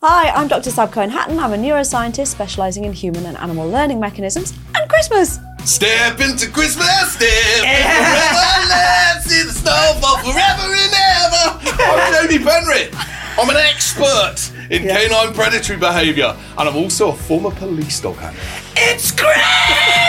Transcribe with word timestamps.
Hi, 0.00 0.30
I'm 0.30 0.46
Dr. 0.46 0.70
Sab 0.70 0.92
Cohen 0.92 1.10
Hatton. 1.10 1.40
I'm 1.40 1.52
a 1.52 1.56
neuroscientist 1.56 2.28
specialising 2.28 2.84
in 2.84 2.92
human 2.92 3.26
and 3.26 3.36
animal 3.36 3.68
learning 3.68 3.98
mechanisms 3.98 4.54
and 4.76 4.88
Christmas. 4.88 5.40
Step 5.64 6.20
into 6.20 6.48
Christmas, 6.48 7.14
step 7.14 7.28
forever, 7.58 8.68
let's 8.68 9.24
see 9.24 9.42
the 9.42 9.50
snow 9.50 9.98
fall 10.00 10.18
forever 10.18 10.72
and 10.72 10.94
ever. 10.94 11.82
I'm 11.82 12.28
Jamie 12.28 12.44
Penrith. 12.44 12.94
I'm 13.40 13.50
an 13.50 13.56
expert 13.56 14.36
in 14.70 14.82
canine 14.84 15.34
predatory 15.34 15.80
behaviour, 15.80 16.36
and 16.56 16.68
I'm 16.68 16.76
also 16.76 17.08
a 17.10 17.14
former 17.16 17.50
police 17.50 18.00
dog 18.00 18.18
handler. 18.18 18.40
It's 18.76 19.10
Christmas! 19.10 20.07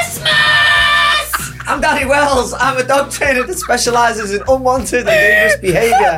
I'm 1.69 1.79
Danny 1.81 2.03
Wells. 2.07 2.51
I'm 2.53 2.77
a 2.77 2.83
dog 2.83 3.11
trainer 3.11 3.43
that 3.43 3.53
specialises 3.53 4.33
in 4.33 4.41
unwanted 4.47 5.07
and 5.07 5.07
dangerous 5.07 5.55
behaviour. 5.61 6.17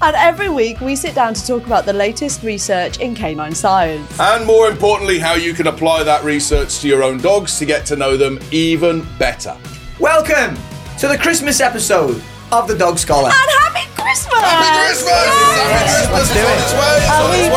And 0.00 0.14
every 0.14 0.48
week 0.48 0.80
we 0.80 0.94
sit 0.94 1.12
down 1.16 1.34
to 1.34 1.44
talk 1.44 1.66
about 1.66 1.86
the 1.86 1.92
latest 1.92 2.44
research 2.44 3.00
in 3.00 3.16
canine 3.16 3.52
science. 3.56 4.16
And 4.20 4.46
more 4.46 4.68
importantly, 4.70 5.18
how 5.18 5.34
you 5.34 5.54
can 5.54 5.66
apply 5.66 6.04
that 6.04 6.22
research 6.22 6.78
to 6.82 6.88
your 6.88 7.02
own 7.02 7.18
dogs 7.18 7.58
to 7.58 7.64
get 7.64 7.84
to 7.86 7.96
know 7.96 8.16
them 8.16 8.38
even 8.52 9.04
better. 9.18 9.56
Welcome 9.98 10.56
to 11.00 11.08
the 11.08 11.18
Christmas 11.18 11.60
episode 11.60 12.22
of 12.52 12.68
the 12.68 12.78
Dog 12.78 13.00
Scholar. 13.00 13.30
And 13.30 13.50
happy 13.58 13.88
Christmas! 14.00 14.38
Happy 14.38 14.68
Christmas! 14.86 15.10
Happy 15.10 15.50
Christmas! 15.82 16.14
Let's 16.14 16.32
do 16.32 16.38
it's 16.38 16.46
on 16.46 16.58
its 16.62 16.72
way. 16.78 17.02
It's 17.02 17.18
on 17.18 17.34
its 17.34 17.50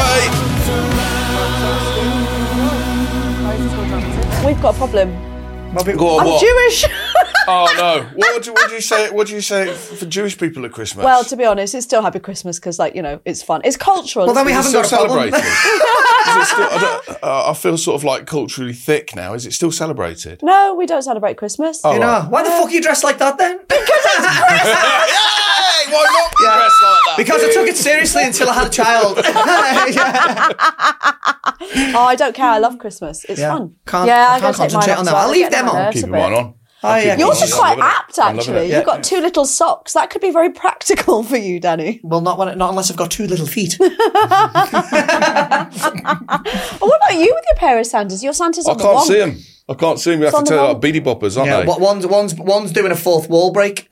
way. 4.42 4.48
We've 4.48 4.62
got 4.64 4.74
a 4.74 4.78
problem. 4.80 5.27
Go 5.84 6.08
on, 6.18 6.22
I'm 6.22 6.28
what? 6.28 6.42
Jewish. 6.42 6.86
Oh 7.50 7.74
no! 7.78 8.04
What 8.14 8.34
would 8.34 8.46
you, 8.46 8.52
what 8.52 8.68
do 8.68 8.76
you 8.76 8.82
say? 8.82 9.10
What 9.10 9.28
do 9.28 9.34
you 9.34 9.40
say 9.40 9.74
for 9.74 10.06
Jewish 10.06 10.38
people 10.38 10.66
at 10.66 10.74
Christmas? 10.74 11.06
well, 11.06 11.24
to 11.24 11.38
be 11.38 11.46
honest, 11.46 11.74
it's 11.76 11.86
still 11.86 12.02
happy 12.02 12.20
Christmas 12.20 12.60
because, 12.60 12.78
like, 12.78 12.94
you 12.94 13.02
know, 13.02 13.22
it's 13.24 13.42
fun. 13.42 13.62
It's 13.64 13.78
cultural. 13.78 14.26
Well, 14.26 14.36
then 14.36 14.46
we 14.46 14.52
haven't 14.52 14.68
still 14.72 14.82
got 14.82 14.92
a 14.92 15.06
problem. 15.06 15.32
celebrated. 15.32 16.46
Still, 16.46 16.66
I, 16.66 17.02
don't, 17.08 17.24
uh, 17.24 17.50
I 17.52 17.54
feel 17.54 17.78
sort 17.78 17.96
of 17.96 18.04
like 18.04 18.26
culturally 18.28 18.74
thick 18.74 19.16
now. 19.16 19.34
Is 19.34 19.46
it 19.46 19.54
still 19.54 19.72
celebrated? 19.72 20.44
No, 20.44 20.76
we 20.76 20.86
don't 20.86 21.04
celebrate 21.04 21.38
Christmas. 21.38 21.80
Oh, 21.86 21.94
You 21.94 22.00
know, 22.00 22.08
right. 22.08 22.30
why 22.30 22.44
the 22.44 22.50
fuck 22.50 22.68
are 22.68 22.72
you 22.72 22.82
dressed 22.82 23.06
like 23.06 23.18
that 23.20 23.38
then? 23.38 23.60
Yay! 25.88 25.94
Why 25.94 26.06
not 26.14 26.32
be 26.32 26.46
dressed 26.46 26.82
like 26.84 27.02
that? 27.06 27.16
Because 27.18 27.44
I 27.44 27.52
took 27.54 27.68
it 27.68 27.78
seriously 27.78 28.24
until 28.26 28.50
I 28.50 28.54
had 28.54 28.68
a 28.68 28.70
child. 28.70 29.18
Oh, 31.96 32.04
I 32.06 32.16
don't 32.16 32.36
care. 32.36 32.50
I 32.50 32.60
love 32.60 32.78
Christmas. 32.78 33.26
It's 33.26 33.40
Yeah. 33.40 33.52
fun. 33.58 33.76
Can't- 33.86 34.08
yeah, 34.08 34.28
I 34.30 34.36
I'm 34.36 34.42
gonna 34.42 34.54
can't 34.54 34.70
take 34.72 34.80
concentrate 34.82 34.94
off 34.94 35.00
on 35.00 35.02
as 35.02 35.06
them. 35.08 35.14
well. 35.16 35.24
I'll 35.26 35.32
leave 35.32 35.42
get 35.50 35.52
them 35.52 35.70
on. 35.70 35.76
nerves 35.76 35.94
Keep 35.96 36.04
a 36.04 36.06
them 36.08 36.12
bit. 36.14 36.22
on. 36.24 36.34
on. 36.34 36.54
Oh, 36.84 36.96
yeah. 36.96 37.18
Yours 37.18 37.42
are 37.42 37.46
I'm 37.46 37.52
quite 37.52 37.70
loving 37.80 37.84
it. 37.84 37.88
apt, 37.88 38.20
I'm 38.20 38.26
loving 38.38 38.40
actually. 38.56 38.72
it. 38.72 38.76
You've 38.78 38.86
got 38.86 39.04
two 39.04 39.20
little 39.20 39.46
socks. 39.46 39.94
That 39.94 40.10
could 40.12 40.22
be 40.22 40.30
very 40.32 40.52
practical 40.52 41.24
for 41.24 41.38
you, 41.38 41.60
Danny. 41.60 42.00
Well, 42.04 42.22
not 42.22 42.38
when, 42.38 42.56
not 42.58 42.70
unless 42.70 42.92
I've 42.92 42.98
got 42.98 43.10
two 43.12 43.26
little 43.28 43.48
feet. 43.48 43.78
Oh, 46.80 46.88
what 46.88 47.02
about 47.04 47.14
you 47.20 47.32
with 47.34 47.46
your 47.50 47.58
pair 47.58 47.80
of 47.80 47.86
Santas? 47.86 48.24
Your 48.24 48.34
Santas 48.34 48.68
I 48.68 48.72
on 48.72 48.78
the 48.78 48.84
can't 48.84 48.98
womp. 48.98 49.08
see 49.08 49.18
them. 49.20 49.38
I 49.70 49.74
can't 49.74 50.00
see 50.00 50.12
them. 50.12 50.20
You 50.20 50.26
have 50.28 50.36
on 50.36 50.46
to 50.46 50.50
the 50.52 50.56
tell 50.56 50.64
wall. 50.66 50.74
like 50.74 50.82
beady 50.82 51.02
boppers, 51.02 51.38
aren't 51.38 51.50
yeah, 51.50 51.60
they? 51.62 51.66
what- 51.66 51.82
one's, 51.82 52.06
one's, 52.08 52.36
one's 52.36 52.72
doing 52.72 52.92
a 52.92 52.96
fourth 52.96 53.28
wall 53.30 53.52
break. 53.52 53.88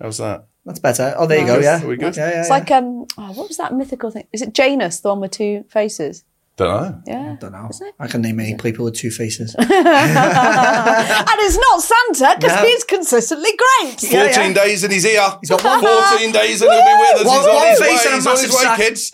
How's 0.00 0.18
that? 0.18 0.46
That's 0.64 0.78
better. 0.78 1.14
Oh, 1.16 1.26
there 1.26 1.40
you 1.40 1.46
go. 1.46 1.56
Nice. 1.56 1.64
Yeah. 1.64 1.82
Are 1.82 1.88
we 1.88 1.96
good? 1.96 2.16
Yeah, 2.16 2.30
yeah, 2.30 2.40
It's 2.40 2.48
yeah. 2.48 2.54
like 2.54 2.70
um, 2.70 3.06
oh, 3.18 3.32
what 3.32 3.48
was 3.48 3.56
that 3.56 3.74
mythical 3.74 4.10
thing? 4.12 4.26
Is 4.32 4.42
it 4.42 4.54
Janus, 4.54 5.00
the 5.00 5.08
one 5.08 5.20
with 5.20 5.32
two 5.32 5.64
faces? 5.68 6.22
Don't 6.56 6.68
know. 6.68 7.02
Yeah, 7.06 7.36
don't 7.40 7.52
know. 7.52 7.66
Isn't 7.70 7.86
it? 7.88 7.94
I 7.98 8.06
can 8.08 8.20
name 8.20 8.38
any 8.38 8.54
people 8.56 8.84
with 8.84 8.94
two 8.94 9.10
faces. 9.10 9.54
and 9.58 9.66
it's 9.70 11.56
not 11.58 11.80
Santa 11.82 12.36
because 12.38 12.54
No. 12.62 12.68
he's 12.68 12.84
consistently 12.84 13.50
great. 13.56 14.02
Yeah, 14.02 14.10
yeah. 14.24 14.32
Fourteen 14.34 14.52
days 14.52 14.84
and 14.84 14.92
he's 14.92 15.02
here. 15.04 15.26
He's 15.40 15.48
got 15.48 15.64
one- 15.64 15.80
Fourteen 15.80 16.30
days 16.30 16.60
and 16.62 16.70
he'll 16.70 16.84
be 16.84 16.94
with 17.00 17.20
us. 17.22 17.26
One- 17.26 17.38
he's 17.38 17.46
on 17.48 17.54
one 17.56 17.66
his 17.68 17.78
face 17.80 18.04
way. 18.04 18.12
and 18.12 18.14
a 18.14 18.16
He's 18.16 18.26
on 18.26 18.36
his 18.36 18.52
massive 18.52 18.52
way, 18.52 18.62
sack. 18.62 18.78
kids. 18.78 19.12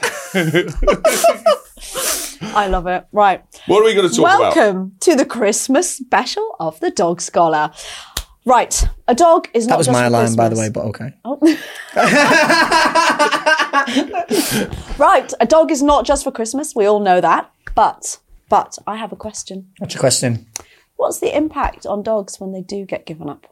I 2.55 2.67
love 2.69 2.87
it. 2.87 3.05
Right. 3.13 3.43
What 3.67 3.83
are 3.83 3.85
we 3.85 3.95
going 3.95 4.09
to 4.09 4.15
talk 4.15 4.25
about? 4.27 4.57
Welcome 4.57 4.93
to 5.01 5.15
the 5.15 5.25
Christmas 5.25 5.91
special 5.97 6.57
of 6.61 6.79
the 6.81 6.91
Dog 6.91 7.21
Scholar. 7.21 7.71
Right, 8.49 8.89
a 9.07 9.15
dog 9.15 9.47
is 9.53 9.67
not 9.67 9.75
That 9.75 9.79
was 9.79 9.89
my 9.91 10.09
line, 10.09 10.35
by 10.35 10.49
the 10.49 10.57
way, 10.57 10.71
but 10.71 10.87
okay. 10.87 11.13
Oh. 11.23 11.39
Right, 14.99 15.33
a 15.39 15.47
dog 15.47 15.71
is 15.71 15.83
not 15.83 16.07
just 16.07 16.25
for 16.25 16.33
Christmas. 16.33 16.75
We 16.75 16.87
all 16.87 16.99
know 16.99 17.21
that. 17.21 17.51
But, 17.75 18.19
but 18.49 18.79
I 18.87 18.97
have 18.97 19.13
a 19.13 19.17
question. 19.17 19.69
What's 19.79 19.95
your 19.95 20.01
question? 20.01 20.47
What's 20.97 21.21
the 21.21 21.37
impact 21.37 21.85
on 21.85 22.03
dogs 22.03 22.41
when 22.41 22.53
they 22.53 22.63
do 22.63 22.87
get 22.87 23.05
given 23.05 23.29
up? 23.29 23.47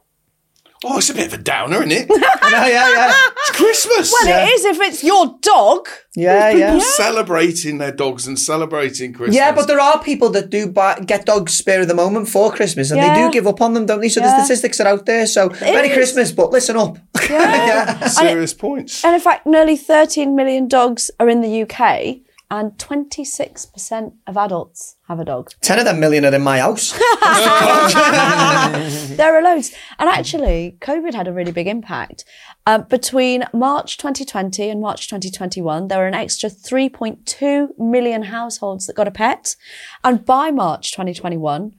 Oh, 0.85 0.97
it's 0.99 1.09
a 1.09 1.13
bit 1.13 1.27
of 1.27 1.33
a 1.39 1.41
downer, 1.41 1.77
isn't 1.83 1.91
it? 1.91 2.07
I 2.41 2.51
know, 2.51 2.65
yeah, 2.67 2.91
yeah. 2.93 3.13
It's 3.49 3.57
Christmas. 3.57 4.13
Well, 4.13 4.27
it 4.47 4.53
is 4.53 4.65
if 4.65 4.79
it's 4.79 5.03
your 5.03 5.35
dog. 5.41 5.87
Yeah, 6.15 6.51
People 6.53 6.73
yeah. 6.75 6.79
celebrating 6.79 7.79
their 7.79 7.91
dogs 7.91 8.27
and 8.27 8.37
celebrating 8.37 9.13
Christmas. 9.13 9.35
Yeah, 9.35 9.53
but 9.53 9.67
there 9.67 9.79
are 9.79 10.01
people 10.03 10.29
that 10.31 10.49
do 10.51 10.67
buy, 10.71 10.99
get 10.99 11.25
dogs 11.25 11.53
spare 11.55 11.81
of 11.81 11.87
the 11.87 11.95
moment 11.95 12.29
for 12.29 12.51
Christmas, 12.51 12.91
and 12.91 13.01
they 13.01 13.13
do 13.15 13.31
give 13.31 13.47
up 13.47 13.59
on 13.61 13.73
them, 13.73 13.85
don't 13.87 14.01
they? 14.01 14.09
So 14.09 14.21
Yeah. 14.21 14.27
the 14.37 14.43
statistics 14.43 14.79
are 14.79 14.87
out 14.87 15.05
there. 15.07 15.25
So 15.25 15.49
Merry 15.61 15.89
is. 15.89 15.93
Christmas, 15.95 16.31
but 16.31 16.51
listen 16.51 16.77
up. 16.77 16.97
Yeah. 17.29 18.07
serious 18.07 18.53
points. 18.53 19.03
And 19.03 19.13
in 19.13 19.19
fact, 19.21 19.45
nearly 19.45 19.75
13 19.77 20.35
million 20.35 20.67
dogs 20.67 21.11
are 21.19 21.27
in 21.27 21.41
the 21.41 21.63
UK, 21.63 22.19
and 22.49 22.71
26% 22.77 24.13
of 24.25 24.37
adults 24.37 24.95
have 25.07 25.19
a 25.19 25.25
dog. 25.25 25.51
Ten 25.61 25.79
of 25.79 25.85
them 25.85 25.99
million 25.99 26.25
are 26.25 26.33
in 26.33 26.41
my 26.41 26.59
house. 26.59 26.93
There 29.17 29.35
are 29.35 29.41
loads. 29.41 29.73
And 29.99 30.09
actually, 30.09 30.77
COVID 30.79 31.13
had 31.13 31.27
a 31.27 31.33
really 31.33 31.51
big 31.51 31.67
impact. 31.67 32.23
Um, 32.65 32.83
between 32.83 33.43
March 33.53 33.97
2020 33.97 34.69
and 34.69 34.79
March 34.79 35.07
2021, 35.07 35.87
there 35.87 35.99
were 35.99 36.07
an 36.07 36.13
extra 36.13 36.49
3.2 36.49 37.77
million 37.77 38.23
households 38.23 38.87
that 38.87 38.95
got 38.95 39.07
a 39.07 39.11
pet. 39.11 39.55
And 40.03 40.23
by 40.23 40.51
March 40.51 40.91
2021, 40.91 41.73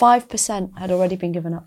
5% 0.00 0.78
had 0.78 0.90
already 0.90 1.16
been 1.16 1.32
given 1.32 1.52
up. 1.52 1.66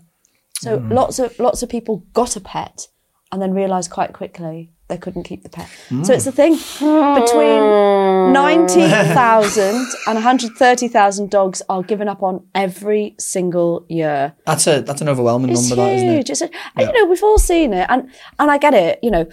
So 0.54 0.76
lots 0.76 1.18
of 1.18 1.36
lots 1.40 1.64
of 1.64 1.68
people 1.68 2.04
got 2.12 2.36
a 2.36 2.40
pet 2.40 2.86
and 3.32 3.42
then 3.42 3.52
realised 3.52 3.90
quite 3.90 4.12
quickly 4.12 4.70
they 4.92 4.98
couldn't 4.98 5.22
keep 5.22 5.42
the 5.42 5.48
pet. 5.48 5.68
So 6.04 6.12
it's 6.12 6.26
the 6.26 6.32
thing 6.32 6.52
between 6.52 7.62
hmm. 7.62 8.32
90,000 8.32 9.64
and 10.06 10.14
130,000 10.14 11.30
dogs 11.30 11.62
are 11.68 11.82
given 11.82 12.08
up 12.08 12.22
on 12.22 12.46
every 12.54 13.14
single 13.18 13.86
year. 13.88 14.34
That's 14.44 14.66
a 14.66 14.82
that's 14.82 15.00
an 15.00 15.08
overwhelming 15.08 15.50
It's 15.50 15.68
number, 15.68 15.76
that 15.76 15.94
isn't 15.94 16.08
it? 16.08 16.14
huge. 16.14 16.30
It's 16.30 16.42
a, 16.42 16.50
and, 16.76 16.88
you 16.88 16.92
know, 16.92 17.06
we've 17.06 17.22
all 17.22 17.38
seen 17.38 17.72
it, 17.72 17.86
and 17.88 18.10
and 18.38 18.50
I 18.50 18.58
get 18.58 18.74
it. 18.74 18.98
You 19.02 19.10
know, 19.10 19.26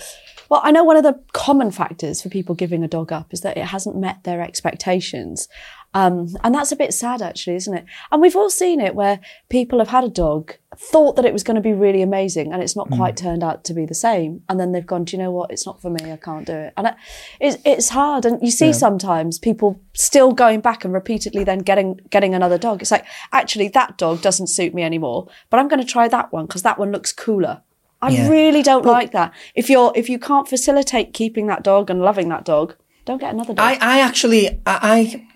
well, 0.50 0.62
I 0.64 0.72
know 0.72 0.84
one 0.84 0.98
of 0.98 1.03
the 1.03 1.22
common 1.34 1.72
factors 1.72 2.22
for 2.22 2.30
people 2.30 2.56
giving 2.56 2.84
a 2.84 2.88
dog 2.88 3.12
up 3.12 3.34
is 3.34 3.42
that 3.42 3.58
it 3.58 3.66
hasn't 3.66 3.98
met 3.98 4.24
their 4.24 4.42
expectations, 4.42 5.50
um, 5.94 6.35
and 6.44 6.53
that's 6.53 6.72
a 6.72 6.75
bit 6.75 6.94
sad, 6.94 7.22
actually, 7.22 7.55
isn't 7.55 7.73
it? 7.73 7.85
And 8.11 8.22
we've 8.22 8.35
all 8.35 8.50
seen 8.50 8.79
it 8.79 8.94
where 8.94 9.19
people 9.50 9.79
have 9.79 9.88
had 9.89 10.03
a 10.03 10.09
dog, 10.09 10.53
thought 10.77 11.16
that 11.16 11.25
it 11.25 11.33
was 11.33 11.44
going 11.44 11.55
to 11.55 11.61
be 11.61 11.73
really 11.73 12.01
amazing, 12.03 12.53
and 12.53 12.61
it's 12.61 12.75
not 12.75 12.89
quite 12.91 13.17
turned 13.17 13.44
out 13.44 13.63
to 13.66 13.73
be 13.73 13.85
the 13.85 13.95
same, 13.95 14.44
and 14.47 14.59
then 14.59 14.72
they've 14.72 14.85
gone, 14.85 15.03
do 15.03 15.17
you 15.17 15.23
know 15.23 15.31
what? 15.31 15.50
It's 15.51 15.66
not 15.66 15.81
for 15.81 15.89
me. 15.89 16.11
I 16.11 16.17
can't 16.17 16.45
do 16.45 16.53
it, 16.53 16.73
and 16.77 16.88
it, 16.88 16.95
it's 17.39 17.57
it's 17.66 17.89
hard. 17.89 18.25
And 18.25 18.39
you 18.41 18.51
see 18.51 18.72
sometimes 18.73 19.39
people 19.39 19.79
still 19.94 20.31
going 20.31 20.61
back 20.61 20.85
and 20.85 20.94
repeatedly 20.94 21.44
then 21.44 21.59
getting 21.59 22.00
getting 22.11 22.35
another 22.35 22.57
dog. 22.57 22.81
It's 22.81 22.91
like 22.91 23.06
actually 23.31 23.67
that 23.69 23.97
dog 23.97 24.21
doesn't 24.21 24.47
suit 24.47 24.73
me 24.73 24.83
anymore, 24.83 25.27
but 25.50 25.59
I'm 25.59 25.67
going 25.67 25.81
to 25.81 25.88
try 25.88 26.07
that 26.07 26.31
one 26.31 26.45
because 26.45 26.61
that 26.63 26.77
one 26.77 26.91
looks 26.91 27.11
cooler. 27.11 27.61
I 28.01 28.11
Yeah. 28.11 28.29
really 28.29 28.61
don't 28.63 28.85
like 28.85 29.11
that. 29.11 29.33
If 29.56 29.69
you're 29.69 29.91
if 29.95 30.07
you 30.07 30.19
can't 30.19 30.47
facilitate 30.47 31.13
keeping 31.13 31.47
that 31.47 31.63
dog 31.63 31.89
and 31.89 32.00
loving 32.01 32.29
that 32.29 32.45
dog, 32.45 32.75
don't 33.06 33.19
get 33.19 33.33
another 33.33 33.53
dog. 33.53 33.66
I, 33.81 33.95
I 33.95 34.00
actually, 34.01 34.50
I, 34.66 34.79
I, 34.94 35.27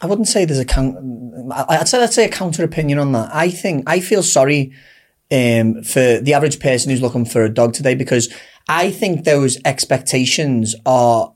I 0.00 0.06
wouldn't 0.06 0.28
say 0.28 0.44
there's 0.44 0.58
a 0.58 0.64
count. 0.64 0.96
I'd 1.52 1.88
say 1.88 1.98
let's 1.98 2.14
say 2.14 2.24
a 2.24 2.30
counter 2.30 2.64
opinion 2.64 2.98
on 2.98 3.12
that. 3.12 3.30
I 3.32 3.50
think 3.50 3.84
I 3.86 4.00
feel 4.00 4.22
sorry 4.22 4.72
um, 5.30 5.82
for 5.82 6.18
the 6.20 6.34
average 6.34 6.60
person 6.60 6.90
who's 6.90 7.02
looking 7.02 7.24
for 7.24 7.42
a 7.42 7.52
dog 7.52 7.72
today 7.72 7.94
because 7.94 8.32
I 8.68 8.90
think 8.90 9.24
those 9.24 9.58
expectations 9.64 10.76
are 10.86 11.34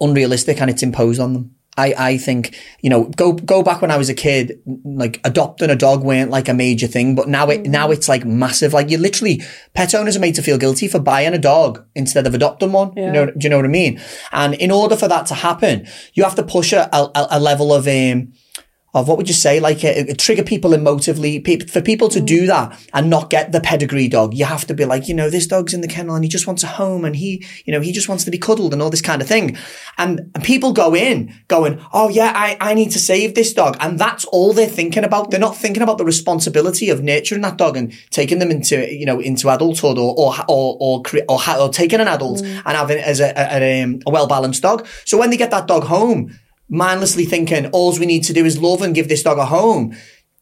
unrealistic 0.00 0.60
and 0.60 0.70
it's 0.70 0.82
imposed 0.82 1.20
on 1.20 1.32
them. 1.32 1.54
I, 1.78 1.94
I 1.96 2.18
think, 2.18 2.58
you 2.80 2.90
know, 2.90 3.04
go, 3.04 3.32
go 3.32 3.62
back 3.62 3.80
when 3.80 3.90
I 3.90 3.96
was 3.96 4.08
a 4.08 4.14
kid, 4.14 4.60
like 4.84 5.20
adopting 5.24 5.70
a 5.70 5.76
dog 5.76 6.02
weren't 6.02 6.30
like 6.30 6.48
a 6.48 6.54
major 6.54 6.88
thing, 6.88 7.14
but 7.14 7.28
now 7.28 7.48
it, 7.48 7.66
now 7.66 7.90
it's 7.90 8.08
like 8.08 8.24
massive. 8.24 8.72
Like 8.72 8.90
you 8.90 8.98
literally, 8.98 9.42
pet 9.74 9.94
owners 9.94 10.16
are 10.16 10.20
made 10.20 10.34
to 10.34 10.42
feel 10.42 10.58
guilty 10.58 10.88
for 10.88 10.98
buying 10.98 11.34
a 11.34 11.38
dog 11.38 11.84
instead 11.94 12.26
of 12.26 12.34
adopting 12.34 12.72
one. 12.72 12.92
You 12.96 13.12
know, 13.12 13.26
do 13.26 13.38
you 13.40 13.48
know 13.48 13.56
what 13.56 13.64
I 13.64 13.68
mean? 13.68 14.00
And 14.32 14.54
in 14.54 14.70
order 14.70 14.96
for 14.96 15.08
that 15.08 15.26
to 15.26 15.34
happen, 15.34 15.86
you 16.14 16.24
have 16.24 16.34
to 16.34 16.42
push 16.42 16.72
a, 16.72 16.88
a, 16.92 17.26
a 17.30 17.40
level 17.40 17.72
of, 17.72 17.86
um, 17.86 18.32
of 18.94 19.06
what 19.06 19.18
would 19.18 19.28
you 19.28 19.34
say, 19.34 19.60
like 19.60 19.84
uh, 19.84 19.88
uh, 19.88 20.14
trigger 20.16 20.42
people 20.42 20.70
emotively. 20.70 21.44
Pe- 21.44 21.66
for 21.66 21.82
people 21.82 22.08
to 22.08 22.20
do 22.20 22.46
that 22.46 22.78
and 22.94 23.10
not 23.10 23.28
get 23.28 23.52
the 23.52 23.60
pedigree 23.60 24.08
dog, 24.08 24.32
you 24.32 24.46
have 24.46 24.66
to 24.66 24.74
be 24.74 24.86
like, 24.86 25.08
you 25.08 25.14
know, 25.14 25.28
this 25.28 25.46
dog's 25.46 25.74
in 25.74 25.82
the 25.82 25.88
kennel 25.88 26.14
and 26.14 26.24
he 26.24 26.28
just 26.28 26.46
wants 26.46 26.62
a 26.62 26.66
home 26.66 27.04
and 27.04 27.14
he, 27.16 27.44
you 27.66 27.72
know, 27.72 27.80
he 27.80 27.92
just 27.92 28.08
wants 28.08 28.24
to 28.24 28.30
be 28.30 28.38
cuddled 28.38 28.72
and 28.72 28.80
all 28.80 28.88
this 28.88 29.02
kind 29.02 29.20
of 29.20 29.28
thing. 29.28 29.56
And, 29.98 30.30
and 30.34 30.42
people 30.42 30.72
go 30.72 30.94
in 30.94 31.34
going, 31.48 31.84
oh 31.92 32.08
yeah, 32.08 32.32
I, 32.34 32.56
I 32.60 32.74
need 32.74 32.90
to 32.92 32.98
save 32.98 33.34
this 33.34 33.52
dog. 33.52 33.76
And 33.80 33.98
that's 33.98 34.24
all 34.26 34.54
they're 34.54 34.66
thinking 34.66 35.04
about. 35.04 35.30
They're 35.30 35.38
not 35.38 35.56
thinking 35.56 35.82
about 35.82 35.98
the 35.98 36.06
responsibility 36.06 36.88
of 36.88 37.02
nurturing 37.02 37.42
that 37.42 37.58
dog 37.58 37.76
and 37.76 37.92
taking 38.10 38.38
them 38.38 38.50
into, 38.50 38.90
you 38.92 39.04
know, 39.04 39.20
into 39.20 39.50
adulthood 39.50 39.98
or, 39.98 40.14
or, 40.16 40.34
or, 40.48 40.76
or, 40.80 41.02
or, 41.28 41.40
or 41.58 41.68
taking 41.68 42.00
an 42.00 42.08
adult 42.08 42.40
and 42.42 42.62
having 42.64 42.98
as 42.98 43.20
a, 43.20 43.32
a, 43.36 43.58
a, 43.58 43.82
um, 43.82 44.00
a 44.06 44.10
well 44.10 44.26
balanced 44.26 44.62
dog. 44.62 44.86
So 45.04 45.18
when 45.18 45.28
they 45.28 45.36
get 45.36 45.50
that 45.50 45.66
dog 45.66 45.84
home, 45.84 46.38
mindlessly 46.68 47.24
thinking 47.24 47.66
all 47.66 47.96
we 47.98 48.06
need 48.06 48.24
to 48.24 48.32
do 48.32 48.44
is 48.44 48.60
love 48.60 48.82
and 48.82 48.94
give 48.94 49.08
this 49.08 49.22
dog 49.22 49.38
a 49.38 49.46
home. 49.46 49.96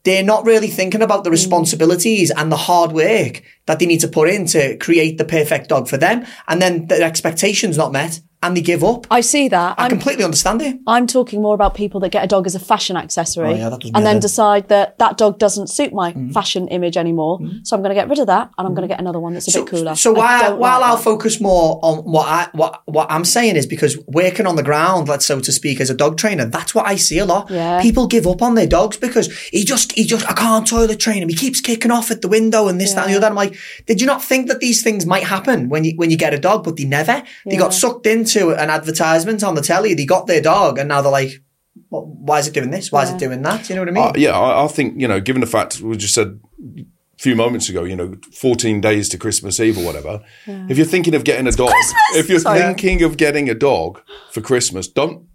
They're 0.05 0.23
not 0.23 0.47
really 0.47 0.69
thinking 0.69 1.03
about 1.03 1.25
the 1.25 1.31
mm. 1.31 1.33
responsibilities 1.33 2.31
and 2.31 2.51
the 2.51 2.57
hard 2.57 2.93
work 2.93 3.43
that 3.67 3.79
they 3.79 3.87
need 3.87 4.01
to 4.01 4.09
put 4.09 4.29
in 4.29 4.47
to 4.47 4.77
create 4.77 5.19
the 5.19 5.25
perfect 5.25 5.69
dog 5.69 5.89
for 5.89 5.97
them. 5.97 6.25
And 6.47 6.63
then 6.63 6.87
the 6.87 7.03
expectations 7.03 7.77
not 7.77 7.93
met 7.93 8.21
and 8.43 8.57
they 8.57 8.61
give 8.61 8.85
up. 8.85 9.07
I 9.11 9.21
see 9.23 9.49
that. 9.49 9.75
I 9.79 9.85
I'm, 9.85 9.91
completely 9.91 10.23
understand 10.25 10.63
it. 10.63 10.77
I'm 10.87 11.07
talking 11.07 11.43
more 11.43 11.55
about 11.55 11.75
people 11.75 12.01
that 12.01 12.11
get 12.11 12.23
a 12.25 12.27
dog 12.27 12.47
as 12.47 12.55
a 12.55 12.61
fashion 12.61 12.97
accessory 12.97 13.49
Oh, 13.49 13.55
yeah, 13.55 13.77
and 13.95 14.05
then 14.07 14.21
decide 14.21 14.69
that 14.69 14.99
that 14.99 15.17
dog 15.19 15.39
doesn't 15.39 15.69
suit 15.69 15.93
my 15.93 16.13
Mm. 16.13 16.33
fashion 16.33 16.69
image 16.69 16.97
anymore. 16.97 17.41
So 17.65 17.75
I'm 17.77 17.83
going 17.83 17.91
to 17.91 18.01
get 18.01 18.09
rid 18.09 18.19
of 18.19 18.27
that 18.29 18.51
and 18.57 18.67
I'm 18.67 18.75
going 18.75 18.87
to 18.89 18.93
get 18.93 19.01
another 19.01 19.19
one 19.21 19.35
that's 19.35 19.49
a 19.55 19.59
bit 19.61 19.69
cooler. 19.69 19.95
So 19.97 20.15
I 20.17 20.19
while, 20.19 20.59
while 20.59 20.81
like 20.81 20.91
I'll 20.91 20.97
that. 20.97 21.03
focus 21.05 21.41
more 21.41 21.81
on 21.83 21.99
what 22.05 22.27
I 22.29 22.49
what 22.53 22.83
what 22.87 23.11
I'm 23.11 23.25
saying 23.25 23.57
is 23.57 23.67
because 23.67 23.99
working 24.07 24.47
on 24.47 24.57
the 24.57 24.63
ground, 24.63 25.09
let's 25.09 25.27
so 25.27 25.41
to 25.41 25.53
speak, 25.53 25.81
as 25.81 25.91
a 25.91 25.95
dog 25.95 26.17
trainer, 26.17 26.45
that's 26.45 26.75
what 26.75 26.87
I 26.87 26.97
see 26.97 27.19
a 27.19 27.25
lot. 27.27 27.51
Yeah. 27.51 27.83
People 27.83 28.07
give 28.07 28.27
up 28.27 28.43
on 28.43 28.55
their 28.55 28.67
dogs 28.67 28.97
because 28.97 29.27
he 29.49 29.65
just 29.65 29.93
he 29.93 30.05
just 30.05 30.25
I 30.31 30.35
can't 30.35 30.67
toilet 30.67 31.01
train 31.01 31.23
him. 31.23 31.29
He 31.29 31.35
keeps 31.35 31.61
kicking 31.61 31.91
off 31.91 32.11
at 32.11 32.23
the 32.23 32.29
window 32.29 32.69
and 32.69 32.81
this 32.81 32.93
that 32.95 33.05
and 33.07 33.13
the 33.13 33.17
other. 33.17 33.27
I'm 33.27 33.35
like, 33.35 33.57
did 33.87 34.01
you 34.01 34.07
not 34.07 34.23
think 34.23 34.49
that 34.49 34.61
these 34.61 34.83
things 34.83 35.05
might 35.07 35.25
happen 35.25 35.69
when 35.69 35.85
you 35.85 35.93
when 35.97 36.11
you 36.11 36.17
get 36.17 36.33
a 36.35 36.39
dog? 36.39 36.65
But 36.65 36.77
they 36.77 36.85
never. 36.85 37.23
They 37.45 37.57
got 37.57 37.75
sucked 37.75 38.07
into 38.27 38.51
an 38.51 38.71
advertisement 38.71 39.43
on 39.43 39.55
the 39.55 39.63
telly. 39.63 39.95
They 39.95 40.05
got 40.07 40.27
their 40.27 40.41
dog 40.41 40.79
and 40.79 40.89
now 40.89 41.01
they're 41.03 41.13
like. 41.13 41.43
"Well, 41.91 42.05
Why 42.29 42.39
is 42.41 42.47
it 42.49 42.55
doing 42.55 42.71
this? 42.71 42.91
Why 42.91 43.03
is 43.05 43.11
it 43.11 43.19
doing 43.19 43.43
that? 43.43 43.69
You 43.69 43.75
know 43.77 43.83
what 43.83 43.89
I 43.89 43.93
mean? 43.93 44.05
Uh, 44.05 44.13
yeah, 44.17 44.39
I, 44.39 44.65
I 44.65 44.69
think 44.69 45.01
you 45.01 45.07
know, 45.09 45.21
given 45.21 45.41
the 45.41 45.47
fact 45.47 45.81
we 45.81 45.97
just 45.97 46.15
said 46.15 46.41
a 46.79 46.85
few 47.19 47.37
moments 47.37 47.69
ago, 47.69 47.85
you 47.85 47.95
know, 47.97 48.15
fourteen 48.33 48.81
days 48.81 49.09
to 49.11 49.19
Christmas 49.19 49.61
Eve 49.61 49.79
or 49.79 49.85
whatever. 49.85 50.23
If 50.47 50.77
you're 50.79 50.87
thinking 50.87 51.15
of 51.15 51.25
getting 51.25 51.47
a 51.47 51.53
dog, 51.53 51.73
if 52.15 52.29
you're 52.29 52.41
Sorry. 52.41 52.61
thinking 52.61 53.03
of 53.03 53.17
getting 53.17 53.49
a 53.49 53.55
dog 53.55 54.01
for 54.33 54.41
Christmas, 54.41 54.89
don't. 54.89 55.27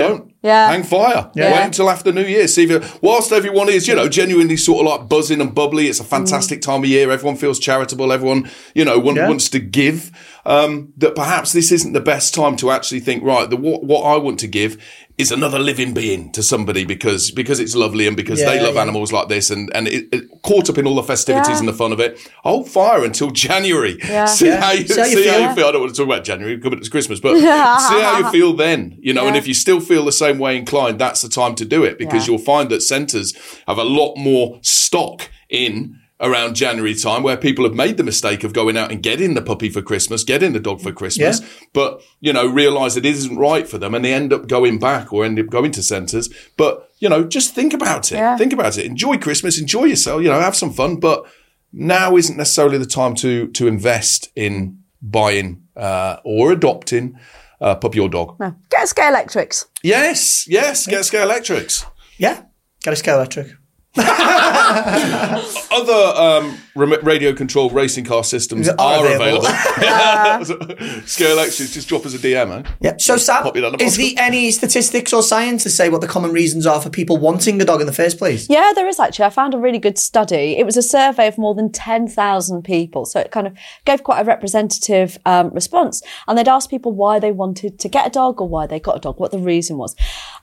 Don't 0.00 0.32
Yeah. 0.42 0.68
hang 0.70 0.82
fire. 0.82 1.30
Yeah. 1.34 1.52
Wait 1.52 1.64
until 1.66 1.88
after 1.90 2.12
New 2.12 2.24
Year. 2.24 2.46
See 2.48 2.64
if 2.64 2.70
you, 2.70 2.82
whilst 3.00 3.32
everyone 3.32 3.68
is, 3.68 3.88
you 3.88 3.94
know, 3.94 4.08
genuinely 4.08 4.56
sort 4.56 4.86
of 4.86 4.92
like 5.00 5.08
buzzing 5.08 5.40
and 5.40 5.54
bubbly. 5.54 5.88
It's 5.88 6.00
a 6.00 6.04
fantastic 6.04 6.60
time 6.62 6.82
of 6.84 6.88
year. 6.88 7.10
Everyone 7.10 7.36
feels 7.36 7.58
charitable. 7.58 8.12
Everyone, 8.12 8.50
you 8.74 8.84
know, 8.84 8.98
want, 8.98 9.16
Yeah. 9.18 9.28
wants 9.28 9.48
to 9.50 9.58
give. 9.58 10.10
Um, 10.46 10.92
that 10.98 11.14
perhaps 11.14 11.52
this 11.52 11.72
isn't 11.72 11.94
the 11.94 12.00
best 12.00 12.34
time 12.34 12.56
to 12.56 12.70
actually 12.70 13.00
think. 13.00 13.22
Right, 13.24 13.48
the 13.48 13.56
what, 13.56 13.82
what 13.84 14.02
I 14.02 14.18
want 14.18 14.38
to 14.40 14.46
give 14.46 14.76
is 15.16 15.30
another 15.30 15.60
living 15.60 15.94
being 15.94 16.32
to 16.32 16.42
somebody 16.42 16.84
because 16.84 17.30
because 17.30 17.60
it's 17.60 17.76
lovely 17.76 18.08
and 18.08 18.16
because 18.16 18.40
they 18.40 18.60
love 18.60 18.74
yeah. 18.74 18.82
animals 18.82 19.12
like 19.12 19.28
this 19.28 19.48
and 19.48 19.70
and 19.74 19.86
it, 19.86 20.08
it, 20.12 20.42
caught 20.42 20.68
up 20.68 20.76
in 20.76 20.86
all 20.88 20.96
the 20.96 21.02
festivities 21.04 21.48
Yeah. 21.48 21.58
and 21.60 21.68
the 21.68 21.72
fun 21.72 21.92
of 21.92 22.00
it. 22.00 22.18
Hold 22.42 22.68
fire 22.68 23.04
until 23.04 23.30
January. 23.30 23.96
Yeah. 24.02 24.24
See 24.38 24.46
Yeah. 24.46 24.60
how 24.60 24.72
you 24.72 24.86
See 24.86 25.00
how 25.00 25.06
you 25.06 25.16
how 25.30 25.36
feel. 25.38 25.48
you 25.50 25.54
feel. 25.54 25.66
I 25.66 25.72
don't 25.72 25.80
want 25.82 25.94
to 25.94 25.96
talk 25.96 26.06
about 26.06 26.24
January 26.24 26.56
because 26.56 26.78
it's 26.78 26.88
Christmas, 26.88 27.20
but 27.20 27.34
see 27.38 27.46
how 27.46 28.18
you 28.18 28.30
feel 28.30 28.54
then. 28.54 28.98
You 29.00 29.14
know, 29.14 29.26
and 29.28 29.36
if 29.36 29.46
you 29.46 29.54
still 29.54 29.80
feel 29.80 30.04
the 30.04 30.12
same 30.12 30.38
way 30.38 30.56
inclined, 30.56 30.98
that's 30.98 31.22
the 31.22 31.28
time 31.28 31.54
to 31.56 31.64
do 31.64 31.84
it 31.84 31.96
because 31.96 32.26
Yeah. 32.26 32.32
you'll 32.32 32.44
find 32.44 32.68
that 32.70 32.82
centres 32.82 33.34
have 33.68 33.78
a 33.78 33.84
lot 33.84 34.16
more 34.16 34.58
stock 34.62 35.30
in 35.48 36.00
around 36.24 36.54
January 36.56 36.94
time 36.94 37.22
where 37.22 37.36
people 37.36 37.64
have 37.64 37.74
made 37.74 37.96
the 37.98 38.02
mistake 38.02 38.42
of 38.44 38.52
going 38.52 38.76
out 38.76 38.90
and 38.90 39.02
getting 39.02 39.34
the 39.34 39.42
puppy 39.42 39.68
for 39.68 39.82
Christmas, 39.82 40.24
getting 40.24 40.52
the 40.52 40.58
dog 40.60 40.80
for 40.80 40.90
Christmas, 40.90 41.40
Yeah. 41.40 41.46
but 41.72 42.00
you 42.20 42.32
know, 42.32 42.46
realise 42.46 42.96
it 42.96 43.04
isn't 43.06 43.36
right 43.36 43.68
for 43.68 43.78
them 43.78 43.94
and 43.94 44.04
they 44.04 44.12
end 44.14 44.32
up 44.32 44.48
going 44.48 44.78
back 44.78 45.12
or 45.12 45.24
end 45.24 45.38
up 45.38 45.46
going 45.50 45.70
to 45.72 45.82
centres. 45.82 46.28
But, 46.56 46.90
you 46.98 47.08
know, 47.08 47.22
just 47.24 47.54
think 47.54 47.72
about 47.74 48.10
it. 48.10 48.16
Yeah. 48.16 48.36
Think 48.36 48.52
about 48.52 48.78
it. 48.78 48.86
Enjoy 48.86 49.18
Christmas, 49.18 49.60
enjoy 49.60 49.84
yourself, 49.84 50.22
you 50.22 50.28
know, 50.30 50.40
have 50.40 50.56
some 50.56 50.72
fun. 50.72 50.96
But 50.96 51.24
now 51.72 52.16
isn't 52.16 52.36
necessarily 52.36 52.78
the 52.78 52.86
time 52.86 53.14
to 53.16 53.48
to 53.48 53.66
invest 53.68 54.30
in 54.34 54.78
buying 55.02 55.62
uh, 55.76 56.16
or 56.24 56.52
adopting 56.52 57.18
a 57.60 57.76
puppy 57.76 58.00
or 58.00 58.08
dog. 58.08 58.36
No. 58.40 58.54
Get 58.70 58.84
a 58.90 58.94
Scalextrics. 58.94 59.66
Yes, 59.82 60.46
yes, 60.48 60.86
get 60.86 61.00
a 61.00 61.04
Scalextrics. 61.04 61.84
yeah. 62.18 62.42
Get 62.82 62.98
a 62.98 63.02
Scalextric. 63.02 63.56
Other 65.70 65.92
um, 66.20 66.58
rem- 66.74 67.04
radio 67.04 67.32
controlled 67.32 67.72
racing 67.72 68.04
car 68.04 68.24
systems 68.24 68.68
Are 68.68 68.74
are, 68.78 69.06
available. 69.06 69.46
available. 69.46 70.76
Scalextrics, 71.04 71.72
just 71.72 71.88
drop 71.88 72.04
us 72.04 72.14
a 72.14 72.18
DM, 72.18 72.50
eh? 72.66 72.70
Yeah. 72.80 72.94
So, 72.98 73.16
Sab, 73.16 73.44
Pop 73.44 73.56
it 73.56 73.62
on 73.64 73.72
the 73.72 73.82
is 73.82 73.96
bottom. 73.96 74.14
there 74.16 74.24
any 74.24 74.50
statistics 74.50 75.12
or 75.12 75.22
science 75.22 75.62
to 75.62 75.70
say 75.70 75.88
what 75.90 76.00
the 76.00 76.08
common 76.08 76.32
reasons 76.32 76.66
are 76.66 76.80
for 76.80 76.90
people 76.90 77.18
wanting 77.18 77.60
a 77.62 77.64
dog 77.64 77.80
in 77.80 77.86
the 77.86 77.92
first 77.92 78.18
place? 78.18 78.48
Yeah, 78.50 78.72
there 78.74 78.88
is 78.88 78.98
actually. 78.98 79.26
I 79.26 79.30
found 79.30 79.54
a 79.54 79.58
really 79.58 79.78
good 79.78 79.98
study. 79.98 80.56
It 80.58 80.66
was 80.66 80.76
a 80.76 80.82
survey 80.82 81.28
of 81.28 81.38
more 81.38 81.54
than 81.54 81.70
10,000 81.70 82.62
people. 82.62 83.04
So 83.04 83.20
it 83.20 83.30
kind 83.30 83.46
of 83.46 83.56
gave 83.84 84.02
quite 84.02 84.20
a 84.20 84.24
representative 84.24 85.18
um, 85.24 85.50
response. 85.50 86.02
And 86.26 86.36
they'd 86.36 86.48
asked 86.48 86.70
people 86.70 86.92
why 86.92 87.20
they 87.20 87.30
wanted 87.32 87.78
to 87.78 87.88
get 87.88 88.06
a 88.06 88.10
dog 88.10 88.40
or 88.40 88.48
why 88.48 88.66
they 88.66 88.80
got 88.80 88.96
a 88.96 89.00
dog, 89.00 89.20
what 89.20 89.30
the 89.30 89.38
reason 89.38 89.78
was. 89.78 89.94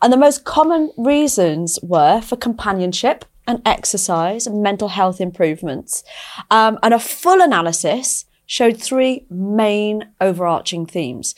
And 0.01 0.13
the 0.13 0.17
most 0.17 0.45
common 0.45 0.91
reasons 0.97 1.79
were 1.83 2.21
for 2.21 2.37
companionship 2.37 3.25
and 3.51 3.61
exercise 3.65 4.47
and 4.47 4.63
mental 4.63 4.87
health 4.87 5.21
improvements. 5.21 6.03
Um, 6.49 6.79
and 6.81 6.93
a 6.93 6.99
full 6.99 7.41
analysis 7.41 8.25
showed 8.47 8.81
three 8.81 9.25
main 9.29 10.09
overarching 10.19 10.85
themes. 10.85 11.35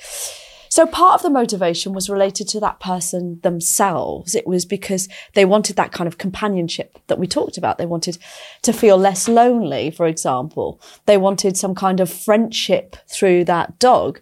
So 0.69 0.88
part 0.88 1.13
of 1.13 1.21
the 1.21 1.30
motivation 1.30 1.94
was 1.94 2.10
related 2.10 2.48
to 2.48 2.60
that 2.62 2.80
person 2.80 3.39
themselves. 3.44 4.33
It 4.33 4.48
was 4.48 4.65
because 4.65 5.07
they 5.36 5.45
wanted 5.45 5.75
that 5.75 5.92
kind 5.92 6.07
of 6.07 6.18
companionship 6.18 6.98
that 7.06 7.19
we 7.19 7.27
talked 7.27 7.60
about. 7.60 7.77
They 7.77 7.86
wanted 7.86 8.18
to 8.63 8.74
feel 8.74 8.98
less 8.98 9.27
lonely, 9.27 9.92
for 9.92 10.07
example. 10.07 10.81
They 11.06 11.18
wanted 11.18 11.57
some 11.57 11.75
kind 11.75 12.00
of 12.00 12.12
friendship 12.12 12.95
through 13.07 13.45
that 13.45 13.77
dog. 13.77 14.19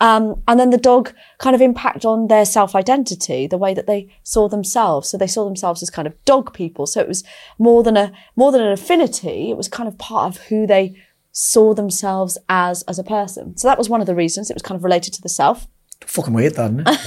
Um, 0.00 0.42
and 0.46 0.60
then 0.60 0.70
the 0.70 0.78
dog 0.78 1.12
kind 1.38 1.56
of 1.56 1.60
impact 1.60 2.04
on 2.04 2.28
their 2.28 2.44
self-identity, 2.44 3.48
the 3.48 3.58
way 3.58 3.74
that 3.74 3.86
they 3.86 4.08
saw 4.22 4.48
themselves. 4.48 5.08
So 5.08 5.18
they 5.18 5.26
saw 5.26 5.44
themselves 5.44 5.82
as 5.82 5.90
kind 5.90 6.06
of 6.06 6.24
dog 6.24 6.54
people. 6.54 6.86
So 6.86 7.00
it 7.00 7.08
was 7.08 7.24
more 7.58 7.82
than 7.82 7.96
a, 7.96 8.12
more 8.36 8.52
than 8.52 8.60
an 8.60 8.72
affinity. 8.72 9.50
It 9.50 9.56
was 9.56 9.68
kind 9.68 9.88
of 9.88 9.98
part 9.98 10.36
of 10.36 10.42
who 10.44 10.66
they 10.66 10.94
saw 11.32 11.74
themselves 11.74 12.38
as, 12.48 12.82
as 12.82 12.98
a 12.98 13.04
person. 13.04 13.56
So 13.56 13.66
that 13.68 13.78
was 13.78 13.88
one 13.88 14.00
of 14.00 14.06
the 14.06 14.14
reasons. 14.14 14.50
It 14.50 14.54
was 14.54 14.62
kind 14.62 14.76
of 14.76 14.84
related 14.84 15.14
to 15.14 15.22
the 15.22 15.28
self. 15.28 15.66
Fucking 16.00 16.32
weird, 16.32 16.54
that, 16.54 16.70
isn't 16.70 16.88
it? 16.88 16.98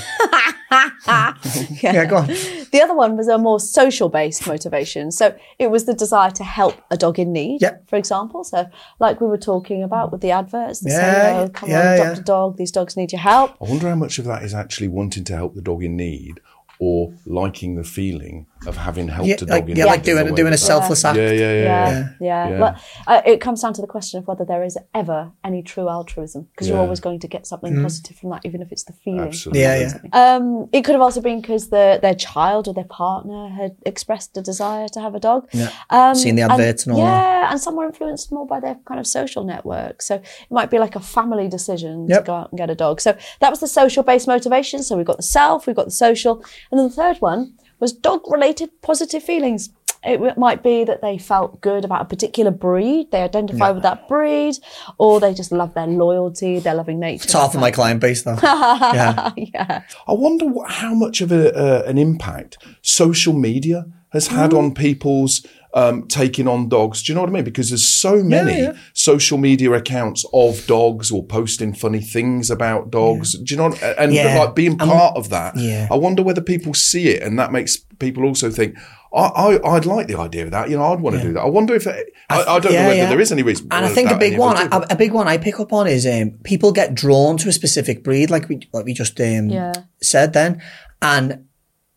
yeah, 1.84 2.06
go 2.06 2.18
on. 2.18 2.28
The 2.28 2.80
other 2.84 2.96
one 2.96 3.18
was 3.18 3.28
a 3.28 3.38
more 3.38 3.60
social 3.60 4.10
based 4.10 4.46
motivation. 4.48 5.12
So 5.12 5.36
it 5.60 5.70
was 5.72 5.86
the 5.86 5.94
desire 5.94 6.32
to 6.32 6.44
help 6.44 6.76
a 6.92 6.98
dog 6.98 7.20
in 7.20 7.34
need, 7.34 7.62
Yeah. 7.62 7.78
for 7.88 7.96
example. 7.98 8.44
So, 8.44 8.66
like 9.00 9.20
we 9.20 9.28
were 9.28 9.38
talking 9.38 9.84
about 9.84 10.12
with 10.12 10.22
the 10.22 10.32
adverts, 10.32 10.80
they 10.82 10.92
Yeah, 10.92 11.02
say, 11.02 11.38
oh, 11.44 11.50
come 11.50 11.70
yeah, 11.70 11.80
on, 11.80 11.86
adopt 11.96 12.16
yeah. 12.18 12.22
a 12.22 12.26
dog, 12.26 12.58
these 12.58 12.72
dogs 12.72 12.96
need 12.96 13.12
your 13.12 13.22
help. 13.22 13.52
I 13.62 13.70
wonder 13.70 13.90
how 13.90 13.96
much 13.96 14.20
of 14.20 14.26
that 14.26 14.44
is 14.44 14.54
actually 14.54 14.88
wanting 14.88 15.24
to 15.26 15.36
help 15.36 15.56
the 15.56 15.62
dog 15.62 15.84
in 15.84 15.96
need 15.98 16.40
or 16.80 17.14
liking 17.26 17.76
the 17.76 17.84
feeling 17.84 18.46
of 18.68 18.78
having 18.78 19.08
helped 19.08 19.28
Yeah, 19.28 19.36
a 19.36 19.38
dog 19.40 19.50
like, 19.50 19.70
in 19.70 19.76
yeah, 19.76 19.86
like 19.86 20.00
in 20.00 20.06
doing 20.06 20.36
doing 20.36 20.48
a 20.48 20.52
that- 20.52 20.58
selfless 20.58 21.04
act. 21.04 21.18
Yeah, 21.18 21.32
yeah, 21.32 21.40
yeah. 21.40 21.54
Yeah, 21.64 21.90
yeah. 21.90 22.10
yeah. 22.20 22.50
Yeah. 22.50 22.60
Well, 22.60 22.76
uh, 23.08 23.22
it 23.26 23.42
comes 23.42 23.62
down 23.62 23.74
to 23.74 23.82
the 23.82 23.88
question 23.88 24.20
of 24.20 24.28
whether 24.28 24.46
there 24.46 24.64
is 24.64 24.78
ever 24.94 25.32
any 25.44 25.64
true 25.64 25.90
altruism, 25.90 26.48
because 26.52 26.68
you're 26.70 26.78
always 26.78 27.00
going 27.00 27.20
to 27.22 27.28
get 27.28 27.48
something 27.48 27.82
positive 27.82 28.18
from 28.18 28.30
that, 28.32 28.46
even 28.46 28.62
if 28.62 28.72
it's 28.72 28.84
the 28.84 28.94
feeling. 28.94 29.22
Absolutely. 29.22 29.62
Yeah, 29.62 29.98
yeah. 30.14 30.36
Um, 30.36 30.70
it 30.72 30.84
could 30.84 30.94
have 30.94 31.02
also 31.02 31.22
been 31.22 31.42
because 31.42 31.70
the, 31.70 32.00
their 32.02 32.14
child 32.16 32.68
or 32.68 32.74
their 32.74 32.84
partner 32.86 33.50
had 33.50 33.76
expressed 33.86 34.38
a 34.38 34.42
desire 34.42 34.88
to 34.90 35.02
have 35.02 35.16
a 35.16 35.20
dog. 35.20 35.48
Yeah. 35.54 35.72
Um, 35.90 36.14
Seen 36.16 36.36
the 36.36 36.44
adverts 36.44 36.86
and 36.86 36.94
all 36.96 37.02
that. 37.02 37.06
Yeah, 37.42 37.52
and 37.52 37.60
some 37.60 37.76
were 37.76 37.86
influenced 37.86 38.32
more 38.32 38.46
by 38.46 38.60
their 38.60 38.76
kind 38.86 39.00
of 39.00 39.08
social 39.08 39.44
network. 39.44 40.02
So 40.02 40.16
it 40.16 40.52
might 40.52 40.70
be 40.70 40.78
like 40.80 40.96
a 40.96 41.00
family 41.00 41.48
decision 41.48 42.08
Yep. 42.08 42.20
to 42.20 42.28
go 42.28 42.34
out 42.36 42.52
and 42.52 42.58
get 42.58 42.70
a 42.70 42.76
dog. 42.76 43.02
So 43.02 43.18
that 43.40 43.50
was 43.50 43.60
the 43.60 43.68
social 43.68 44.04
based 44.04 44.28
motivation. 44.28 44.84
So 44.84 44.98
we've 44.98 45.06
got 45.06 45.18
the 45.18 45.24
self, 45.24 45.66
we've 45.68 45.76
got 45.76 45.86
the 45.86 45.92
social. 45.92 46.44
And 46.70 46.80
then 46.80 46.88
the 46.88 46.94
third 46.94 47.18
one 47.18 47.54
was 47.82 47.92
dog 47.92 48.22
related 48.32 48.70
positive 48.82 49.22
feelings. 49.24 49.70
It 50.04 50.36
might 50.36 50.64
be 50.64 50.84
that 50.84 51.02
they 51.04 51.20
felt 51.20 51.62
good 51.62 51.86
about 51.86 52.02
a 52.02 52.06
particular 52.06 52.50
breed, 52.50 53.12
they 53.12 53.22
identify 53.22 53.70
with 53.70 53.84
that 53.84 54.08
breed, 54.08 54.56
or 54.98 55.20
they 55.20 55.32
just 55.32 55.52
love 55.52 55.76
their 55.76 55.86
loyalty, 55.86 56.58
their 56.58 56.74
loving 56.74 57.00
nature. 57.00 57.26
It's 57.26 57.34
half 57.34 57.54
of 57.54 57.62
my 57.62 57.70
client 57.70 58.00
base, 58.02 58.24
though. 58.24 58.40
yeah. 58.44 59.32
yeah. 59.38 59.84
I 60.08 60.14
wonder 60.14 60.48
what, 60.48 60.72
how 60.72 60.96
much 60.96 61.22
of 61.22 61.32
a, 61.32 61.54
uh, 61.56 61.84
an 61.88 62.00
impact 62.00 62.58
social 62.82 63.34
media 63.34 63.86
has 64.10 64.28
had 64.28 64.52
Mm. 64.52 64.58
on 64.58 64.74
people's 64.74 65.46
um, 65.74 66.08
taking 66.08 66.48
on 66.48 66.68
dogs. 66.70 67.02
Do 67.04 67.12
you 67.12 67.16
know 67.16 67.22
what 67.22 67.30
I 67.30 67.34
mean? 67.34 67.44
Because 67.44 67.70
there's 67.70 67.88
so 67.88 68.24
many 68.24 68.62
yeah. 68.62 68.74
social 68.94 69.38
media 69.38 69.72
accounts 69.74 70.26
of 70.34 70.66
dogs 70.68 71.12
or 71.12 71.24
posting 71.24 71.74
funny 71.74 72.02
things 72.02 72.52
about 72.52 72.92
dogs. 72.92 73.38
Do 73.38 73.54
you 73.54 73.58
know? 73.58 73.70
what- 73.70 73.82
And 73.98 74.14
Yeah. 74.14 74.38
like 74.40 74.56
being 74.56 74.78
part 74.78 75.16
of 75.18 75.30
that. 75.30 75.56
Yeah. 75.58 75.88
I 75.90 75.96
wonder 75.96 76.24
whether 76.24 76.42
people 76.42 76.74
see 76.74 77.08
it, 77.10 77.24
and 77.24 77.40
that 77.40 77.52
makes 77.52 77.78
people 78.00 78.24
also 78.26 78.50
think. 78.50 78.76
I, 79.14 79.24
I, 79.26 79.76
I'd 79.76 79.86
like 79.86 80.08
the 80.08 80.18
idea 80.18 80.46
of 80.46 80.52
that. 80.52 80.70
You 80.70 80.78
know, 80.78 80.94
I'd 80.94 81.02
want 81.02 81.18
to 81.18 81.22
do 81.22 81.34
that. 81.34 81.42
I 81.42 81.50
wonder 81.50 81.76
if 81.76 81.86
it, 81.86 82.14
I, 82.30 82.44
I 82.44 82.60
don't 82.60 82.64
know 82.66 82.70
Yeah, 82.72 82.88
whether 82.88 82.96
yeah. 82.98 83.10
there 83.10 83.20
is 83.20 83.30
any 83.34 83.44
reason. 83.44 83.68
And 83.70 83.86
I 83.86 83.90
think 83.90 84.10
a 84.10 84.18
big 84.18 84.38
one, 84.38 84.56
us 84.56 84.70
a, 84.72 84.94
a 84.94 84.96
big 84.96 85.12
one 85.12 85.28
I 85.28 85.38
pick 85.38 85.60
up 85.60 85.74
on 85.74 85.86
is 85.86 86.06
um, 86.08 86.40
people 86.46 86.72
get 86.72 86.96
drawn 86.96 87.36
to 87.40 87.50
a 87.50 87.52
specific 87.52 88.06
breed, 88.06 88.30
like 88.30 88.48
we 88.48 88.62
like 88.72 88.86
we 88.86 88.94
just 88.94 89.20
um, 89.20 89.50
Yeah. 89.50 89.74
said 90.02 90.32
then, 90.32 90.62
and 91.02 91.46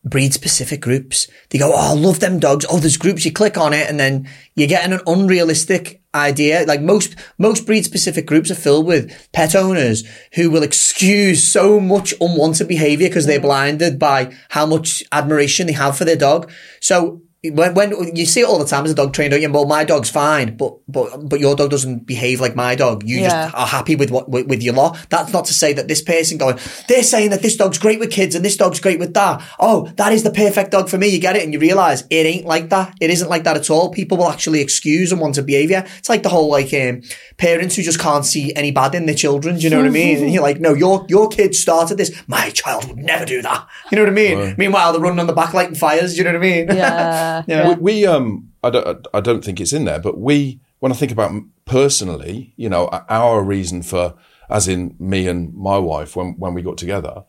breed 0.05 0.35
specific 0.35 0.81
groups. 0.81 1.29
They 1.51 1.59
go, 1.59 1.73
"Oh, 1.73 1.93
I 1.93 1.95
love 1.95 2.21
them 2.21 2.39
dogs." 2.39 2.67
Oh, 2.69 2.79
there's 2.79 2.97
groups. 2.97 3.25
You 3.25 3.33
click 3.33 3.57
on 3.57 3.73
it, 3.73 3.89
and 3.89 3.99
then 3.99 4.29
you're 4.55 4.69
getting 4.69 4.93
an 4.93 5.01
unrealistic 5.07 6.03
idea. 6.15 6.65
Like 6.67 6.81
most 6.81 7.17
most 7.39 7.67
breed 7.67 7.85
specific 7.85 8.27
groups 8.27 8.51
are 8.51 8.55
filled 8.55 8.87
with 8.87 9.29
pet 9.33 9.55
owners 9.55 10.05
who 10.35 10.51
will 10.51 10.63
excuse 10.63 11.43
so 11.43 11.81
much 11.81 12.15
unwanted 12.21 12.69
behavior 12.69 13.09
because 13.09 13.27
they're 13.27 13.39
mm. 13.39 13.43
blinded 13.43 13.99
by 13.99 14.33
how 14.51 14.67
much 14.67 15.03
admiration 15.11 15.67
they 15.67 15.73
have 15.73 15.97
for 15.97 16.05
their 16.05 16.17
dog. 16.17 16.51
So 16.81 17.23
when, 17.53 17.75
when 17.75 18.17
you 18.17 18.27
see 18.27 18.41
it 18.41 18.47
all 18.49 18.59
the 18.59 18.65
time 18.65 18.85
as 18.85 18.91
a 18.93 18.95
dog 18.95 19.13
trainer, 19.13 19.37
you 19.37 19.51
well, 19.53 19.67
my 19.67 19.85
dog's 19.85 20.11
fine, 20.11 20.57
but 20.57 20.75
but 20.89 21.29
but 21.29 21.41
your 21.41 21.55
dog 21.55 21.71
doesn't 21.71 22.07
behave 22.07 22.41
like 22.41 22.57
my 22.57 22.75
dog. 22.75 23.03
You 23.05 23.19
Yeah. 23.21 23.29
just 23.29 23.55
are 23.55 23.67
happy 23.67 23.97
with 23.97 24.11
what 24.11 24.29
with, 24.29 24.47
with 24.47 24.63
your 24.63 24.75
lot. 24.75 24.97
That's 25.11 25.33
not 25.33 25.45
to 25.47 25.53
say 25.55 25.73
that 25.75 25.89
this 25.89 26.01
person 26.03 26.39
going, 26.39 26.59
they're 26.89 27.03
saying 27.03 27.31
that 27.31 27.43
this 27.43 27.57
dog's 27.57 27.79
great 27.79 27.99
with 28.01 28.11
kids 28.11 28.35
and 28.35 28.45
this 28.45 28.57
dog's 28.57 28.81
great 28.81 28.99
with 28.99 29.15
that. 29.15 29.43
Oh, 29.61 29.87
that 29.97 30.13
is 30.13 30.23
the 30.23 30.31
perfect 30.31 30.71
dog 30.71 30.89
for 30.89 30.99
me. 30.99 31.09
You 31.09 31.19
get 31.21 31.37
it, 31.37 31.43
and 31.45 31.53
you 31.53 31.59
realize 31.59 32.03
it 32.11 32.27
ain't 32.27 32.47
like 32.47 32.71
that. 32.71 32.95
It 33.01 33.11
isn't 33.11 33.29
like 33.29 33.45
that 33.45 33.57
at 33.57 33.71
all. 33.71 33.91
People 33.91 34.19
will 34.19 34.29
actually 34.31 34.61
excuse 34.61 35.13
unwanted 35.13 35.47
behavior. 35.47 35.85
It's 35.99 36.09
like 36.09 36.23
the 36.23 36.29
whole 36.31 36.49
like 36.51 36.73
um, 36.75 37.03
parents 37.37 37.77
who 37.77 37.83
just 37.83 38.01
can't 38.01 38.25
see 38.25 38.55
any 38.55 38.71
bad 38.71 38.95
in 38.95 39.07
their 39.07 39.15
children. 39.15 39.57
Do 39.57 39.63
you 39.63 39.71
know 39.71 39.79
what 39.79 39.87
I 39.87 39.91
mean? 39.91 40.23
And 40.23 40.33
you're 40.33 40.43
like, 40.43 40.61
no, 40.61 40.73
your 40.75 41.05
your 41.09 41.29
kid 41.29 41.55
started 41.55 41.99
this. 41.99 42.11
My 42.27 42.51
child 42.51 42.89
would 42.89 42.99
never 42.99 43.25
do 43.25 43.43
that. 43.43 43.67
You 43.91 43.97
know 43.97 44.03
what 44.05 44.11
I 44.11 44.15
mean? 44.15 44.55
Meanwhile, 44.57 44.93
they're 44.93 45.01
running 45.01 45.21
on 45.21 45.27
the 45.27 45.33
back 45.33 45.53
lighting 45.53 45.75
fires. 45.75 46.13
Do 46.13 46.19
you 46.19 46.25
know 46.25 46.31
what 46.39 46.47
I 46.47 46.51
mean? 46.51 46.67
Yeah. 46.69 47.34
Yeah. 47.47 47.69
we, 47.69 47.75
we 47.75 48.07
um 48.07 48.51
I 48.63 48.71
don't 48.71 49.07
I 49.13 49.21
don't 49.21 49.45
think 49.45 49.61
it's 49.61 49.73
in 49.73 49.85
there, 49.85 49.99
but 49.99 50.19
we 50.19 50.61
when 50.79 50.93
I 50.93 50.95
think 50.95 51.13
about 51.13 51.33
personally, 51.65 52.53
you 52.57 52.69
know, 52.69 52.89
our 53.09 53.43
reason 53.43 53.83
for 53.83 54.15
as 54.51 54.69
in 54.69 54.95
me 54.99 55.27
and 55.27 55.55
my 55.55 55.79
wife 55.79 56.17
when 56.17 56.35
when 56.39 56.55
we 56.55 56.63
got 56.63 56.77
together 56.77 57.25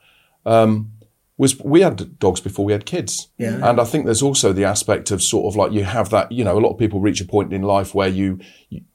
um 0.45 0.91
was 1.37 1.59
we 1.59 1.81
had 1.81 2.17
dogs 2.17 2.39
before 2.39 2.63
we 2.65 2.71
had 2.71 2.85
kids. 2.85 3.27
Yeah. 3.37 3.59
And 3.61 3.79
I 3.79 3.83
think 3.83 4.05
there's 4.05 4.21
also 4.21 4.53
the 4.53 4.63
aspect 4.63 5.11
of 5.11 5.21
sort 5.21 5.51
of 5.51 5.57
like 5.57 5.73
you 5.73 5.83
have 5.83 6.09
that, 6.11 6.31
you 6.31 6.43
know, 6.45 6.57
a 6.57 6.61
lot 6.61 6.71
of 6.71 6.77
people 6.77 7.01
reach 7.01 7.19
a 7.19 7.25
point 7.25 7.51
in 7.51 7.61
life 7.61 7.93
where 7.93 8.07
you 8.07 8.39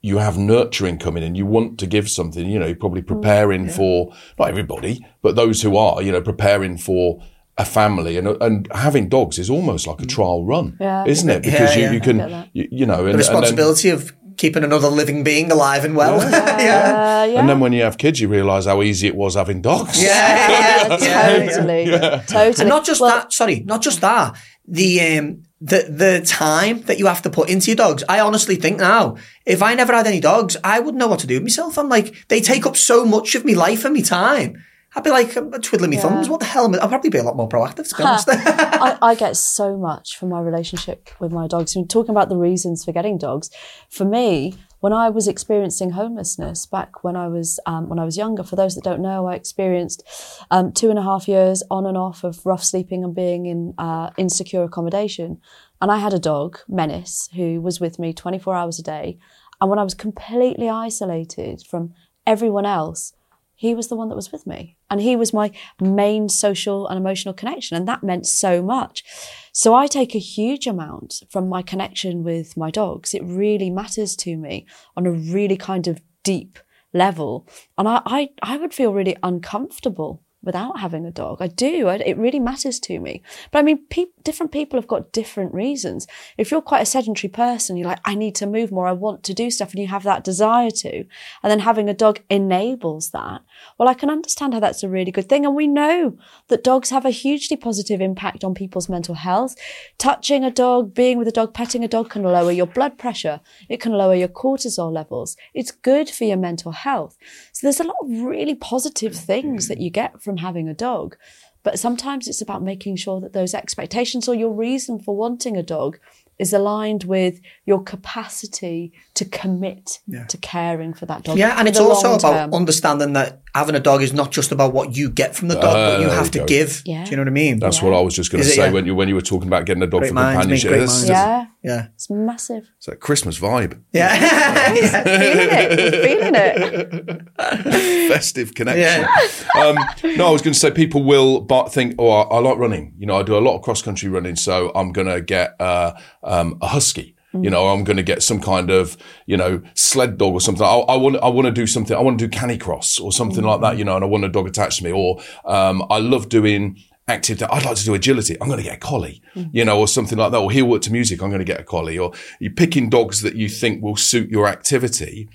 you 0.01 0.19
have 0.19 0.39
nurturing 0.39 0.99
coming 0.99 1.23
in. 1.23 1.35
You 1.35 1.45
want 1.45 1.79
to 1.81 1.87
give 1.87 2.09
something, 2.09 2.49
you 2.49 2.59
know, 2.59 2.67
you're 2.67 2.77
probably 2.77 3.03
preparing 3.03 3.69
for 3.69 4.13
not 4.39 4.49
everybody, 4.49 5.05
but 5.21 5.37
those 5.37 5.61
who 5.61 5.77
are, 5.77 6.01
you 6.01 6.13
know, 6.13 6.23
preparing 6.23 6.79
for 6.79 7.23
a 7.61 7.65
family 7.65 8.15
and 8.19 8.27
and 8.47 8.69
having 8.87 9.09
dogs 9.09 9.39
is 9.39 9.49
almost 9.51 9.87
like 9.87 10.01
a 10.01 10.07
trial 10.17 10.45
run, 10.53 10.67
Yeah. 10.81 11.05
isn't 11.15 11.31
it? 11.37 11.43
Because 11.43 11.71
Yeah, 11.77 11.77
you, 11.77 11.83
yeah. 11.87 11.93
you 11.97 12.01
can, 12.09 12.17
you, 12.59 12.65
you 12.81 12.87
know, 12.87 13.01
and, 13.07 13.07
The 13.07 13.11
and 13.11 13.21
then, 13.21 13.27
responsibility 13.27 13.89
of 13.97 14.01
keeping 14.37 14.65
another 14.65 14.89
living 15.01 15.23
being 15.23 15.53
alive 15.53 15.85
and 15.85 15.95
well. 16.01 16.17
yeah. 16.19 17.23
Uh, 17.23 17.25
yeah. 17.33 17.41
and 17.41 17.47
then 17.49 17.61
when 17.61 17.73
you 17.77 17.83
have 17.89 17.97
kids, 17.99 18.21
you 18.21 18.29
realise 18.29 18.65
how 18.71 18.83
easy 18.83 19.07
it 19.07 19.17
was 19.17 19.35
having 19.35 19.61
dogs. 19.63 20.03
Yeah, 20.03 20.09
yeah, 20.11 20.87
Yeah, 20.89 20.99
yeah, 21.01 21.37
yeah. 21.37 21.51
totally, 21.51 21.85
totally. 22.27 22.61
And 22.61 22.69
not 22.69 22.85
just 22.87 23.01
Well, 23.01 23.11
that, 23.15 23.33
sorry, 23.33 23.61
not 23.73 23.83
just 23.83 24.01
that. 24.01 24.37
The 24.67 24.91
um 25.19 25.27
the 25.61 25.81
the 26.05 26.15
time 26.25 26.77
that 26.89 26.99
you 26.99 27.07
have 27.07 27.23
to 27.23 27.31
put 27.31 27.51
into 27.51 27.67
your 27.71 27.77
dogs. 27.77 28.03
I 28.09 28.21
honestly 28.21 28.57
think 28.57 28.79
now, 28.79 29.17
if 29.45 29.61
I 29.63 29.75
never 29.75 29.93
had 29.93 30.07
any 30.07 30.21
dogs, 30.21 30.57
I 30.65 30.77
wouldn't 30.81 30.97
know 31.03 31.09
what 31.09 31.21
to 31.21 31.27
do 31.27 31.35
with 31.35 31.43
myself. 31.43 31.77
I'm 31.79 31.91
like, 31.97 32.09
they 32.29 32.41
take 32.41 32.65
up 32.69 32.77
so 32.77 33.05
much 33.05 33.35
of 33.35 33.45
my 33.45 33.53
life 33.67 33.85
and 33.85 33.95
my 33.95 34.01
time. 34.01 34.51
I'd 34.97 35.05
be 35.05 35.11
like 35.11 35.37
um, 35.37 35.51
twiddling 35.53 35.91
my 35.91 35.97
Yeah. 35.97 36.03
thumbs. 36.03 36.29
What 36.29 36.41
the 36.41 36.47
hell? 36.47 36.65
am 36.65 36.75
I- 36.75 36.83
I'd 36.83 36.89
probably 36.89 37.11
be 37.11 37.19
a 37.19 37.23
lot 37.23 37.37
more 37.37 37.49
proactive, 37.49 37.89
to 37.91 37.97
be 37.97 38.03
honest. 38.03 38.29
I, 38.31 38.99
I 39.03 39.15
get 39.15 39.37
so 39.37 39.77
much 39.77 40.17
from 40.17 40.31
my 40.31 40.41
relationship 40.41 41.09
with 41.21 41.33
my 41.33 41.47
dogs. 41.47 41.77
And 41.77 41.89
talking 41.89 42.11
about 42.11 42.29
the 42.29 42.37
reasons 42.37 42.85
for 42.85 42.91
getting 42.93 43.17
dogs, 43.17 43.51
for 43.89 44.05
me, 44.05 44.55
when 44.81 44.93
I 44.93 45.11
was 45.11 45.29
experiencing 45.29 45.91
homelessness 45.91 46.65
back 46.67 47.05
when 47.05 47.15
I 47.15 47.29
was 47.29 47.61
um, 47.67 47.89
when 47.91 47.99
I 47.99 48.05
was 48.05 48.17
younger, 48.17 48.43
for 48.43 48.57
those 48.57 48.75
that 48.75 48.83
don't 48.83 49.03
know, 49.03 49.27
I 49.27 49.35
experienced 49.35 50.03
um, 50.51 50.73
two 50.73 50.89
and 50.91 50.99
a 50.99 51.03
half 51.03 51.29
years 51.29 51.63
on 51.71 51.87
and 51.87 51.99
off 51.99 52.25
of 52.25 52.45
rough 52.47 52.65
sleeping 52.65 53.05
and 53.05 53.15
being 53.15 53.45
in 53.47 53.75
uh, 53.79 54.11
insecure 54.17 54.65
accommodation. 54.65 55.39
And 55.83 55.91
I 55.93 55.99
had 55.99 56.15
a 56.15 56.19
dog, 56.19 56.59
Menace, 56.67 57.29
who 57.37 57.61
was 57.61 57.79
with 57.79 57.99
me 57.99 58.13
24 58.15 58.55
hours 58.57 58.79
a 58.79 58.83
day. 58.83 59.19
And 59.61 59.69
when 59.71 59.79
I 59.79 59.85
was 59.85 59.95
completely 59.95 60.69
isolated 60.69 61.63
from 61.69 61.93
everyone 62.27 62.65
else, 62.67 63.13
he 63.61 63.75
was 63.75 63.89
the 63.89 63.95
one 63.95 64.09
that 64.09 64.17
was 64.17 64.33
with 64.33 64.47
me. 64.47 64.79
And 64.89 65.03
he 65.03 65.17
was 65.17 65.35
my 65.35 65.51
main 65.79 66.31
social 66.31 66.89
and 66.89 66.99
emotional 66.99 67.35
connection 67.35 67.77
and 67.77 67.87
that 67.87 68.03
meant 68.03 68.27
so 68.27 68.63
much. 68.63 69.05
So 69.53 69.75
i 69.75 69.87
take 69.87 70.15
a 70.15 70.29
huge 70.37 70.67
amount 70.67 71.23
from 71.29 71.47
my 71.47 71.61
connection 71.61 72.25
with 72.25 72.57
my 72.57 72.71
dogs. 72.71 73.13
It 73.13 73.23
really 73.23 73.69
matters 73.69 74.17
to 74.17 74.39
me 74.39 74.67
on 74.97 75.05
a 75.05 75.13
really 75.13 75.59
kind 75.59 75.87
of 75.89 76.01
deep 76.25 76.59
level. 76.95 77.47
And 77.77 77.87
i 77.87 78.01
i, 78.07 78.31
I 78.43 78.57
would 78.57 78.73
feel 78.73 78.95
really 78.95 79.17
uncomfortable 79.23 80.23
without 80.43 80.81
having 80.81 81.05
a 81.05 81.11
dog. 81.11 81.39
I 81.41 81.49
do. 81.49 81.89
I, 81.89 81.97
it 81.97 82.17
really 82.17 82.41
matters 82.41 82.81
to 82.81 82.99
me. 82.99 83.23
But 83.51 83.59
i 83.59 83.63
mean 83.63 83.85
pe- 83.91 84.07
different 84.23 84.53
people 84.53 84.79
have 84.79 84.89
got 84.89 85.13
different 85.13 85.53
reasons. 85.53 86.07
If 86.39 86.51
you're 86.51 86.63
quite 86.63 86.83
a 86.83 86.87
sedentary 86.87 87.31
person 87.31 87.77
you're 87.77 87.87
like 87.87 88.01
i 88.05 88.15
need 88.15 88.35
to 88.37 88.47
move 88.47 88.73
more. 88.73 88.87
I 88.87 88.93
want 88.93 89.23
to 89.25 89.35
do 89.35 89.51
stuff 89.51 89.71
and 89.71 89.81
you 89.81 89.89
have 89.89 90.03
that 90.05 90.25
desire 90.25 90.71
to 90.71 91.05
and 91.43 91.51
then 91.51 91.61
having 91.61 91.89
a 91.89 91.95
dog 91.95 92.21
enables 92.31 93.11
that. 93.11 93.43
Well 93.79 93.89
i 93.89 93.95
can 93.95 94.11
understand 94.11 94.55
how 94.55 94.61
that's 94.61 94.83
a 94.83 94.89
really 94.89 95.11
good 95.11 95.29
thing. 95.29 95.45
And 95.45 95.55
we 95.55 95.67
know 95.67 96.17
that 96.49 96.65
dogs 96.65 96.91
have 96.91 97.05
a 97.05 97.11
hugely 97.11 97.57
positive 97.57 98.01
impact 98.01 98.45
on 98.45 98.55
people's 98.55 98.89
mental 98.89 99.17
health. 99.17 99.57
Touching 99.99 100.45
a 100.45 100.51
dog 100.51 100.95
being 100.95 101.19
with 101.19 101.29
a 101.29 101.33
dog 101.33 101.53
petting 101.53 101.85
a 101.85 101.89
dog 101.89 102.11
can 102.11 102.23
lower 102.23 102.53
your 102.53 102.67
blood 102.67 102.99
pressure. 102.99 103.41
It 103.69 103.81
can 103.81 103.93
lower 103.93 104.15
your 104.15 104.29
cortisol 104.29 104.93
levels. 104.93 105.37
It's 105.55 105.71
good 105.71 106.09
for 106.09 106.25
your 106.25 106.37
mental 106.37 106.73
health. 106.73 107.17
So 107.53 107.67
there's 107.67 107.81
a 107.81 107.85
lot 107.85 107.97
of 108.03 108.23
really 108.23 108.55
positive 108.55 109.15
things 109.15 109.69
that 109.69 109.81
you 109.81 109.91
get 109.91 110.23
from 110.23 110.30
having 110.39 110.69
a 110.69 110.75
dog 110.75 111.17
but 111.63 111.79
sometimes 111.79 112.27
it's 112.27 112.41
about 112.41 112.63
making 112.63 112.97
sure 112.97 113.21
that 113.21 113.33
those 113.33 113.55
expectations 113.55 114.29
or 114.29 114.35
your 114.35 114.53
reason 114.53 114.99
for 114.99 115.15
wanting 115.17 115.57
a 115.57 115.63
dog 115.63 115.99
is 116.39 116.55
aligned 116.55 117.05
with 117.05 117.39
your 117.67 117.83
capacity 117.83 118.93
to 119.13 119.27
commit 119.27 119.99
to 120.29 120.39
caring 120.39 120.95
for 120.95 121.05
that 121.05 121.23
dog. 121.23 121.37
Yeah, 121.37 121.57
and 121.59 121.69
it's 121.69 121.79
also 121.79 122.15
about 122.15 122.33
term. 122.33 122.55
understanding 122.55 123.13
that 123.13 123.43
having 123.55 123.75
a 123.75 123.81
dog 123.81 124.03
is 124.03 124.13
not 124.13 124.31
just 124.31 124.53
about 124.53 124.73
what 124.73 124.97
you 124.97 125.11
get 125.11 125.35
from 125.35 125.49
the 125.49 125.55
dog, 125.55 125.75
but 125.75 126.01
you 126.01 126.09
have 126.09 126.27
you 126.27 126.31
to 126.33 126.39
go. 126.41 126.47
give. 126.47 126.83
Yeah. 126.85 127.05
Do 127.05 127.11
you 127.11 127.17
know 127.17 127.23
what 127.23 127.29
I 127.29 127.33
mean? 127.33 127.59
That's 127.59 127.83
what 127.83 127.93
I 127.95 128.01
was 128.01 128.15
just 128.15 128.31
going 128.33 128.43
to 128.45 128.49
say 128.49 128.67
yeah? 128.67 128.71
when 128.73 128.87
you 128.87 128.95
when 128.95 129.09
you 129.09 129.15
were 129.15 129.21
talking 129.21 129.49
about 129.49 129.67
getting 129.67 129.83
a 129.83 129.87
dog 129.87 130.01
Great 130.01 130.09
for 130.09 130.15
minds 130.15 130.47
make 130.47 130.61
companionship. 130.63 130.71
great 130.71 130.83
It's, 130.83 130.93
minds. 130.93 131.09
just- 131.09 131.27
yeah, 131.27 131.47
yeah. 131.63 131.87
it's 131.95 132.11
massive. 132.11 132.71
it's 132.79 132.89
a 132.89 132.97
Christmas 132.97 133.39
vibe, 133.39 133.81
Yeah. 133.93 134.17
feeling 135.05 135.49
it, 135.53 135.79
we're 135.79 136.03
feeling 136.03 136.35
it. 136.35 138.09
festive 138.09 138.55
connection. 138.55 139.07
um, 139.57 139.77
no, 140.17 140.29
I 140.29 140.31
was 140.31 140.43
going 140.43 140.53
to 140.55 140.59
say 140.59 140.71
people 140.71 141.03
will 141.03 141.41
but 141.41 141.73
think, 141.73 141.95
oh, 141.99 142.09
I, 142.11 142.37
I 142.37 142.39
like 142.41 142.59
running. 142.59 142.95
You 142.99 143.07
know, 143.07 143.17
I 143.17 143.23
do 143.23 143.37
a 143.37 143.41
lot 143.41 143.57
of 143.57 143.63
cross 143.63 143.83
country 143.83 144.09
running, 144.09 144.37
so 144.37 144.73
I'm 144.75 144.93
going 144.93 145.07
to 145.07 145.21
get 145.21 145.55
uh, 145.61 145.93
um, 146.23 146.59
a 146.61 146.69
husky. 146.69 147.17
You 147.33 147.51
know, 147.51 147.63
mm. 147.63 147.75
I'm 147.79 147.85
going 147.85 147.97
to 147.97 148.03
get 148.03 148.23
some 148.23 148.41
kind 148.41 148.71
of, 148.71 148.97
you 149.27 149.37
know, 149.37 149.63
sled 149.75 150.19
dog 150.19 150.35
or 150.35 150.41
something. 150.41 150.65
I, 150.65 150.79
I 150.79 150.97
want, 150.97 151.17
I 151.19 151.29
want 151.29 151.47
to 151.47 151.53
do 151.53 151.67
something. 151.67 151.97
I 151.97 152.01
want 152.01 152.19
to 152.19 152.27
do 152.27 152.37
canicross 152.37 153.01
or 153.01 153.13
something 153.13 153.45
like 153.45 153.61
that. 153.61 153.75
Mm. 153.75 153.79
You 153.79 153.85
know, 153.85 153.97
and 153.97 154.05
I 154.05 154.09
want 154.09 154.25
a 154.25 154.29
dog 154.29 154.49
attached 154.49 154.79
to 154.79 154.85
me. 154.85 154.93
Or 154.93 155.21
um, 155.45 155.85
I 155.91 155.99
love 155.99 156.29
doing 156.29 156.77
active. 157.07 157.43
I'd 157.43 157.65
like 157.65 157.77
to 157.77 157.85
do 157.85 157.95
agility. 157.95 158.37
I'm 158.41 158.49
going 158.49 158.59
to 158.59 158.65
get 158.65 158.77
a 158.77 158.81
collie. 158.81 159.23
Mm. 159.37 159.51
You 159.53 159.65
know, 159.65 159.79
or 159.79 159.87
something 159.87 160.19
like 160.19 160.33
that. 160.33 160.39
Or 160.39 160.51
he'll 160.51 160.67
work 160.67 160.83
to 160.83 160.93
music. 160.93 161.23
I'm 161.23 161.31
going 161.31 161.39
to 161.39 161.45
get 161.45 161.61
a 161.61 161.65
collie. 161.65 161.99
Or 161.99 162.13
you're 162.41 162.53
picking 162.53 162.91
dogs 162.91 163.23
that 163.23 163.37
you 163.37 163.49
think 163.49 163.83
will 163.83 163.97
suit 163.97 164.29
your 164.29 164.49
activity 164.49 165.29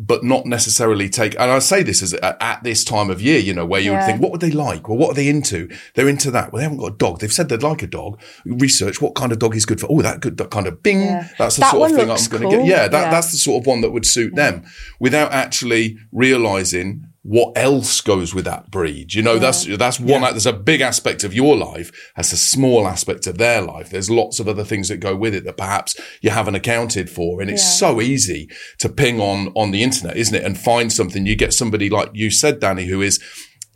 but 0.00 0.22
not 0.22 0.46
necessarily 0.46 1.08
take. 1.08 1.34
And 1.34 1.50
I 1.50 1.58
say 1.58 1.82
this 1.82 2.02
as 2.04 2.14
at, 2.14 2.62
this 2.62 2.84
time 2.84 3.10
of 3.10 3.20
year, 3.20 3.40
you 3.40 3.52
know, 3.52 3.66
where 3.66 3.80
you 3.80 3.90
would 3.90 4.04
think, 4.04 4.22
what 4.22 4.30
would 4.30 4.40
they 4.40 4.52
like? 4.52 4.88
Well, 4.88 4.96
what 4.96 5.10
are 5.10 5.14
they 5.14 5.28
into? 5.28 5.68
They're 5.94 6.08
into 6.08 6.30
that. 6.30 6.52
Well, 6.52 6.58
they 6.60 6.62
haven't 6.62 6.78
got 6.78 6.92
a 6.92 6.96
dog. 6.96 7.18
They've 7.18 7.32
said 7.32 7.48
they'd 7.48 7.64
like 7.64 7.82
a 7.82 7.88
dog. 7.88 8.20
Research 8.44 9.02
what 9.02 9.16
kind 9.16 9.32
of 9.32 9.40
dog 9.40 9.56
is 9.56 9.66
good 9.66 9.80
for. 9.80 9.88
Oh, 9.90 10.00
that 10.02 10.20
good, 10.20 10.36
that 10.36 10.50
kind 10.52 10.68
of 10.68 10.84
bing. 10.84 11.00
Yeah. 11.00 11.28
That's 11.36 11.56
the 11.56 11.62
That 11.62 11.72
sort 11.72 11.90
of 11.90 11.96
thing 11.96 12.10
I'm 12.10 12.16
going 12.30 12.42
to 12.42 12.48
cool. 12.48 12.50
get. 12.50 12.66
Yeah, 12.66 12.86
that, 12.86 13.02
Yeah. 13.06 13.10
that's 13.10 13.32
the 13.32 13.38
sort 13.38 13.60
of 13.60 13.66
one 13.66 13.80
that 13.80 13.90
would 13.90 14.06
suit 14.06 14.36
them 14.36 14.64
without 15.00 15.32
actually 15.32 15.98
realizing 16.12 17.04
what 17.22 17.58
else 17.58 18.00
goes 18.00 18.34
with 18.34 18.44
that 18.46 18.70
breed. 18.70 19.12
You 19.12 19.22
know, 19.22 19.38
that's, 19.38 19.64
that's 19.76 20.00
one, 20.00 20.22
there's 20.22 20.46
a 20.46 20.52
big 20.52 20.80
aspect 20.80 21.24
of 21.24 21.34
your 21.34 21.56
life. 21.56 21.90
That's 22.16 22.32
a 22.32 22.36
small 22.36 22.86
aspect 22.86 23.26
of 23.26 23.38
their 23.38 23.60
life. 23.60 23.90
There's 23.90 24.08
lots 24.08 24.40
of 24.40 24.48
other 24.48 24.64
things 24.64 24.88
that 24.88 24.98
go 24.98 25.14
with 25.16 25.34
it 25.34 25.44
that 25.44 25.56
perhaps 25.56 25.96
you 26.22 26.30
haven't 26.30 26.54
accounted 26.54 27.10
for. 27.10 27.40
And 27.42 27.50
it's 27.50 27.62
Yeah. 27.64 27.88
so 27.88 28.00
easy 28.00 28.48
to 28.78 28.88
ping 28.88 29.20
on, 29.20 29.48
on 29.54 29.72
the 29.72 29.82
internet, 29.82 30.16
isn't 30.16 30.34
it? 30.34 30.44
And 30.44 30.56
find 30.58 30.92
something. 30.92 31.26
You 31.26 31.36
get 31.36 31.52
somebody 31.52 31.90
like 31.90 32.10
you 32.14 32.30
said, 32.30 32.60
Danny, 32.60 32.86
who 32.86 33.02
is 33.02 33.20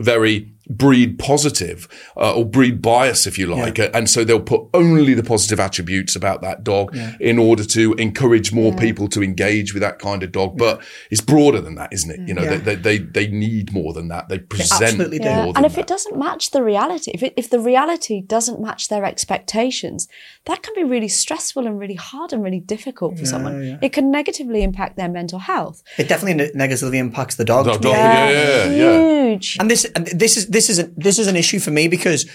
very 0.00 0.52
breed 0.68 1.18
positive 1.18 1.88
uh, 2.16 2.34
or 2.34 2.44
breed 2.44 2.80
bias, 2.80 3.26
if 3.26 3.38
you 3.38 3.46
like, 3.46 3.78
and 3.78 4.08
so 4.08 4.24
they'll 4.24 4.40
put 4.40 4.62
only 4.74 5.14
the 5.14 5.22
positive 5.22 5.58
attributes 5.60 6.14
about 6.16 6.40
that 6.42 6.62
dog 6.64 6.96
in 7.20 7.38
order 7.38 7.64
to 7.64 7.94
encourage 7.94 8.52
more 8.52 8.72
people 8.74 9.08
to 9.08 9.22
engage 9.22 9.74
with 9.74 9.82
that 9.82 9.98
kind 9.98 10.22
of 10.22 10.32
dog. 10.32 10.56
But 10.56 10.82
it's 11.10 11.20
broader 11.20 11.60
than 11.60 11.74
that, 11.76 11.92
isn't 11.92 12.10
it? 12.10 12.28
You 12.28 12.34
know, 12.34 12.42
Yeah. 12.42 12.56
they, 12.58 12.74
they 12.76 12.98
they 12.98 12.98
they 12.98 13.26
need 13.28 13.72
more 13.72 13.92
than 13.92 14.08
that. 14.08 14.28
They 14.28 14.38
present 14.38 14.82
absolutely 14.82 15.18
more 15.18 15.28
Yeah. 15.28 15.46
than 15.46 15.56
And 15.56 15.66
if 15.66 15.74
that. 15.74 15.80
it 15.82 15.86
doesn't 15.86 16.16
match 16.18 16.50
the 16.50 16.62
reality, 16.62 17.10
if, 17.14 17.22
it, 17.22 17.34
if 17.36 17.50
the 17.50 17.60
reality 17.60 18.20
doesn't 18.20 18.60
match 18.60 18.88
their 18.88 19.04
expectations, 19.04 20.08
that 20.44 20.62
can 20.62 20.74
be 20.74 20.84
really 20.84 21.08
stressful 21.08 21.66
and 21.66 21.78
really 21.78 21.94
hard 21.94 22.32
and 22.32 22.42
really 22.42 22.60
difficult 22.60 23.18
for 23.18 23.26
someone. 23.26 23.78
It 23.82 23.92
can 23.92 24.10
negatively 24.10 24.62
impact 24.62 24.96
their 24.96 25.08
mental 25.08 25.38
health. 25.40 25.82
It 25.98 26.08
definitely 26.08 26.34
ne- 26.44 26.50
negatively 26.54 26.98
impacts 26.98 27.34
the 27.36 27.44
dog. 27.44 27.66
Dog- 27.66 27.80
dog- 27.82 27.92
yeah, 27.94 28.30
yeah, 28.30 28.64
yeah. 28.70 29.22
Huge. 29.30 29.56
And 29.60 29.70
this 29.70 29.84
and 29.96 30.06
this 30.08 30.36
is 30.36 30.46
this 30.52 30.68
is 30.70 30.78
a, 30.78 30.90
this 30.96 31.18
is 31.18 31.26
an 31.26 31.36
issue 31.36 31.58
for 31.58 31.70
me 31.70 31.88
because 31.88 32.28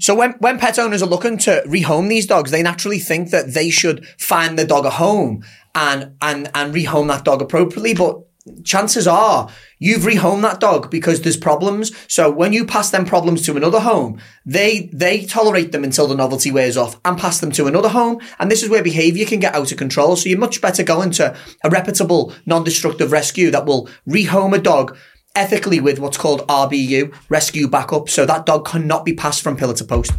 so 0.00 0.14
when 0.14 0.32
when 0.38 0.58
pet 0.58 0.78
owners 0.78 1.02
are 1.02 1.08
looking 1.08 1.38
to 1.38 1.62
rehome 1.66 2.08
these 2.08 2.26
dogs, 2.26 2.50
they 2.50 2.62
naturally 2.62 2.98
think 2.98 3.30
that 3.30 3.54
they 3.54 3.70
should 3.70 4.06
find 4.18 4.58
the 4.58 4.64
dog 4.64 4.84
a 4.84 4.90
home 4.90 5.44
and 5.74 6.16
and 6.22 6.50
and 6.54 6.74
rehome 6.74 7.08
that 7.08 7.24
dog 7.24 7.42
appropriately, 7.42 7.94
but 7.94 8.22
chances 8.64 9.06
are 9.06 9.50
you've 9.78 10.02
rehomed 10.02 10.42
that 10.42 10.60
dog 10.60 10.90
because 10.90 11.20
there's 11.20 11.36
problems. 11.36 11.92
So 12.06 12.30
when 12.30 12.52
you 12.52 12.64
pass 12.64 12.90
them 12.90 13.04
problems 13.04 13.44
to 13.46 13.56
another 13.56 13.80
home, 13.80 14.20
they 14.46 14.88
they 14.92 15.24
tolerate 15.24 15.72
them 15.72 15.84
until 15.84 16.06
the 16.06 16.14
novelty 16.14 16.50
wears 16.50 16.76
off 16.76 17.00
and 17.04 17.18
pass 17.18 17.40
them 17.40 17.50
to 17.52 17.66
another 17.66 17.88
home. 17.88 18.20
And 18.38 18.50
this 18.50 18.62
is 18.62 18.70
where 18.70 18.82
behavior 18.82 19.26
can 19.26 19.40
get 19.40 19.54
out 19.54 19.72
of 19.72 19.78
control. 19.78 20.16
So 20.16 20.28
you're 20.28 20.38
much 20.38 20.60
better 20.60 20.82
going 20.82 21.10
to 21.12 21.36
a 21.64 21.70
reputable, 21.70 22.32
non-destructive 22.46 23.12
rescue 23.12 23.50
that 23.50 23.66
will 23.66 23.88
rehome 24.06 24.54
a 24.54 24.60
dog 24.60 24.96
ethically 25.38 25.78
with 25.78 26.00
what's 26.00 26.16
called 26.16 26.46
RBU, 26.48 27.14
rescue 27.28 27.68
backup, 27.68 28.08
so 28.08 28.26
that 28.26 28.44
dog 28.44 28.66
cannot 28.66 29.04
be 29.04 29.14
passed 29.14 29.40
from 29.40 29.56
pillar 29.56 29.74
to 29.74 29.84
post. 29.84 30.12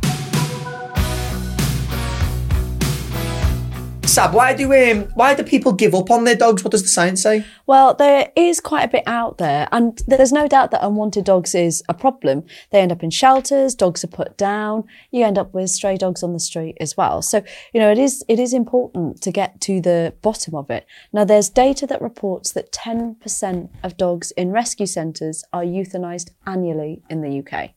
Sab, 4.10 4.34
why 4.34 4.56
do 4.56 4.74
um, 4.74 5.04
why 5.14 5.36
do 5.36 5.44
people 5.44 5.72
give 5.72 5.94
up 5.94 6.10
on 6.10 6.24
their 6.24 6.36
dogs? 6.36 6.64
What 6.64 6.72
does 6.72 6.82
the 6.82 6.90
science 6.90 7.22
say? 7.22 7.46
Well, 7.68 7.94
there 7.94 8.32
is 8.36 8.60
quite 8.60 8.82
a 8.82 8.88
bit 8.88 9.04
out 9.06 9.38
there, 9.38 9.68
and 9.72 10.02
there's 10.08 10.32
no 10.32 10.48
doubt 10.48 10.72
that 10.72 10.84
unwanted 10.84 11.26
dogs 11.26 11.54
is 11.54 11.84
a 11.88 11.94
problem. 11.94 12.44
They 12.72 12.82
end 12.82 12.92
up 12.92 13.04
in 13.04 13.12
shelters, 13.12 13.76
dogs 13.76 14.04
are 14.04 14.08
put 14.08 14.36
down, 14.36 14.86
you 15.12 15.24
end 15.24 15.38
up 15.38 15.54
with 15.54 15.70
stray 15.70 15.96
dogs 15.96 16.24
on 16.24 16.34
the 16.34 16.40
street 16.40 16.76
as 16.80 16.98
well. 16.98 17.22
So, 17.22 17.44
you 17.72 17.80
know, 17.80 17.92
it 17.92 18.00
is 18.00 18.26
it 18.28 18.40
is 18.40 18.52
important 18.52 19.22
to 19.22 19.32
get 19.32 19.62
to 19.62 19.80
the 19.80 20.16
bottom 20.24 20.56
of 20.56 20.72
it. 20.72 20.88
Now, 21.14 21.24
there's 21.24 21.50
data 21.50 21.86
that 21.86 22.02
reports 22.02 22.52
that 22.54 22.72
10% 22.72 23.70
of 23.84 23.96
dogs 23.96 24.32
in 24.32 24.50
rescue 24.52 24.88
centres 24.88 25.44
are 25.54 25.64
euthanised 25.64 26.32
annually 26.48 27.04
in 27.12 27.22
the 27.22 27.40
UK. 27.40 27.76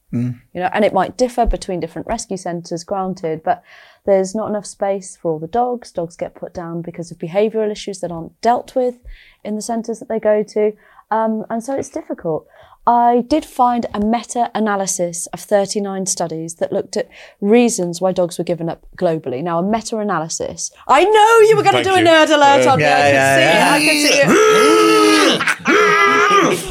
You 0.53 0.61
know, 0.61 0.69
and 0.75 0.85
it 0.85 0.93
might 0.93 1.17
differ 1.17 1.47
between 1.47 1.81
different 1.81 2.07
rescue 2.07 2.37
centres, 2.37 2.85
granted, 2.85 3.43
but 3.43 3.65
there's 4.04 4.35
not 4.35 4.49
enough 4.49 4.66
space 4.66 5.16
for 5.16 5.30
all 5.32 5.38
the 5.38 5.47
dogs. 5.47 5.92
Dogs 5.92 6.16
get 6.16 6.35
put 6.35 6.52
down 6.52 6.82
because 6.82 7.11
of 7.11 7.16
behavioural 7.18 7.71
issues 7.71 8.00
that 8.00 8.11
aren't 8.11 8.40
dealt 8.40 8.75
with 8.75 8.97
in 9.44 9.54
the 9.54 9.62
centres 9.62 10.00
that 10.00 10.09
they 10.09 10.18
go 10.18 10.42
to. 10.42 10.73
Um, 11.11 11.44
and 11.50 11.62
so 11.62 11.76
it's 11.76 11.90
difficult. 11.90 12.47
I 12.85 13.25
did 13.28 13.44
find 13.44 13.87
a 13.94 14.00
meta 14.00 14.50
analysis 14.56 15.28
of 15.28 15.38
39 15.38 16.06
studies 16.06 16.56
that 16.56 16.73
looked 16.73 16.97
at 16.97 17.09
reasons 17.40 18.00
why 18.00 18.11
dogs 18.11 18.38
were 18.38 18.44
given 18.44 18.68
up 18.68 18.85
globally. 18.97 19.40
Now, 19.40 19.61
a 19.61 19.62
meta 19.62 19.99
analysis. 19.99 20.73
I 20.88 21.04
know 21.04 21.38
you 21.49 21.56
were 21.56 21.62
going 21.62 21.76
to 21.76 21.85
do 21.85 21.90
you. 21.90 21.97
a 21.97 22.00
nerd 22.00 22.30
alert 22.30 22.66
on 22.66 22.78
me. 22.78 22.85
Yeah, 22.85 22.97
I 22.97 22.99
can 23.02 23.12
yeah, 23.14 23.37
see 23.37 23.40
yeah. 23.40 23.54
it. 23.54 23.62
I 23.71 23.78
can 23.85 23.94
see 23.97 24.18
it. 24.18 24.23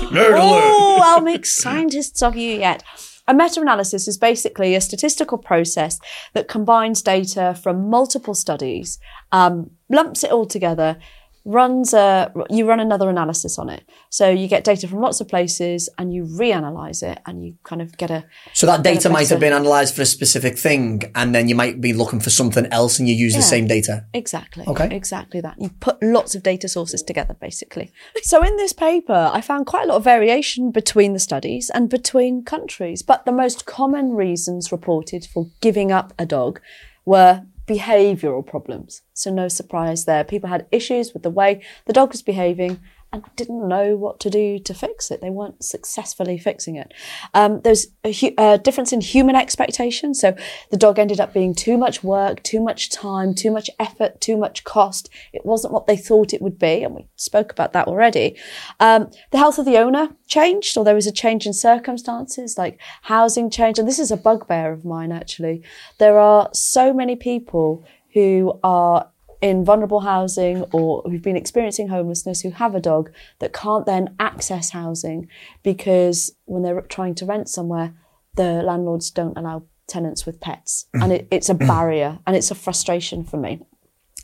Nerd 0.11 0.31
alert. 0.31 0.41
Oh, 0.41 0.99
I'll 1.01 1.21
make 1.21 1.45
scientists 1.45 2.21
of 2.21 2.35
you 2.35 2.59
yet. 2.59 2.83
A 3.31 3.33
meta 3.33 3.61
analysis 3.61 4.09
is 4.09 4.17
basically 4.17 4.75
a 4.75 4.81
statistical 4.81 5.37
process 5.37 6.01
that 6.33 6.49
combines 6.49 7.01
data 7.01 7.57
from 7.63 7.89
multiple 7.89 8.33
studies, 8.33 8.99
um, 9.31 9.71
lumps 9.89 10.25
it 10.25 10.33
all 10.33 10.45
together, 10.45 10.97
runs 11.43 11.93
a 11.93 12.31
you 12.49 12.67
run 12.67 12.79
another 12.79 13.09
analysis 13.09 13.57
on 13.57 13.69
it. 13.69 13.83
So 14.09 14.29
you 14.29 14.47
get 14.47 14.63
data 14.63 14.87
from 14.87 15.01
lots 15.01 15.21
of 15.21 15.27
places 15.27 15.89
and 15.97 16.13
you 16.13 16.23
reanalyze 16.23 17.01
it 17.01 17.19
and 17.25 17.43
you 17.43 17.55
kind 17.63 17.81
of 17.81 17.97
get 17.97 18.11
a 18.11 18.25
So 18.53 18.67
that 18.67 18.83
data 18.83 19.09
might 19.09 19.29
have 19.29 19.39
been 19.39 19.53
analysed 19.53 19.95
for 19.95 20.03
a 20.03 20.05
specific 20.05 20.57
thing, 20.57 21.11
and 21.15 21.33
then 21.33 21.47
you 21.47 21.55
might 21.55 21.81
be 21.81 21.93
looking 21.93 22.19
for 22.19 22.29
something 22.29 22.65
else, 22.67 22.99
and 22.99 23.09
you 23.09 23.15
use 23.15 23.35
the 23.35 23.41
same 23.41 23.67
data. 23.67 24.05
Exactly. 24.13 24.65
Okay. 24.67 24.95
Exactly 24.95 25.41
that. 25.41 25.55
You 25.59 25.69
put 25.79 26.01
lots 26.03 26.35
of 26.35 26.43
data 26.43 26.67
sources 26.67 27.01
together, 27.01 27.35
basically. 27.39 27.91
So 28.21 28.43
in 28.43 28.55
this 28.57 28.73
paper, 28.73 29.31
I 29.33 29.41
found 29.41 29.65
quite 29.65 29.85
a 29.85 29.87
lot 29.87 29.95
of 29.95 30.03
variation 30.03 30.71
between 30.71 31.13
the 31.13 31.19
studies 31.19 31.71
and 31.73 31.89
between 31.89 32.43
countries. 32.43 33.01
But 33.01 33.25
the 33.25 33.31
most 33.31 33.65
common 33.65 34.13
reasons 34.13 34.71
reported 34.71 35.25
for 35.25 35.49
giving 35.61 35.91
up 35.91 36.13
a 36.19 36.25
dog 36.25 36.59
were 37.05 37.43
behavioural 37.67 38.45
problems. 38.45 39.01
So 39.13 39.31
no 39.31 39.47
surprise 39.47 40.05
there. 40.05 40.23
People 40.23 40.49
had 40.49 40.67
issues 40.71 41.13
with 41.13 41.23
the 41.23 41.29
way 41.29 41.61
the 41.85 41.93
dog 41.93 42.11
was 42.11 42.21
behaving 42.21 42.79
and 43.13 43.23
didn't 43.35 43.67
know 43.67 43.95
what 43.95 44.19
to 44.21 44.29
do 44.29 44.57
to 44.59 44.73
fix 44.73 45.11
it. 45.11 45.21
They 45.21 45.29
weren't 45.29 45.63
successfully 45.63 46.37
fixing 46.37 46.77
it. 46.77 46.93
Um, 47.33 47.59
there's 47.61 47.87
a 48.03 48.11
hu- 48.13 48.33
a 48.37 48.57
difference 48.57 48.93
in 48.93 49.01
human 49.01 49.35
expectations. 49.35 50.19
So 50.19 50.35
the 50.69 50.77
dog 50.77 50.97
ended 50.97 51.19
up 51.19 51.33
being 51.33 51.53
too 51.53 51.77
much 51.77 52.03
work, 52.03 52.41
too 52.43 52.61
much 52.61 52.89
time, 52.89 53.35
too 53.35 53.51
much 53.51 53.69
effort, 53.79 54.21
too 54.21 54.37
much 54.37 54.63
cost. 54.63 55.09
It 55.33 55.45
wasn't 55.45 55.73
what 55.73 55.87
they 55.87 55.97
thought 55.97 56.33
it 56.33 56.41
would 56.41 56.57
be. 56.57 56.83
And 56.83 56.95
we 56.95 57.07
spoke 57.17 57.51
about 57.51 57.73
that 57.73 57.87
already. 57.87 58.37
Um, 58.79 59.11
the 59.31 59.37
health 59.37 59.59
of 59.59 59.65
the 59.65 59.77
owner 59.77 60.09
changed, 60.27 60.77
or 60.77 60.85
there 60.85 60.95
was 60.95 61.07
a 61.07 61.11
change 61.11 61.45
in 61.45 61.53
circumstances, 61.53 62.57
like 62.57 62.79
housing 63.03 63.49
change. 63.49 63.77
And 63.77 63.87
this 63.87 63.99
is 63.99 64.11
a 64.11 64.17
bugbear 64.17 64.71
of 64.71 64.85
mine, 64.85 65.11
actually. 65.11 65.63
There 65.97 66.17
are 66.17 66.49
so 66.53 66.93
many 66.93 67.15
people 67.17 67.85
who 68.13 68.59
are 68.63 69.09
in 69.41 69.65
vulnerable 69.65 70.01
housing 70.01 70.63
or 70.71 71.01
who've 71.03 71.21
been 71.21 71.35
experiencing 71.35 71.87
homelessness 71.87 72.41
who 72.41 72.51
have 72.51 72.75
a 72.75 72.79
dog 72.79 73.11
that 73.39 73.53
can't 73.53 73.85
then 73.85 74.15
access 74.19 74.69
housing 74.69 75.27
because 75.63 76.31
when 76.45 76.61
they're 76.61 76.81
trying 76.81 77.15
to 77.15 77.25
rent 77.25 77.49
somewhere, 77.49 77.93
the 78.35 78.61
landlords 78.63 79.09
don't 79.09 79.37
allow 79.37 79.63
tenants 79.87 80.25
with 80.25 80.39
pets. 80.39 80.85
And 80.93 81.11
it, 81.11 81.27
it's 81.31 81.49
a 81.49 81.53
barrier 81.53 82.19
and 82.25 82.35
it's 82.35 82.51
a 82.51 82.55
frustration 82.55 83.23
for 83.23 83.37
me. 83.37 83.59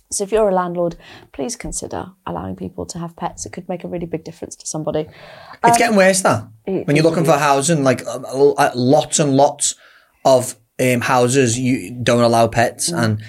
So 0.10 0.24
if 0.24 0.32
you're 0.32 0.48
a 0.48 0.54
landlord, 0.54 0.96
please 1.34 1.58
consider 1.58 2.12
allowing 2.26 2.56
people 2.56 2.86
to 2.86 3.00
have 3.00 3.16
pets. 3.18 3.46
It 3.46 3.52
could 3.52 3.68
make 3.68 3.84
a 3.84 3.90
really 3.90 4.06
big 4.06 4.24
difference 4.24 4.56
to 4.58 4.66
somebody. 4.66 5.08
It's 5.66 5.78
getting 5.78 5.98
worse 5.98 6.22
that 6.22 6.48
when 6.66 6.96
you're 6.96 7.04
looking 7.04 7.26
for 7.26 7.34
housing, 7.34 7.84
like 7.84 8.06
uh, 8.08 8.20
uh, 8.22 8.72
lots 8.74 9.20
and 9.20 9.36
lots 9.36 9.76
of 10.24 10.56
um, 10.80 11.02
houses 11.02 11.60
you 11.60 11.92
don't 11.92 12.22
allow 12.22 12.48
pets, 12.48 12.90
and 12.90 13.22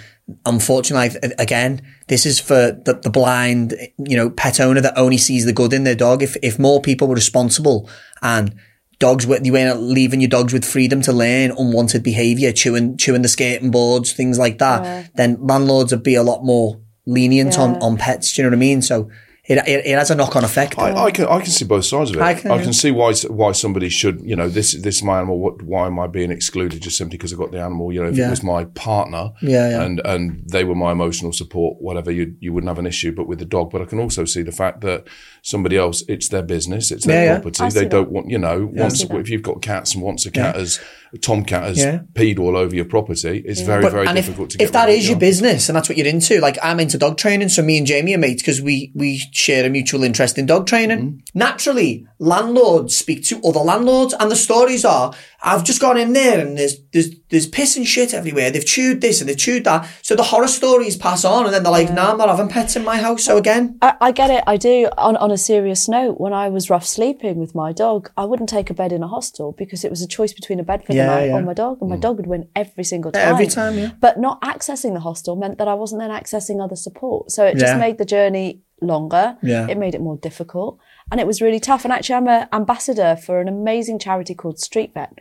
unfortunately, 0.44 1.18
again, 1.38 1.80
this 2.08 2.26
is 2.26 2.38
for 2.40 2.72
the, 2.72 3.00
the 3.02 3.10
blind, 3.10 3.74
you 3.98 4.16
know, 4.16 4.30
pet 4.30 4.60
owner 4.60 4.80
that 4.80 4.96
only 4.96 5.18
sees 5.18 5.44
the 5.44 5.52
good 5.52 5.72
in 5.72 5.84
their 5.84 5.94
dog. 5.94 6.22
If 6.22 6.36
if 6.42 6.58
more 6.58 6.80
people 6.80 7.08
were 7.08 7.14
responsible 7.14 7.88
and 8.22 8.54
dogs 8.98 9.26
with 9.26 9.46
you 9.46 9.52
weren't 9.52 9.80
leaving 9.80 10.20
your 10.20 10.28
dogs 10.28 10.52
with 10.52 10.64
freedom 10.64 11.00
to 11.02 11.12
learn 11.12 11.52
unwanted 11.52 12.02
behaviour, 12.02 12.52
chewing 12.52 12.96
chewing 12.96 13.22
the 13.22 13.28
skating 13.28 13.70
boards, 13.70 14.12
things 14.12 14.38
like 14.38 14.58
that, 14.58 15.10
then 15.14 15.38
landlords 15.40 15.92
would 15.92 16.02
be 16.02 16.14
a 16.14 16.22
lot 16.22 16.44
more 16.44 16.80
lenient 17.06 17.58
on 17.58 17.76
on 17.82 17.96
pets. 17.96 18.32
Do 18.32 18.42
you 18.42 18.44
know 18.44 18.50
what 18.50 18.58
I 18.58 18.60
mean? 18.60 18.82
So. 18.82 19.10
It, 19.48 19.56
it, 19.66 19.86
it 19.86 19.96
has 19.98 20.10
a 20.10 20.14
knock 20.14 20.36
on 20.36 20.44
effect. 20.44 20.78
I, 20.78 20.94
I 21.06 21.10
can 21.10 21.24
I 21.24 21.38
can 21.40 21.50
see 21.50 21.64
both 21.64 21.86
sides 21.86 22.10
of 22.10 22.16
it. 22.16 22.22
I 22.22 22.30
I 22.30 22.34
can- 22.34 22.62
can, 22.64 22.72
see 22.74 22.90
why 22.90 23.14
why 23.30 23.52
somebody 23.52 23.88
should 23.88 24.20
you 24.22 24.36
know 24.36 24.48
this 24.48 24.72
this 24.82 24.96
is 24.96 25.02
my 25.02 25.16
animal. 25.18 25.38
What 25.40 25.62
why 25.62 25.86
am 25.86 25.98
I 25.98 26.06
being 26.06 26.30
excluded 26.30 26.82
just 26.82 26.98
simply 26.98 27.16
because 27.16 27.32
I've 27.32 27.38
got 27.38 27.50
the 27.52 27.60
animal? 27.60 27.90
You 27.90 28.02
know, 28.02 28.10
if 28.10 28.16
Yeah. 28.18 28.26
it 28.26 28.30
was 28.30 28.42
my 28.42 28.64
partner, 28.66 29.32
Yeah, 29.40 29.70
yeah. 29.70 29.82
and 29.82 30.00
and 30.04 30.42
they 30.46 30.64
were 30.64 30.74
my 30.74 30.92
emotional 30.92 31.32
support, 31.32 31.80
whatever, 31.80 32.10
you 32.10 32.34
you 32.40 32.52
wouldn't 32.52 32.68
have 32.68 32.78
an 32.78 32.86
issue. 32.86 33.12
But 33.12 33.26
with 33.26 33.38
the 33.38 33.46
dog, 33.46 33.70
but 33.70 33.80
I 33.80 33.86
can 33.86 33.98
also 34.00 34.26
see 34.26 34.42
the 34.42 34.52
fact 34.52 34.82
that 34.82 35.06
somebody 35.42 35.78
else, 35.78 36.04
it's 36.08 36.28
their 36.28 36.42
business, 36.42 36.90
it's 36.90 37.06
their 37.06 37.24
Yeah, 37.24 37.32
yeah. 37.32 37.40
property. 37.40 37.64
I 37.64 37.70
They 37.70 37.88
don't 37.88 38.04
that. 38.08 38.12
want 38.12 38.28
you 38.30 38.38
know 38.38 38.68
once 38.74 39.02
if 39.02 39.30
you've 39.30 39.42
got 39.42 39.62
cats 39.62 39.94
and 39.94 40.02
once 40.04 40.26
a 40.26 40.30
cat 40.30 40.56
has 40.56 40.78
tomcat 41.22 41.62
has 41.64 41.78
Yeah. 41.78 42.00
peed 42.14 42.38
all 42.38 42.56
over 42.56 42.74
your 42.74 42.84
property, 42.84 43.42
it's 43.46 43.60
very 43.60 43.82
But- 43.82 43.92
very 43.92 44.06
difficult 44.14 44.48
if, 44.48 44.52
to 44.52 44.58
get 44.58 44.64
if 44.64 44.72
that 44.72 44.84
rid 44.86 44.92
of 44.94 44.98
is 44.98 45.04
it, 45.04 45.08
your 45.08 45.16
yeah. 45.16 45.18
business 45.28 45.68
and 45.68 45.76
that's 45.76 45.88
what 45.88 45.96
you're 45.98 46.06
into, 46.06 46.40
like 46.40 46.58
I'm 46.62 46.80
into 46.80 46.98
dog 46.98 47.16
training, 47.16 47.48
so 47.48 47.62
me 47.62 47.78
and 47.78 47.86
Jamie 47.86 48.14
are 48.14 48.18
mates 48.18 48.42
because 48.42 48.60
we 48.60 48.92
we 48.94 49.18
share 49.32 49.64
a 49.66 49.70
mutual 49.70 50.04
interest 50.04 50.38
in 50.38 50.46
dog 50.46 50.66
training. 50.66 50.98
Mm-hmm. 50.98 51.18
Naturally, 51.38 52.06
landlords 52.18 52.96
speak 52.96 53.24
to 53.24 53.40
other 53.44 53.60
landlords, 53.60 54.14
and 54.18 54.30
the 54.30 54.36
stories 54.36 54.84
are: 54.84 55.12
I've 55.42 55.64
just 55.64 55.80
gone 55.80 55.96
in 55.96 56.12
there 56.12 56.38
and 56.40 56.58
there's 56.58 56.76
there's 56.92 57.10
there's 57.30 57.46
piss 57.46 57.76
and 57.76 57.86
shit 57.86 58.12
everywhere. 58.14 58.50
They've 58.50 58.64
chewed 58.64 59.00
this 59.00 59.20
and 59.20 59.28
they've 59.28 59.36
chewed 59.36 59.64
that. 59.64 59.88
So 60.02 60.14
the 60.16 60.22
horror 60.24 60.48
stories 60.48 60.96
pass 60.96 61.24
on, 61.24 61.44
and 61.46 61.54
then 61.54 61.62
they're 61.62 61.72
like, 61.72 61.92
"Nah, 61.92 62.12
I'm 62.12 62.18
not 62.18 62.28
having 62.28 62.48
pets 62.48 62.76
in 62.76 62.84
my 62.84 62.96
house." 62.98 63.24
So 63.24 63.36
again, 63.36 63.78
I, 63.82 63.94
I 64.00 64.12
get 64.12 64.30
it. 64.30 64.42
I 64.46 64.56
do. 64.56 64.88
On, 64.98 65.16
on 65.16 65.30
a 65.30 65.38
serious 65.38 65.88
note, 65.88 66.20
when 66.20 66.32
I 66.32 66.48
was 66.48 66.68
rough 66.70 66.84
sleeping 66.86 67.36
with 67.38 67.54
my 67.54 67.72
dog, 67.72 68.10
I 68.16 68.24
wouldn't 68.24 68.48
take 68.48 68.70
a 68.70 68.74
bed 68.74 68.92
in 68.92 69.02
a 69.02 69.08
hostel 69.08 69.52
because 69.52 69.84
it 69.84 69.90
was 69.90 70.02
a 70.02 70.08
choice 70.08 70.32
between 70.32 70.60
a 70.60 70.64
bed 70.64 70.84
for 70.84 70.92
Yeah, 70.98 71.06
night 71.06 71.26
yeah. 71.26 71.36
or 71.36 71.42
my 71.42 71.54
dog, 71.54 71.78
and 71.80 71.90
my 71.90 71.96
mm. 71.96 72.00
dog 72.00 72.16
would 72.18 72.26
win 72.26 72.48
every 72.54 72.84
single 72.84 73.12
time. 73.12 73.26
Every 73.26 73.46
time, 73.46 73.78
yeah. 73.78 73.92
But 74.00 74.18
not 74.18 74.40
accessing 74.42 74.94
the 74.94 75.00
hostel 75.00 75.36
meant 75.36 75.58
that 75.58 75.68
I 75.68 75.74
wasn't 75.74 76.00
then 76.00 76.10
accessing 76.10 76.62
other 76.62 76.76
support. 76.76 77.30
So 77.30 77.44
it 77.44 77.56
just 77.56 77.78
made 77.78 77.98
the 77.98 78.04
journey 78.04 78.62
longer. 78.80 79.36
Yeah. 79.42 79.66
It 79.68 79.78
made 79.78 79.94
it 79.94 80.00
more 80.00 80.16
difficult. 80.16 80.78
and 81.10 81.20
it 81.20 81.26
was 81.26 81.40
really 81.40 81.60
tough. 81.60 81.84
And 81.84 81.92
actually, 81.92 82.16
I'm 82.16 82.28
an 82.28 82.48
ambassador 82.52 83.16
for 83.16 83.40
an 83.40 83.48
amazing 83.48 83.98
charity 83.98 84.34
called 84.34 84.58
Street 84.58 84.92
Vet. 84.94 85.18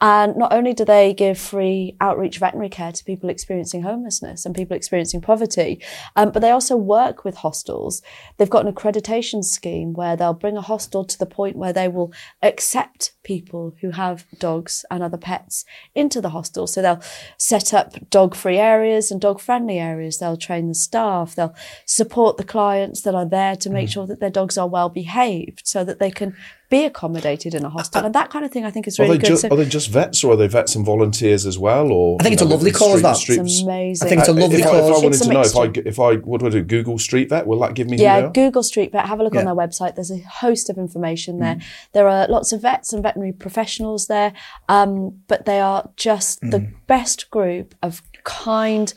And 0.00 0.36
not 0.36 0.52
only 0.52 0.72
do 0.72 0.84
they 0.84 1.12
give 1.12 1.38
free 1.38 1.96
outreach 2.00 2.38
veterinary 2.38 2.70
care 2.70 2.92
to 2.92 3.04
people 3.04 3.28
experiencing 3.28 3.82
homelessness 3.82 4.46
and 4.46 4.54
people 4.54 4.76
experiencing 4.76 5.20
poverty, 5.20 5.82
um, 6.16 6.30
but 6.30 6.40
they 6.40 6.50
also 6.50 6.76
work 6.76 7.24
with 7.24 7.36
hostels. 7.36 8.00
They've 8.38 8.48
got 8.48 8.66
an 8.66 8.72
accreditation 8.72 9.44
scheme 9.44 9.92
where 9.92 10.16
they'll 10.16 10.32
bring 10.32 10.56
a 10.56 10.62
hostel 10.62 11.04
to 11.04 11.18
the 11.18 11.26
point 11.26 11.56
where 11.56 11.72
they 11.72 11.88
will 11.88 12.12
accept 12.42 13.12
people 13.22 13.74
who 13.82 13.90
have 13.90 14.24
dogs 14.38 14.84
and 14.90 15.02
other 15.02 15.18
pets 15.18 15.64
into 15.94 16.20
the 16.20 16.30
hostel. 16.30 16.66
So 16.66 16.80
they'll 16.80 17.02
set 17.36 17.74
up 17.74 18.08
dog 18.08 18.34
free 18.34 18.56
areas 18.56 19.10
and 19.10 19.20
dog 19.20 19.38
friendly 19.40 19.78
areas. 19.78 20.18
They'll 20.18 20.36
train 20.36 20.68
the 20.68 20.74
staff. 20.74 21.34
They'll 21.34 21.54
support 21.84 22.38
the 22.38 22.44
clients 22.44 23.02
that 23.02 23.14
are 23.14 23.28
there 23.28 23.56
to 23.56 23.70
make 23.70 23.90
sure 23.90 24.06
that 24.06 24.20
their 24.20 24.30
dogs 24.30 24.56
are 24.56 24.68
well 24.68 24.88
behaved 24.88 25.62
so 25.64 25.84
that 25.84 25.98
they 25.98 26.10
can 26.10 26.34
be 26.70 26.84
accommodated 26.84 27.54
in 27.54 27.64
a 27.64 27.68
hostel. 27.68 28.04
And 28.04 28.14
that 28.14 28.30
kind 28.30 28.44
of 28.44 28.50
thing 28.52 28.64
I 28.64 28.70
think 28.70 28.86
is 28.86 28.98
Are 28.98 29.02
really 29.02 29.18
they, 29.18 29.22
good. 29.22 29.28
just, 29.28 29.42
So 29.42 29.48
are 29.50 29.56
they 29.56 29.66
just 29.66 29.90
vets 29.90 30.24
or 30.24 30.32
are 30.32 30.36
they 30.36 30.46
vets 30.46 30.74
and 30.76 30.86
volunteers 30.86 31.44
as 31.44 31.58
well? 31.58 31.90
Or 31.92 32.16
I 32.20 32.22
think 32.22 32.32
it's 32.34 32.42
a 32.42 32.46
lovely 32.46 32.70
cause, 32.70 33.02
that. 33.02 33.16
it's 33.28 33.60
amazing. 33.60 34.06
I 34.06 34.08
think 34.08 34.20
it's 34.20 34.28
a 34.28 34.32
lovely 34.32 34.60
if, 34.60 34.66
I, 34.66 34.78
if 34.78 34.84
I 34.84 34.98
wanted 35.04 35.22
to 35.22 35.28
know 35.32 35.40
if 35.40 35.56
I 35.56 35.64
mixture. 35.66 35.82
if 35.84 35.98
I 36.00 36.14
what 36.16 36.40
do 36.40 36.46
I 36.46 36.50
do? 36.50 36.62
Google 36.62 36.98
Street 36.98 37.28
Vet. 37.28 37.46
Will 37.46 37.58
that 37.60 37.74
give 37.74 37.88
me? 37.88 37.98
Yeah. 37.98 38.30
Google 38.32 38.62
Street 38.62 38.92
Vet. 38.92 39.06
Have 39.06 39.20
a 39.20 39.24
look 39.24 39.34
on 39.34 39.44
their 39.44 39.54
website. 39.54 39.96
There's 39.96 40.12
a 40.12 40.18
host 40.20 40.70
of 40.70 40.78
information 40.78 41.40
there. 41.40 41.56
Mm. 41.56 41.62
There 41.92 42.08
are 42.08 42.26
lots 42.28 42.52
of 42.52 42.62
vets 42.62 42.92
and 42.92 43.02
veterinary 43.02 43.32
professionals 43.32 44.06
there, 44.06 44.32
um, 44.68 45.20
but 45.26 45.44
they 45.46 45.60
are 45.60 45.90
just 45.96 46.40
the 46.40 46.60
Mm. 46.60 46.74
best 46.86 47.30
group 47.30 47.74
of 47.82 48.02
kind, 48.24 48.94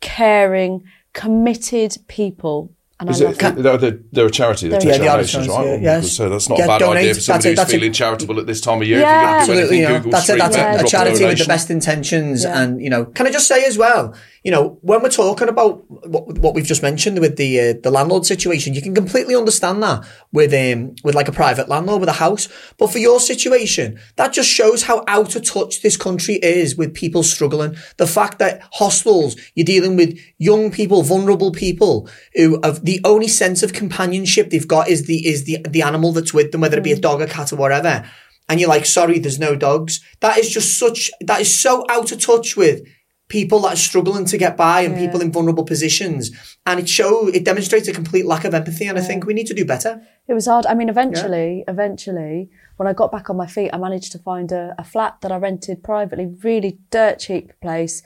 caring, 0.00 0.82
committed 1.12 1.96
people. 2.08 2.70
And 2.98 3.10
Is 3.10 3.20
I 3.20 3.28
it, 3.30 3.38
that. 3.40 3.56
they're, 3.80 3.98
they're, 4.10 4.26
a 4.26 4.30
charity. 4.30 4.68
They're 4.68 4.80
They're- 4.80 4.92
Yeah, 4.92 4.98
they 4.98 5.06
a 5.06 5.10
donations, 5.10 5.46
charity, 5.48 5.70
right? 5.70 5.82
yeah, 5.82 5.96
yes. 5.98 6.12
So 6.12 6.30
that's 6.30 6.48
not 6.48 6.58
Yeah, 6.58 6.64
a 6.64 6.68
bad 6.68 6.82
idea 6.82 6.86
donate. 6.88 7.14
for 7.16 7.20
somebody 7.20 7.54
That's 7.54 7.60
who's 7.70 7.74
a- 7.74 7.78
feeling 7.78 7.92
charitable 7.92 8.40
at 8.40 8.46
this 8.46 8.60
time 8.62 8.80
of 8.80 8.88
year. 8.88 9.00
Yeah. 9.00 9.42
If 9.42 9.48
you're 9.48 9.56
going 9.56 9.68
to 9.68 9.74
do 9.74 9.76
Absolutely, 9.76 9.76
anything, 9.76 9.80
you 9.82 9.88
know, 9.88 9.96
Google 9.98 10.10
that's 10.12 10.28
a, 10.30 10.36
that's 10.36 10.82
a 10.82 10.96
charity 10.96 11.24
with 11.26 11.38
the 11.38 11.44
best 11.44 11.70
intentions, 11.70 12.44
Yeah. 12.44 12.62
and 12.62 12.80
you 12.80 12.88
know, 12.88 13.04
can 13.04 13.26
I 13.26 13.30
just 13.30 13.48
say 13.48 13.64
as 13.66 13.76
well, 13.76 14.14
you 14.46 14.52
know, 14.52 14.78
when 14.82 15.02
we're 15.02 15.08
talking 15.08 15.48
about 15.48 15.90
what, 15.90 16.38
what 16.38 16.54
we've 16.54 16.64
just 16.64 16.80
mentioned 16.80 17.18
with 17.18 17.36
the 17.36 17.58
uh, 17.58 17.74
the 17.82 17.90
landlord 17.90 18.24
situation, 18.24 18.74
you 18.74 18.80
can 18.80 18.94
completely 18.94 19.34
understand 19.34 19.82
that 19.82 20.06
with 20.30 20.54
um 20.54 20.94
with 21.02 21.16
like 21.16 21.26
a 21.26 21.32
private 21.32 21.68
landlord 21.68 21.98
with 21.98 22.08
a 22.08 22.12
house, 22.12 22.48
but 22.78 22.92
for 22.92 22.98
your 22.98 23.18
situation, 23.18 23.98
that 24.14 24.32
just 24.32 24.48
shows 24.48 24.84
how 24.84 25.02
out 25.08 25.34
of 25.34 25.44
touch 25.44 25.82
this 25.82 25.96
country 25.96 26.34
is 26.34 26.76
with 26.76 26.94
people 26.94 27.24
struggling. 27.24 27.74
The 27.96 28.06
fact 28.06 28.38
that 28.38 28.62
hostels, 28.74 29.34
you're 29.56 29.64
dealing 29.64 29.96
with 29.96 30.16
young 30.38 30.70
people, 30.70 31.02
vulnerable 31.02 31.50
people 31.50 32.08
who 32.36 32.60
have 32.62 32.84
the 32.84 33.00
only 33.02 33.26
sense 33.26 33.64
of 33.64 33.72
companionship 33.72 34.50
they've 34.50 34.68
got 34.68 34.86
is 34.86 35.06
the 35.06 35.26
is 35.26 35.42
the 35.42 35.58
the 35.68 35.82
animal 35.82 36.12
that's 36.12 36.32
with 36.32 36.52
them, 36.52 36.60
whether 36.60 36.78
it 36.78 36.84
be 36.84 36.92
a 36.92 37.00
dog, 37.00 37.20
a 37.20 37.26
cat, 37.26 37.52
or 37.52 37.56
whatever 37.56 38.08
and 38.48 38.60
you're 38.60 38.68
like, 38.68 38.86
sorry, 38.86 39.18
there's 39.18 39.40
no 39.40 39.56
dogs. 39.56 40.00
That 40.20 40.38
is 40.38 40.48
just 40.48 40.78
such, 40.78 41.10
that 41.20 41.40
is 41.40 41.60
so 41.60 41.84
out 41.90 42.12
of 42.12 42.20
touch 42.20 42.56
with 42.56 42.86
people 43.28 43.60
that 43.60 43.72
are 43.72 43.76
struggling 43.76 44.24
to 44.24 44.38
get 44.38 44.56
by 44.56 44.82
and 44.82 44.96
people 44.96 45.20
in 45.20 45.32
vulnerable 45.32 45.64
positions. 45.64 46.30
And 46.64 46.78
it 46.78 46.88
show, 46.88 47.28
it 47.28 47.44
demonstrates 47.44 47.88
a 47.88 47.92
complete 47.92 48.24
lack 48.24 48.44
of 48.44 48.54
empathy. 48.54 48.86
And 48.86 48.96
I 48.96 49.02
think 49.02 49.26
we 49.26 49.34
need 49.34 49.48
to 49.48 49.54
do 49.54 49.64
better. 49.64 50.00
It 50.28 50.34
was 50.34 50.46
hard. 50.46 50.66
I 50.66 50.74
mean, 50.74 50.88
eventually, 50.88 51.64
eventually, 51.66 52.50
when 52.76 52.86
I 52.86 52.92
got 52.92 53.10
back 53.10 53.28
on 53.28 53.36
my 53.36 53.46
feet, 53.46 53.70
I 53.72 53.78
managed 53.78 54.12
to 54.12 54.18
find 54.18 54.52
a, 54.52 54.74
a 54.78 54.84
flat 54.84 55.20
that 55.22 55.32
I 55.32 55.36
rented 55.36 55.82
privately, 55.82 56.26
really 56.44 56.78
dirt 56.90 57.18
cheap 57.18 57.52
place, 57.60 58.02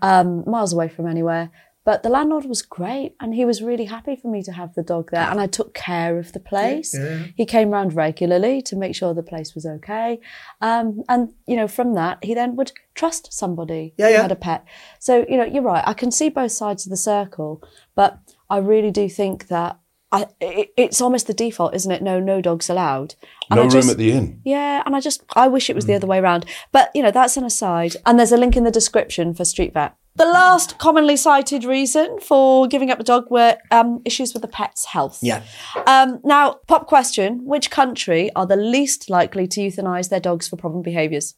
um, 0.00 0.44
miles 0.48 0.72
away 0.72 0.88
from 0.88 1.06
anywhere. 1.06 1.50
But 1.84 2.02
the 2.04 2.08
landlord 2.10 2.44
was 2.44 2.62
great 2.62 3.16
and 3.20 3.34
he 3.34 3.44
was 3.44 3.60
really 3.60 3.86
happy 3.86 4.14
for 4.14 4.28
me 4.30 4.42
to 4.44 4.52
have 4.52 4.74
the 4.74 4.84
dog 4.84 5.10
there. 5.10 5.28
And 5.28 5.40
I 5.40 5.48
took 5.48 5.74
care 5.74 6.16
of 6.16 6.32
the 6.32 6.38
place. 6.38 6.94
He 7.36 7.44
came 7.44 7.70
round 7.70 7.94
regularly 7.96 8.62
to 8.62 8.76
make 8.76 8.94
sure 8.94 9.12
the 9.14 9.22
place 9.22 9.54
was 9.56 9.66
okay. 9.66 10.20
Um, 10.60 11.02
and, 11.08 11.32
you 11.46 11.56
know, 11.56 11.66
from 11.66 11.94
that, 11.94 12.22
he 12.22 12.34
then 12.34 12.54
would 12.54 12.70
trust 12.94 13.32
somebody 13.32 13.94
Yeah, 13.98 14.06
who 14.06 14.12
yeah. 14.12 14.22
had 14.22 14.32
a 14.32 14.36
pet. 14.36 14.64
So, 15.00 15.26
you 15.28 15.36
know, 15.36 15.44
you're 15.44 15.62
right. 15.62 15.82
I 15.86 15.94
can 15.94 16.12
see 16.12 16.28
both 16.28 16.52
sides 16.52 16.86
of 16.86 16.90
the 16.90 16.96
circle, 16.96 17.62
but 17.96 18.18
I 18.48 18.58
really 18.58 18.90
do 18.92 19.08
think 19.08 19.48
that 19.48 19.78
I, 20.12 20.26
it, 20.40 20.72
it's 20.76 21.00
almost 21.00 21.26
the 21.26 21.32
default, 21.34 21.74
isn't 21.74 21.90
it? 21.90 22.02
No, 22.02 22.20
no 22.20 22.40
dogs 22.42 22.68
allowed. 22.68 23.14
And 23.50 23.56
No 23.56 23.62
I 23.62 23.64
room 23.64 23.70
just- 23.72 23.90
at 23.90 23.96
the 23.96 24.12
inn. 24.12 24.40
yeah, 24.44 24.82
and 24.84 24.94
I 24.94 25.00
just 25.00 25.22
I 25.34 25.48
wish 25.48 25.70
it 25.70 25.74
was 25.74 25.84
Mm. 25.84 25.88
the 25.88 25.94
other 25.94 26.06
way 26.06 26.18
around. 26.18 26.44
But 26.70 26.90
you 26.94 27.02
know, 27.02 27.10
that's 27.10 27.38
an 27.38 27.44
aside. 27.44 27.96
And 28.04 28.18
there's 28.18 28.30
a 28.30 28.36
link 28.36 28.54
in 28.54 28.64
the 28.64 28.70
description 28.70 29.32
for 29.34 29.44
Street 29.46 29.72
Vet. 29.72 29.94
The 30.14 30.26
last 30.26 30.76
commonly 30.78 31.16
cited 31.16 31.64
reason 31.64 32.18
for 32.20 32.66
giving 32.68 32.90
up 32.90 33.00
a 33.00 33.02
dog 33.02 33.30
were 33.30 33.56
um, 33.70 34.02
issues 34.04 34.34
with 34.34 34.42
the 34.42 34.48
pet's 34.48 34.84
health. 34.84 35.18
Yeah. 35.22 35.42
Um, 35.86 36.20
now, 36.22 36.58
pop 36.68 36.86
question: 36.86 37.46
Which 37.46 37.70
country 37.70 38.30
are 38.36 38.46
the 38.46 38.56
least 38.56 39.08
likely 39.08 39.46
to 39.48 39.60
euthanize 39.60 40.10
their 40.10 40.20
dogs 40.20 40.48
for 40.48 40.56
problem 40.56 40.82
behaviours? 40.82 41.34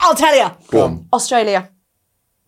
I'll 0.00 0.14
tell 0.14 0.34
you. 0.34 0.50
Go 0.70 0.84
on. 0.84 1.06
Australia. 1.12 1.70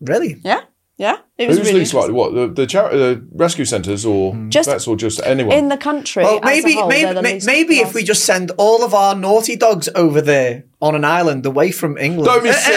Really? 0.01 0.37
Yeah, 0.43 0.61
yeah. 0.97 1.17
It 1.37 1.47
was 1.47 1.57
Who's 1.57 1.67
really 1.67 1.79
least 1.79 1.93
likely? 1.93 2.13
What 2.13 2.33
the 2.33 2.47
the, 2.47 2.65
chari- 2.65 2.91
the 2.91 3.27
rescue 3.33 3.65
centres 3.65 4.03
or 4.05 4.35
Just- 4.49 4.67
vets 4.69 4.87
or 4.87 4.95
just 4.95 5.21
anyone? 5.23 5.55
in 5.55 5.69
the 5.69 5.77
country. 5.77 6.23
Well, 6.23 6.39
as 6.41 6.43
maybe, 6.43 6.73
a 6.73 6.79
whole, 6.81 6.89
maybe, 6.89 7.03
they're 7.05 7.13
the 7.13 7.21
may- 7.21 7.33
least 7.35 7.45
maybe 7.47 7.75
if 7.79 7.93
we 7.93 8.03
just 8.03 8.25
send 8.25 8.51
all 8.57 8.83
of 8.83 8.93
our 8.93 9.15
naughty 9.15 9.55
dogs 9.55 9.87
over 9.95 10.21
there 10.21 10.65
on 10.81 10.95
an 10.95 11.05
island 11.05 11.45
away 11.45 11.71
from 11.71 11.97
England. 11.97 12.25
Don't 12.25 12.43
be 12.43 12.51
silly. 12.53 12.75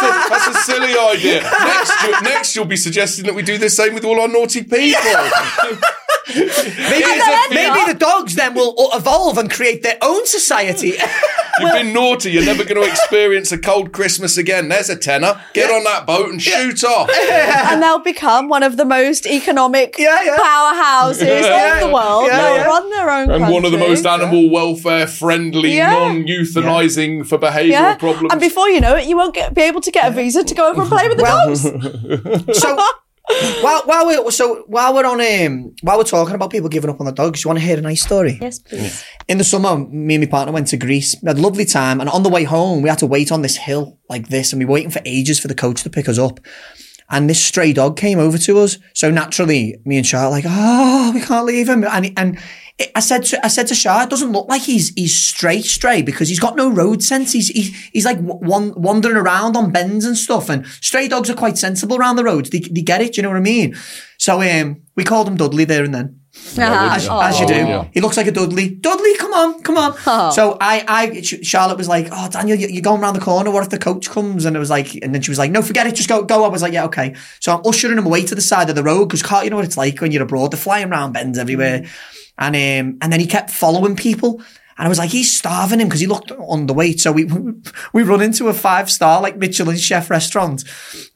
That's 0.00 0.46
a, 0.48 0.54
silly 0.54 0.98
idea. 0.98 1.42
Next, 1.42 2.22
next, 2.22 2.56
you'll 2.56 2.64
be 2.64 2.76
suggesting 2.76 3.24
that 3.26 3.34
we 3.34 3.42
do 3.42 3.58
the 3.58 3.70
same 3.70 3.94
with 3.94 4.04
all 4.04 4.20
our 4.20 4.28
naughty 4.28 4.62
people. 4.62 5.00
maybe, 6.34 7.04
then- 7.04 7.50
maybe 7.50 7.92
the 7.92 7.96
dogs 7.98 8.34
then 8.34 8.54
will 8.54 8.74
evolve 8.94 9.38
and 9.38 9.50
create 9.50 9.82
their 9.82 9.98
own 10.02 10.26
society. 10.26 10.94
You've 11.58 11.72
been 11.72 11.92
naughty. 11.94 12.32
You're 12.32 12.44
never 12.44 12.64
going 12.64 12.82
to 12.82 12.86
experience 12.86 13.50
a 13.50 13.56
cold 13.58 13.92
Christmas 13.92 14.36
again. 14.36 14.68
There's 14.68 14.90
a 14.90 14.96
tenner. 14.96 15.40
Get 15.54 15.70
on 15.70 15.84
that 15.84 16.06
boat 16.06 16.28
and 16.28 16.42
shoot 16.42 16.84
off. 16.84 17.08
and 17.30 17.82
they'll 17.82 17.98
become 18.00 18.48
one 18.48 18.62
of 18.62 18.76
the 18.76 18.84
most 18.84 19.26
economic 19.26 19.96
Yeah, 19.98 20.22
yeah. 20.22 20.36
powerhouses 20.36 21.22
Yeah, 21.26 21.80
in 21.80 21.88
the 21.88 21.94
world. 21.94 22.26
yeah, 22.26 22.36
they'll 22.42 22.56
yeah. 22.56 22.64
run 22.66 22.90
their 22.90 23.10
own 23.10 23.30
And 23.30 23.50
one 23.50 23.64
of 23.64 23.72
the 23.72 23.78
most 23.78 24.04
animal 24.04 24.50
welfare 24.50 25.06
friendly, 25.06 25.76
Yeah. 25.76 25.90
non 25.92 26.24
euthanizing 26.24 27.26
for 27.26 27.38
behavioural 27.38 27.68
yeah. 27.70 27.94
problems. 27.96 28.32
And 28.32 28.40
before 28.40 28.68
you 28.68 28.80
know 28.82 28.96
it, 28.96 29.06
you 29.06 29.16
won't 29.16 29.34
get, 29.34 29.54
be 29.54 29.62
able 29.62 29.80
to 29.80 29.90
get 29.90 30.08
a 30.10 30.14
visa 30.14 30.44
to 30.44 30.54
go 30.54 30.68
over 30.70 30.82
and 30.82 30.90
play 30.90 31.08
with 31.08 31.16
the 31.16 31.24
dogs. 31.24 32.58
so 32.60 32.76
while 33.60 33.82
while 33.86 34.06
we 34.06 34.30
so 34.30 34.64
while 34.68 34.94
we're 34.94 35.04
on 35.04 35.20
um 35.20 35.74
while 35.82 35.98
we're 35.98 36.04
talking 36.04 36.34
about 36.34 36.50
people 36.50 36.68
giving 36.68 36.90
up 36.90 37.00
on 37.00 37.06
the 37.06 37.12
dogs, 37.12 37.42
you 37.42 37.48
want 37.48 37.58
to 37.58 37.64
hear 37.64 37.78
a 37.78 37.80
nice 37.80 38.02
story? 38.02 38.38
yes, 38.40 38.58
please. 38.60 39.04
In 39.28 39.38
the 39.38 39.44
summer, 39.44 39.76
me 39.76 40.14
and 40.14 40.24
my 40.24 40.30
partner 40.30 40.52
went 40.52 40.68
to 40.68 40.76
Greece. 40.76 41.16
We 41.22 41.26
had 41.26 41.38
a 41.38 41.40
lovely 41.40 41.64
time, 41.64 42.00
and 42.00 42.08
on 42.08 42.22
the 42.22 42.28
way 42.28 42.44
home, 42.44 42.82
we 42.82 42.88
had 42.88 42.98
to 42.98 43.06
wait 43.06 43.32
on 43.32 43.42
this 43.42 43.56
hill 43.56 43.98
like 44.08 44.28
this, 44.28 44.52
and 44.52 44.60
we 44.60 44.64
were 44.64 44.74
waiting 44.74 44.90
for 44.90 45.02
ages 45.04 45.40
for 45.40 45.48
the 45.48 45.54
coach 45.54 45.82
to 45.82 45.90
pick 45.90 46.08
us 46.08 46.18
up. 46.18 46.38
And 47.08 47.30
this 47.30 47.44
stray 47.44 47.72
dog 47.72 47.96
came 47.96 48.18
over 48.18 48.36
to 48.38 48.58
us. 48.58 48.78
So 48.92 49.10
naturally, 49.10 49.76
me 49.84 49.96
and 49.96 50.06
Charlotte 50.06 50.30
like, 50.30 50.44
oh, 50.46 51.12
we 51.14 51.20
can't 51.20 51.46
leave 51.46 51.68
him. 51.68 51.84
And 51.84 52.12
and 52.16 52.38
it, 52.78 52.90
I 52.94 53.00
said 53.00 53.24
to 53.26 53.44
I 53.44 53.48
said 53.48 53.68
to 53.68 53.74
Charlotte, 53.74 54.04
it 54.04 54.10
doesn't 54.10 54.32
look 54.32 54.48
like 54.48 54.62
he's 54.62 54.90
he's 54.90 55.14
stray 55.14 55.60
stray 55.62 56.02
because 56.02 56.28
he's 56.28 56.40
got 56.40 56.56
no 56.56 56.68
road 56.68 57.02
sense. 57.02 57.32
He's 57.32 57.48
he, 57.48 57.74
he's 57.92 58.04
like 58.04 58.18
one, 58.18 58.72
wandering 58.80 59.16
around 59.16 59.56
on 59.56 59.70
bends 59.70 60.04
and 60.04 60.16
stuff. 60.16 60.48
And 60.48 60.66
stray 60.66 61.08
dogs 61.08 61.30
are 61.30 61.34
quite 61.34 61.58
sensible 61.58 61.96
around 61.96 62.16
the 62.16 62.24
roads. 62.24 62.50
They, 62.50 62.60
they 62.60 62.82
get 62.82 63.00
it. 63.00 63.14
Do 63.14 63.18
you 63.18 63.22
know 63.22 63.30
what 63.30 63.38
I 63.38 63.40
mean? 63.40 63.76
So 64.18 64.42
um, 64.42 64.82
we 64.96 65.04
called 65.04 65.28
him 65.28 65.36
Dudley 65.36 65.64
there 65.64 65.84
and 65.84 65.94
then. 65.94 66.20
As, 66.96 67.06
as 67.08 67.40
you 67.40 67.46
do. 67.46 67.54
yeah. 67.54 67.88
He 67.92 68.00
looks 68.00 68.16
like 68.16 68.26
a 68.26 68.32
Dudley. 68.32 68.70
Dudley, 68.70 69.16
come 69.16 69.32
on, 69.32 69.62
come 69.62 69.76
on. 69.76 69.92
So 70.32 70.56
I, 70.60 70.84
I, 70.88 71.20
Charlotte 71.22 71.76
was 71.76 71.88
like, 71.88 72.08
"Oh, 72.12 72.28
Daniel, 72.30 72.56
you- 72.58 72.68
you're 72.68 72.82
going 72.82 73.02
around 73.02 73.14
the 73.14 73.20
corner. 73.20 73.50
What 73.50 73.62
if 73.62 73.70
the 73.70 73.78
coach 73.78 74.08
comes?" 74.08 74.44
And 74.44 74.56
it 74.56 74.58
was 74.58 74.70
like, 74.70 74.94
and 75.02 75.14
then 75.14 75.22
she 75.22 75.30
was 75.30 75.38
like, 75.38 75.50
"No, 75.50 75.60
forget 75.62 75.86
it. 75.86 75.94
Just 75.94 76.08
go, 76.08 76.22
go." 76.24 76.44
I 76.44 76.48
was 76.48 76.62
like, 76.62 76.72
"Yeah, 76.72 76.84
okay." 76.86 77.14
So 77.40 77.54
I'm 77.54 77.62
ushering 77.66 77.98
him 77.98 78.06
away 78.06 78.22
to 78.24 78.34
the 78.34 78.40
side 78.40 78.70
of 78.70 78.76
the 78.76 78.82
road 78.82 79.06
because 79.10 79.22
you 79.44 79.50
know 79.50 79.56
what 79.56 79.64
it's 79.64 79.76
like 79.76 80.00
when 80.00 80.12
you're 80.12 80.22
abroad. 80.22 80.52
They're 80.52 80.58
flying 80.58 80.90
around 80.90 81.12
bends 81.12 81.38
everywhere, 81.38 81.84
and 82.38 82.54
um, 82.56 82.98
and 83.02 83.12
then 83.12 83.20
he 83.20 83.26
kept 83.26 83.50
following 83.50 83.96
people. 83.96 84.42
And 84.78 84.84
I 84.84 84.90
was 84.90 84.98
like, 84.98 85.08
he's 85.08 85.34
starving 85.34 85.80
him 85.80 85.88
because 85.88 86.00
he 86.00 86.06
looked 86.06 86.28
underweight. 86.28 87.00
So 87.00 87.10
we 87.10 87.24
we 87.94 88.02
run 88.02 88.20
into 88.20 88.48
a 88.48 88.52
five 88.54 88.90
star 88.90 89.22
like 89.22 89.36
Michelin 89.38 89.76
chef 89.78 90.10
restaurant. 90.10 90.64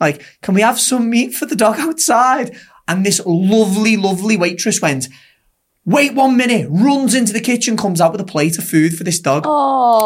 Like, 0.00 0.24
can 0.42 0.54
we 0.54 0.62
have 0.62 0.80
some 0.80 1.10
meat 1.10 1.34
for 1.34 1.44
the 1.46 1.56
dog 1.56 1.78
outside? 1.78 2.56
And 2.90 3.06
this 3.06 3.20
lovely, 3.24 3.96
lovely 3.96 4.36
waitress 4.36 4.82
went, 4.82 5.06
wait 5.84 6.12
one 6.12 6.36
minute, 6.36 6.66
runs 6.68 7.14
into 7.14 7.32
the 7.32 7.40
kitchen, 7.40 7.76
comes 7.76 8.00
out 8.00 8.10
with 8.10 8.20
a 8.20 8.24
plate 8.24 8.58
of 8.58 8.64
food 8.64 8.98
for 8.98 9.04
this 9.04 9.20
dog. 9.20 9.44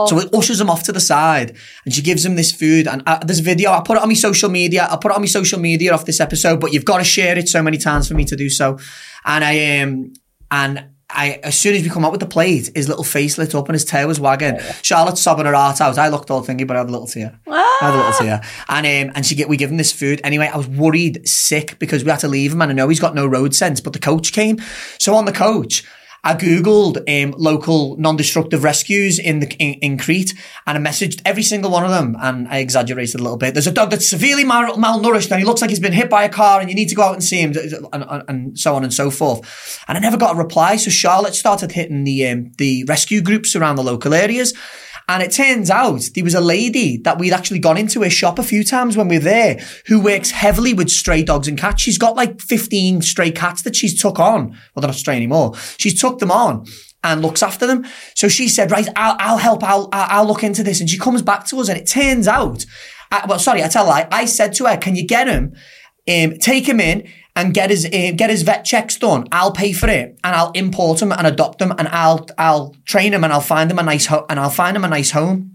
So 0.09 0.19
it 0.19 0.29
ushers 0.35 0.61
him 0.61 0.69
off 0.69 0.83
to 0.83 0.93
the 0.93 1.01
side 1.01 1.57
and 1.87 1.95
she 1.95 2.03
gives 2.03 2.27
him 2.27 2.37
this 2.37 2.53
food. 2.53 2.87
And 2.87 3.03
uh, 3.07 3.21
there's 3.25 3.41
a 3.41 3.43
video, 3.43 3.71
I'll 3.71 3.81
put 3.81 3.97
it 3.97 4.03
on 4.03 4.09
my 4.09 4.15
social 4.15 4.51
media. 4.51 4.87
I'll 4.91 4.99
put 4.99 5.13
it 5.13 5.15
on 5.15 5.23
my 5.23 5.27
social 5.27 5.59
media 5.59 5.95
off 5.95 6.05
this 6.05 6.21
episode, 6.21 6.61
but 6.61 6.75
you've 6.75 6.85
got 6.85 6.99
to 6.99 7.05
share 7.05 7.39
it 7.39 7.49
so 7.49 7.63
many 7.63 7.79
times 7.79 8.07
for 8.07 8.13
me 8.13 8.27
to 8.27 8.37
do 8.37 8.51
so. 8.51 8.79
And 9.25 9.43
I, 9.43 9.81
um, 9.81 10.13
and 10.51 10.91
I, 11.15 11.41
as 11.43 11.59
soon 11.59 11.75
as 11.75 11.83
we 11.83 11.89
come 11.89 12.05
out 12.05 12.11
with 12.13 12.21
the 12.21 12.27
plate, 12.27 12.71
his 12.75 12.89
little 12.89 13.05
face 13.05 13.39
lit 13.39 13.55
up 13.55 13.69
and 13.69 13.75
his 13.75 13.85
tail 13.85 14.09
was 14.09 14.21
wagging. 14.21 14.59
Charlotte's 14.83 15.21
sobbing 15.21 15.47
her 15.47 15.55
heart 15.55 15.81
out. 15.81 15.99
I 15.99 16.09
looked 16.09 16.31
all 16.31 16.43
thingy, 16.45 16.67
but 16.67 16.77
I 16.77 16.81
had 16.81 16.89
a 16.89 16.93
little 16.93 17.07
tear. 17.07 17.39
I 17.47 17.79
had 17.81 17.95
a 17.95 17.97
little 17.97 18.13
tear. 18.13 18.43
And 18.69 19.09
um, 19.09 19.13
and 19.15 19.25
she 19.25 19.35
get 19.35 19.49
we 19.49 19.57
give 19.57 19.71
him 19.71 19.77
this 19.77 19.93
food. 19.93 20.21
Anyway, 20.25 20.51
I 20.53 20.57
was 20.57 20.69
worried 20.69 21.29
sick 21.29 21.79
because 21.79 22.05
we 22.05 22.11
had 22.11 22.21
to 22.21 22.29
leave 22.29 22.53
him 22.53 22.63
and 22.63 22.71
I 22.71 22.75
know 22.75 22.89
he's 22.89 23.01
got 23.01 23.15
no 23.15 23.27
road 23.27 23.55
sense, 23.55 23.81
but 23.81 23.93
the 23.93 23.99
coach 23.99 24.33
came. 24.33 24.59
So 24.99 25.15
on 25.15 25.25
the 25.25 25.33
coach, 25.33 25.85
I 26.25 26.35
googled 26.35 26.97
um, 27.07 27.35
local 27.37 27.97
non-destructive 27.99 28.65
rescues 28.65 29.19
in 29.19 29.41
the 29.41 29.55
in, 29.59 29.75
in 29.75 29.99
Crete, 29.99 30.35
and 30.67 30.79
I 30.79 30.91
messaged 30.91 31.21
every 31.25 31.43
single 31.43 31.71
one 31.71 31.85
of 31.85 31.91
them, 31.91 32.17
and 32.19 32.49
I 32.49 32.59
exaggerated 32.59 33.21
a 33.21 33.23
little 33.23 33.37
bit. 33.37 33.53
There's 33.55 33.67
a 33.67 33.73
dog 33.73 33.91
that's 33.91 34.09
severely 34.09 34.43
mal- 34.43 34.77
malnourished, 34.77 35.31
and 35.31 35.39
he 35.39 35.45
looks 35.45 35.61
like 35.61 35.69
he's 35.69 35.81
been 35.81 35.93
hit 35.93 36.09
by 36.09 36.25
a 36.25 36.31
car, 36.31 36.61
and 36.61 36.71
you 36.71 36.75
need 36.75 36.89
to 36.89 36.95
go 36.95 37.03
out 37.03 37.13
and 37.13 37.23
see 37.23 37.41
him, 37.41 37.53
and, 37.93 38.05
and, 38.09 38.23
and 38.27 38.59
so 38.59 38.75
on 38.75 38.85
and 38.85 38.93
so 38.93 39.11
forth. 39.11 39.85
And 39.87 39.99
I 39.99 40.01
never 40.01 40.17
got 40.17 40.35
a 40.35 40.39
reply, 40.39 40.77
so 40.77 40.91
Charlotte 40.91 41.35
started 41.35 41.73
hitting 41.73 42.05
the 42.05 42.27
um, 42.27 42.53
the 42.57 42.85
rescue 42.89 43.21
groups 43.21 43.55
around 43.55 43.77
the 43.77 43.85
local 43.85 44.15
areas. 44.15 44.55
And 45.09 45.23
it 45.23 45.33
turns 45.33 45.71
out 45.71 46.03
there 46.15 46.25
was 46.25 46.35
a 46.35 46.41
lady 46.41 46.97
that 46.99 47.19
we'd 47.19 47.33
actually 47.33 47.59
gone 47.59 47.77
into 47.77 48.03
her 48.03 48.11
shop 48.11 48.39
a 48.39 48.43
few 48.43 48.65
times 48.65 48.97
when 48.97 49.09
we 49.09 49.19
were 49.19 49.25
there 49.25 49.61
who 49.87 50.01
works 50.01 50.31
heavily 50.31 50.73
with 50.73 50.89
stray 50.89 51.23
dogs 51.23 51.47
and 51.47 51.59
cats. 51.59 51.83
She's 51.83 51.99
got 51.99 52.17
like 52.17 52.41
15 52.41 53.03
stray 53.03 53.31
cats 53.31 53.63
that 53.63 53.77
she's 53.77 54.01
took 54.01 54.19
on. 54.19 54.51
Well, 54.51 54.81
they're 54.81 54.89
not 54.89 54.95
stray 54.95 55.17
anymore. 55.17 55.55
She's 55.79 56.01
took 56.01 56.21
them 56.21 56.31
on 56.31 56.67
and 57.03 57.21
looks 57.21 57.43
after 57.43 57.67
them. 57.67 57.85
So 58.15 58.29
she 58.29 58.49
said, 58.49 58.71
right, 58.71 58.89
I'll, 58.97 59.17
I'll 59.19 59.39
help. 59.39 59.63
I'll, 59.63 59.91
I'll 59.93 60.27
look 60.27 60.43
into 60.43 60.63
this. 60.63 60.81
And 60.81 60.89
she 60.89 60.99
comes 60.99 61.21
back 61.21 61.47
to 61.49 61.59
us 61.59 61.69
and 61.69 61.79
it 61.79 61.87
turns 61.87 62.27
out, 62.27 62.65
I, 63.13 63.27
well, 63.29 63.39
sorry, 63.39 63.63
I 63.63 63.69
tell 63.69 63.93
her, 63.93 64.09
I 64.11 64.25
said 64.25 64.55
to 64.55 64.67
her, 64.67 64.79
can 64.79 64.97
you 64.97 65.07
get 65.07 65.29
him, 65.29 65.55
um, 66.09 66.39
take 66.39 66.67
him 66.67 66.81
in 66.81 67.07
and 67.37 67.53
get 67.53 67.71
his 67.71 67.85
uh, 67.87 68.13
get 68.17 68.31
his 68.31 68.43
vet 68.43 68.65
checks 68.65 68.97
done. 68.97 69.27
I'll 69.33 69.53
pay 69.53 69.73
for 69.73 69.89
it, 69.89 70.19
and 70.23 70.37
I'll 70.37 70.53
import 70.53 71.03
him 71.03 71.13
and 71.13 71.27
adopt 71.27 71.61
him, 71.61 71.73
and 71.77 71.89
I'll 71.89 72.27
I'll 72.39 72.75
train 72.85 73.13
him, 73.13 73.25
and 73.25 73.33
I'll 73.33 73.41
find 73.41 73.71
him 73.71 73.79
a 73.79 73.83
nice 73.83 74.07
ho- 74.07 74.27
and 74.29 74.39
I'll 74.39 74.51
find 74.51 74.77
him 74.77 74.85
a 74.85 74.89
nice 74.89 75.11
home. 75.11 75.51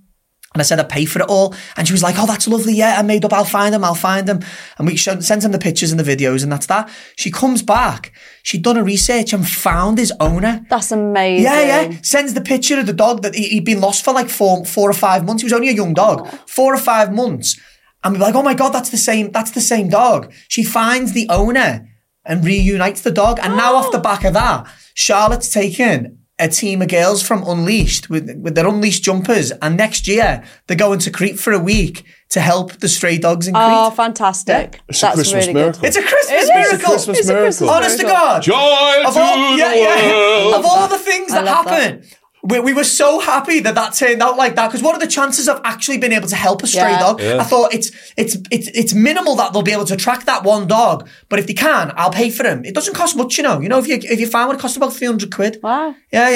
And 0.56 0.62
I 0.62 0.64
said, 0.64 0.80
I 0.80 0.84
pay 0.84 1.06
for 1.06 1.20
it 1.20 1.30
all. 1.30 1.54
And 1.78 1.88
she 1.88 1.94
was 1.94 2.02
like, 2.02 2.16
Oh, 2.18 2.26
that's 2.26 2.48
lovely. 2.48 2.74
Yeah, 2.74 2.96
I 2.98 3.04
made 3.04 3.24
up. 3.24 3.34
I'll 3.34 3.46
find 3.46 3.76
him. 3.76 3.84
I'll 3.84 3.94
find 3.94 4.28
him. 4.28 4.40
And 4.80 4.88
we 4.88 4.96
showed, 4.96 5.24
sent 5.24 5.44
him 5.44 5.52
the 5.52 5.60
pictures 5.60 5.92
and 5.92 6.00
the 6.00 6.04
videos, 6.04 6.42
and 6.42 6.52
that's 6.52 6.66
that. 6.66 6.90
She 7.18 7.30
comes 7.30 7.62
back. 7.62 8.12
She'd 8.42 8.64
done 8.64 8.76
a 8.76 8.84
research 8.84 9.32
and 9.32 9.48
found 9.48 10.00
his 10.00 10.12
owner. 10.20 10.66
That's 10.68 10.92
amazing. 10.92 11.44
Yeah, 11.44 11.90
yeah. 11.90 11.98
Sends 12.02 12.34
the 12.34 12.42
picture 12.42 12.80
of 12.80 12.88
the 12.88 12.94
dog 12.94 13.22
that 13.22 13.36
he, 13.36 13.58
had 13.58 13.64
been 13.64 13.80
lost 13.80 14.04
for 14.04 14.12
like 14.12 14.28
four, 14.28 14.66
four 14.66 14.90
or 14.90 14.94
five 14.94 15.24
months. 15.24 15.44
He 15.44 15.46
was 15.46 15.54
only 15.54 15.70
a 15.70 15.74
young 15.74 15.94
dog. 15.94 16.28
Four 16.48 16.74
or 16.74 16.80
five 16.80 17.14
months. 17.14 17.60
And 18.04 18.14
we're 18.14 18.20
like, 18.20 18.36
oh 18.36 18.44
my 18.44 18.54
God, 18.54 18.70
that's 18.70 18.90
the 18.90 18.98
same, 18.98 19.32
that's 19.32 19.52
the 19.52 19.62
same 19.62 19.90
dog. 19.90 20.32
She 20.48 20.64
finds 20.64 21.14
the 21.14 21.28
owner 21.30 21.90
and 22.26 22.46
reunites 22.46 23.02
the 23.02 23.12
dog. 23.12 23.40
And 23.42 23.58
now 23.58 23.76
off 23.76 23.92
the 23.92 24.00
oh. 24.00 24.02
back 24.02 24.24
of 24.24 24.34
that, 24.34 24.68
Charlotte's 24.94 25.52
taken 25.52 26.20
a 26.40 26.48
team 26.48 26.82
of 26.82 26.88
girls 26.88 27.22
from 27.22 27.44
Unleashed 27.46 28.10
with, 28.10 28.34
with 28.38 28.56
their 28.56 28.68
Unleashed 28.68 29.04
jumpers. 29.04 29.52
And 29.52 29.76
next 29.76 30.08
year, 30.08 30.44
they're 30.68 30.78
going 30.78 31.00
to 31.00 31.12
Crete 31.12 31.38
for 31.38 31.52
a 31.52 31.60
week 31.60 32.06
to 32.30 32.40
help 32.40 32.74
the 32.74 32.88
stray 32.88 33.18
dogs 33.18 33.48
in 33.48 33.56
oh, 33.56 33.60
Crete. 33.60 33.70
Oh, 33.72 33.92
fantastic. 33.92 34.80
It's 34.88 35.00
a 35.00 35.08
That's 35.08 35.16
Christmas 35.16 35.48
really 35.48 35.54
miracle. 35.54 35.82
good. 35.82 35.88
it's 35.88 35.98
a 35.98 36.02
Christmas 36.02 36.32
It 36.32 36.44
is. 36.44 36.50
miracle. 36.50 36.74
It's 36.74 36.84
a 36.84 36.86
Christmas 36.86 37.20
It's 37.20 37.30
a 37.30 37.34
Christmas 37.34 37.62
miracle. 37.62 37.76
Honest 37.76 38.00
to. 38.00 38.06
God. 38.06 38.42
Joy 38.44 39.04
of 39.06 39.14
to 39.14 39.20
all, 39.20 39.52
the 39.52 39.58
yeah, 39.58 39.74
yeah. 39.74 40.12
world. 40.12 40.54
of 40.56 40.66
all 40.66 40.88
the 40.88 41.00
things 41.00 41.32
I 41.34 41.42
that 41.42 41.48
happen, 41.48 42.02
that. 42.02 42.19
Happen. 42.42 42.50
We, 42.50 42.60
we 42.60 42.74
were 42.74 42.84
so 42.84 43.20
happy 43.20 43.60
that 43.60 43.76
that 43.76 43.94
turned 43.94 44.22
out 44.22 44.38
like 44.38 44.56
that 44.56 44.68
because 44.68 44.82
what 44.82 44.96
are 44.96 45.00
the 45.00 45.08
chances 45.08 45.48
of 45.50 45.60
actually 45.64 45.98
being 45.98 46.14
able 46.14 46.28
to 46.28 46.36
help 46.36 46.64
a 46.64 46.68
stray 46.68 46.92
Yeah. 46.92 47.00
dog? 47.00 47.22
Yeah. 47.22 47.38
I 47.40 47.44
thought 47.44 47.74
it's 47.74 47.92
it's 48.18 48.38
it's 48.52 48.68
it's 48.70 48.94
minimal 48.94 49.36
that 49.36 49.52
they'll 49.54 49.62
be 49.62 49.72
able 49.74 49.86
to 49.86 49.96
track 49.98 50.26
that 50.26 50.44
one 50.44 50.68
dog, 50.68 51.08
but 51.30 51.40
if 51.40 51.48
they 51.48 51.54
can, 51.54 51.92
I'll 51.96 52.12
pay 52.12 52.30
for 52.30 52.46
him. 52.48 52.64
It 52.66 52.74
doesn't 52.74 52.94
cost 52.94 53.16
much, 53.16 53.38
you 53.38 53.44
know. 53.44 53.60
You 53.60 53.70
know, 53.70 53.80
if 53.80 53.88
you 53.88 53.96
if 54.02 54.20
you 54.20 54.28
find 54.28 54.48
one, 54.48 54.56
it 54.58 54.62
costs 54.62 54.78
about 54.78 54.94
three 54.94 55.08
hundred 55.08 55.34
quid. 55.34 55.60
Wow. 55.62 55.96
Yeah, 56.12 56.30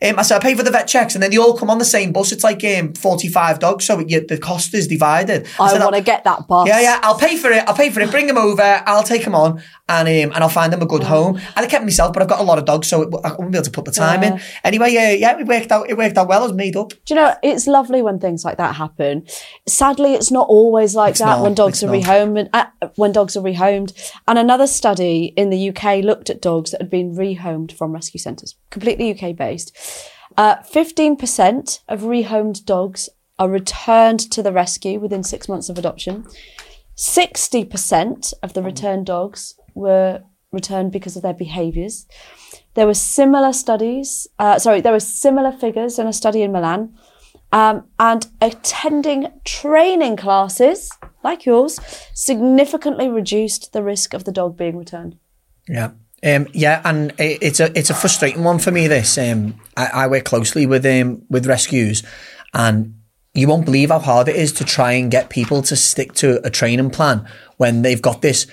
yeah. 0.00 0.08
Um, 0.10 0.18
I 0.18 0.22
said 0.22 0.36
I 0.36 0.38
pay 0.40 0.54
for 0.54 0.62
the 0.62 0.70
vet 0.70 0.86
checks, 0.88 1.14
and 1.14 1.22
then 1.22 1.30
they 1.30 1.38
all 1.38 1.56
come 1.56 1.70
on 1.70 1.78
the 1.78 1.84
same 1.84 2.12
bus. 2.12 2.32
It's 2.32 2.44
like 2.44 2.62
um, 2.64 2.92
forty-five 2.94 3.58
dogs, 3.58 3.84
so 3.84 4.00
it, 4.00 4.28
the 4.28 4.38
cost 4.38 4.72
is 4.74 4.86
divided. 4.88 5.46
I 5.60 5.72
said, 5.72 5.80
want 5.82 5.96
to 5.96 6.02
get 6.02 6.24
that 6.24 6.46
bus. 6.46 6.68
yeah, 6.68 6.80
yeah. 6.80 7.00
I'll 7.02 7.18
pay 7.18 7.36
for 7.36 7.50
it. 7.50 7.64
I'll 7.68 7.74
pay 7.74 7.90
for 7.90 8.00
it. 8.00 8.10
Bring 8.10 8.26
them 8.26 8.38
over. 8.38 8.62
I'll 8.86 9.02
take 9.02 9.24
them 9.24 9.34
on, 9.34 9.60
and 9.88 10.08
um, 10.08 10.34
and 10.34 10.36
I'll 10.44 10.48
find 10.48 10.72
them 10.72 10.82
a 10.82 10.86
good 10.86 11.02
home. 11.02 11.36
And 11.36 11.66
I 11.66 11.66
kept 11.66 11.84
myself, 11.84 12.12
but 12.12 12.22
I've 12.22 12.28
got 12.28 12.40
a 12.40 12.44
lot 12.44 12.58
of 12.58 12.64
dogs, 12.64 12.88
so 12.88 13.02
it, 13.02 13.08
I 13.24 13.32
won't 13.34 13.50
be 13.52 13.58
able 13.58 13.64
to 13.64 13.70
put 13.70 13.84
the 13.84 13.90
time 13.92 14.22
in. 14.22 14.40
Anyway, 14.64 14.90
yeah, 14.92 15.10
yeah. 15.12 15.47
It 15.48 15.60
worked 15.60 15.72
out. 15.72 15.88
It 15.90 15.96
worked 15.96 16.18
out 16.18 16.28
well. 16.28 16.40
I 16.42 16.46
was 16.46 16.52
made 16.52 16.76
up. 16.76 16.90
Do 16.90 17.14
you 17.14 17.16
know, 17.16 17.34
it's 17.42 17.66
lovely 17.66 18.02
when 18.02 18.18
things 18.18 18.44
like 18.44 18.56
that 18.58 18.76
happen. 18.76 19.26
Sadly, 19.66 20.14
it's 20.14 20.30
not 20.30 20.48
always 20.48 20.94
like 20.94 21.12
It's 21.12 21.20
that 21.20 21.26
not, 21.36 21.42
when 21.42 21.54
dogs 21.54 21.82
are 21.82 21.86
not. 21.86 21.96
rehomed. 22.02 22.48
Uh, 22.52 22.66
when 22.96 23.12
dogs 23.12 23.36
are 23.36 23.42
rehomed, 23.42 23.92
and 24.26 24.38
another 24.38 24.66
study 24.66 25.32
in 25.36 25.50
the 25.50 25.70
UK 25.70 26.04
looked 26.04 26.30
at 26.30 26.42
dogs 26.42 26.70
that 26.72 26.80
had 26.82 26.90
been 26.90 27.14
rehomed 27.14 27.72
from 27.72 27.92
rescue 27.92 28.20
centres, 28.20 28.56
completely 28.70 29.10
UK 29.10 29.34
based. 29.36 29.76
Uh, 30.36 30.56
Fifteen 30.62 31.16
percent 31.16 31.80
of 31.88 32.02
rehomed 32.02 32.64
dogs 32.64 33.08
are 33.38 33.48
returned 33.48 34.20
to 34.32 34.42
the 34.42 34.52
rescue 34.52 34.98
within 35.00 35.22
six 35.22 35.48
months 35.48 35.68
of 35.68 35.78
adoption. 35.78 36.24
Sixty 36.94 37.64
percent 37.64 38.32
of 38.42 38.52
the 38.54 38.62
returned 38.62 39.06
dogs 39.06 39.54
were 39.74 40.22
returned 40.50 40.90
because 40.92 41.16
of 41.16 41.22
their 41.22 41.34
behaviours. 41.34 42.06
There 42.78 42.86
were 42.86 42.94
similar 42.94 43.52
studies, 43.52 44.28
uh, 44.38 44.60
sorry, 44.60 44.80
there 44.80 44.92
were 44.92 45.00
similar 45.00 45.50
figures 45.50 45.98
in 45.98 46.06
a 46.06 46.12
study 46.12 46.42
in 46.42 46.52
Milan. 46.52 46.96
Um, 47.50 47.88
and 47.98 48.24
attending 48.40 49.32
training 49.44 50.16
classes 50.16 50.88
like 51.24 51.44
yours 51.44 51.80
significantly 52.14 53.08
reduced 53.08 53.72
the 53.72 53.82
risk 53.82 54.14
of 54.14 54.22
the 54.22 54.30
dog 54.30 54.56
being 54.56 54.76
returned. 54.76 55.16
Yeah. 55.66 55.90
Um, 56.22 56.46
yeah, 56.52 56.80
and 56.84 57.10
it, 57.18 57.42
it's 57.42 57.58
a 57.58 57.76
it's 57.76 57.90
a 57.90 57.94
frustrating 57.94 58.44
one 58.44 58.60
for 58.60 58.70
me. 58.70 58.86
This 58.86 59.18
um, 59.18 59.60
I, 59.76 59.86
I 59.86 60.06
work 60.06 60.24
closely 60.24 60.64
with 60.64 60.86
um, 60.86 61.22
with 61.28 61.46
rescues, 61.46 62.04
and 62.54 62.94
you 63.34 63.48
won't 63.48 63.64
believe 63.64 63.88
how 63.90 63.98
hard 63.98 64.28
it 64.28 64.36
is 64.36 64.52
to 64.52 64.64
try 64.64 64.92
and 64.92 65.10
get 65.10 65.30
people 65.30 65.62
to 65.62 65.74
stick 65.74 66.12
to 66.14 66.40
a 66.46 66.50
training 66.50 66.90
plan 66.90 67.28
when 67.56 67.82
they've 67.82 68.02
got 68.02 68.22
this 68.22 68.46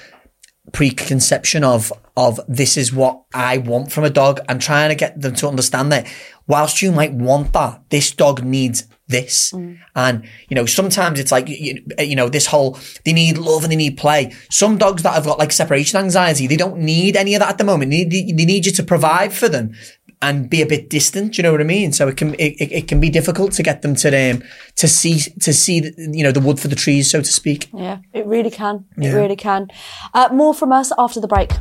preconception 0.71 1.63
of 1.63 1.91
of 2.17 2.39
this 2.47 2.77
is 2.77 2.93
what 2.93 3.23
I 3.33 3.57
want 3.57 3.91
from 3.91 4.05
a 4.05 4.09
dog 4.09 4.39
and 4.47 4.61
trying 4.61 4.89
to 4.89 4.95
get 4.95 5.19
them 5.19 5.35
to 5.35 5.47
understand 5.47 5.91
that 5.91 6.07
whilst 6.47 6.81
you 6.81 6.91
might 6.91 7.13
want 7.13 7.53
that, 7.53 7.81
this 7.89 8.11
dog 8.11 8.43
needs 8.43 8.87
this. 9.07 9.51
Mm. 9.51 9.79
And, 9.95 10.27
you 10.49 10.55
know, 10.55 10.65
sometimes 10.65 11.19
it's 11.19 11.31
like, 11.31 11.47
you, 11.47 11.83
eh, 11.97 12.03
you 12.03 12.15
know, 12.15 12.29
this 12.29 12.47
whole, 12.47 12.79
they 13.03 13.13
need 13.13 13.37
love 13.37 13.63
and 13.63 13.71
they 13.71 13.75
need 13.75 13.97
play. 13.97 14.33
Some 14.49 14.77
dogs 14.77 15.03
that 15.03 15.13
have 15.13 15.25
got 15.25 15.39
like 15.39 15.51
separation 15.51 15.99
anxiety, 15.99 16.47
they 16.47 16.57
don't 16.57 16.77
need 16.77 17.15
any 17.15 17.35
of 17.35 17.39
that 17.39 17.49
at 17.49 17.57
the 17.57 17.63
moment. 17.63 17.91
They 17.91 18.05
need, 18.05 18.37
they 18.37 18.45
need 18.45 18.65
you 18.65 18.71
to 18.71 18.83
provide 18.83 19.33
for 19.33 19.49
them 19.49 19.73
and 20.21 20.49
be 20.49 20.61
a 20.61 20.65
bit 20.65 20.89
distant. 20.89 21.33
Do 21.33 21.37
you 21.37 21.43
know 21.43 21.51
what 21.51 21.61
I 21.61 21.65
mean? 21.65 21.93
So 21.93 22.07
it 22.07 22.17
can, 22.17 22.33
it, 22.35 22.55
it, 22.59 22.87
can 22.87 22.99
be 22.99 23.09
difficult 23.09 23.51
to 23.53 23.63
get 23.63 23.81
them 23.81 23.95
to, 23.95 24.31
um, 24.31 24.43
to 24.75 24.87
see, 24.87 25.19
to 25.41 25.53
see, 25.53 25.79
the, 25.81 25.93
you 25.97 26.23
know, 26.23 26.31
the 26.31 26.39
wood 26.39 26.59
for 26.59 26.67
the 26.67 26.75
trees, 26.75 27.09
so 27.09 27.19
to 27.21 27.27
speak. 27.27 27.69
Yeah, 27.73 27.99
it 28.13 28.25
really 28.25 28.51
can. 28.51 28.85
It 28.97 29.13
really 29.13 29.35
can. 29.35 29.67
Uh, 30.13 30.29
more 30.31 30.53
from 30.53 30.71
us 30.71 30.91
after 30.97 31.19
the 31.19 31.27
break. 31.27 31.51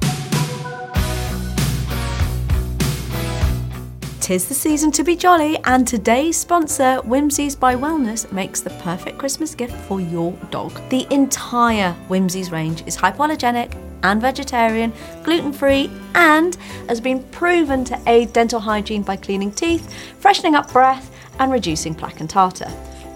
Tis 4.24 4.48
the 4.48 4.54
season 4.54 4.90
to 4.92 5.04
be 5.04 5.16
jolly, 5.16 5.58
and 5.64 5.86
today's 5.86 6.38
sponsor, 6.38 6.98
WHIMZEES 7.04 7.60
by 7.60 7.76
Wellness, 7.76 8.32
makes 8.32 8.62
the 8.62 8.70
perfect 8.70 9.18
Christmas 9.18 9.54
gift 9.54 9.76
for 9.86 10.00
your 10.00 10.32
dog. 10.50 10.72
The 10.88 11.06
entire 11.12 11.94
WHIMZEES 12.08 12.50
range 12.50 12.84
is 12.86 12.96
hypoallergenic 12.96 13.83
and 14.04 14.20
vegetarian, 14.20 14.92
gluten 15.24 15.52
free, 15.52 15.90
and 16.14 16.56
has 16.88 17.00
been 17.00 17.22
proven 17.24 17.84
to 17.84 18.00
aid 18.06 18.32
dental 18.32 18.60
hygiene 18.60 19.02
by 19.02 19.16
cleaning 19.16 19.50
teeth, 19.50 19.92
freshening 20.20 20.54
up 20.54 20.72
breath, 20.72 21.10
and 21.40 21.50
reducing 21.50 21.94
plaque 21.94 22.20
and 22.20 22.30
tartar. 22.30 22.70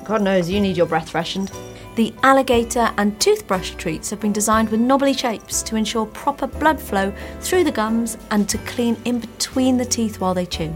God 0.05 0.23
knows 0.23 0.51
you 0.51 0.61
need 0.61 0.77
your 0.77 0.87
breath 0.87 1.11
freshened. 1.11 1.53
The 1.95 2.15
alligator 2.23 2.93
and 2.97 3.21
toothbrush 3.21 3.73
treats 3.73 4.11
have 4.11 4.21
been 4.21 4.33
designed 4.33 4.71
with 4.71 4.81
knobbly 4.81 5.13
shapes 5.13 5.63
to 5.65 5.77
ensure 5.77 6.07
proper 6.07 6.47
blood 6.47 6.81
flow 6.81 7.13
through 7.41 7.65
the 7.65 7.73
gums 7.73 8.17
and 8.31 8.49
to 8.49 8.59
clean 8.59 8.97
in 9.05 9.19
between 9.19 9.77
the 9.77 9.85
teeth 9.85 10.21
while 10.21 10.33
they 10.33 10.47
chew. 10.47 10.73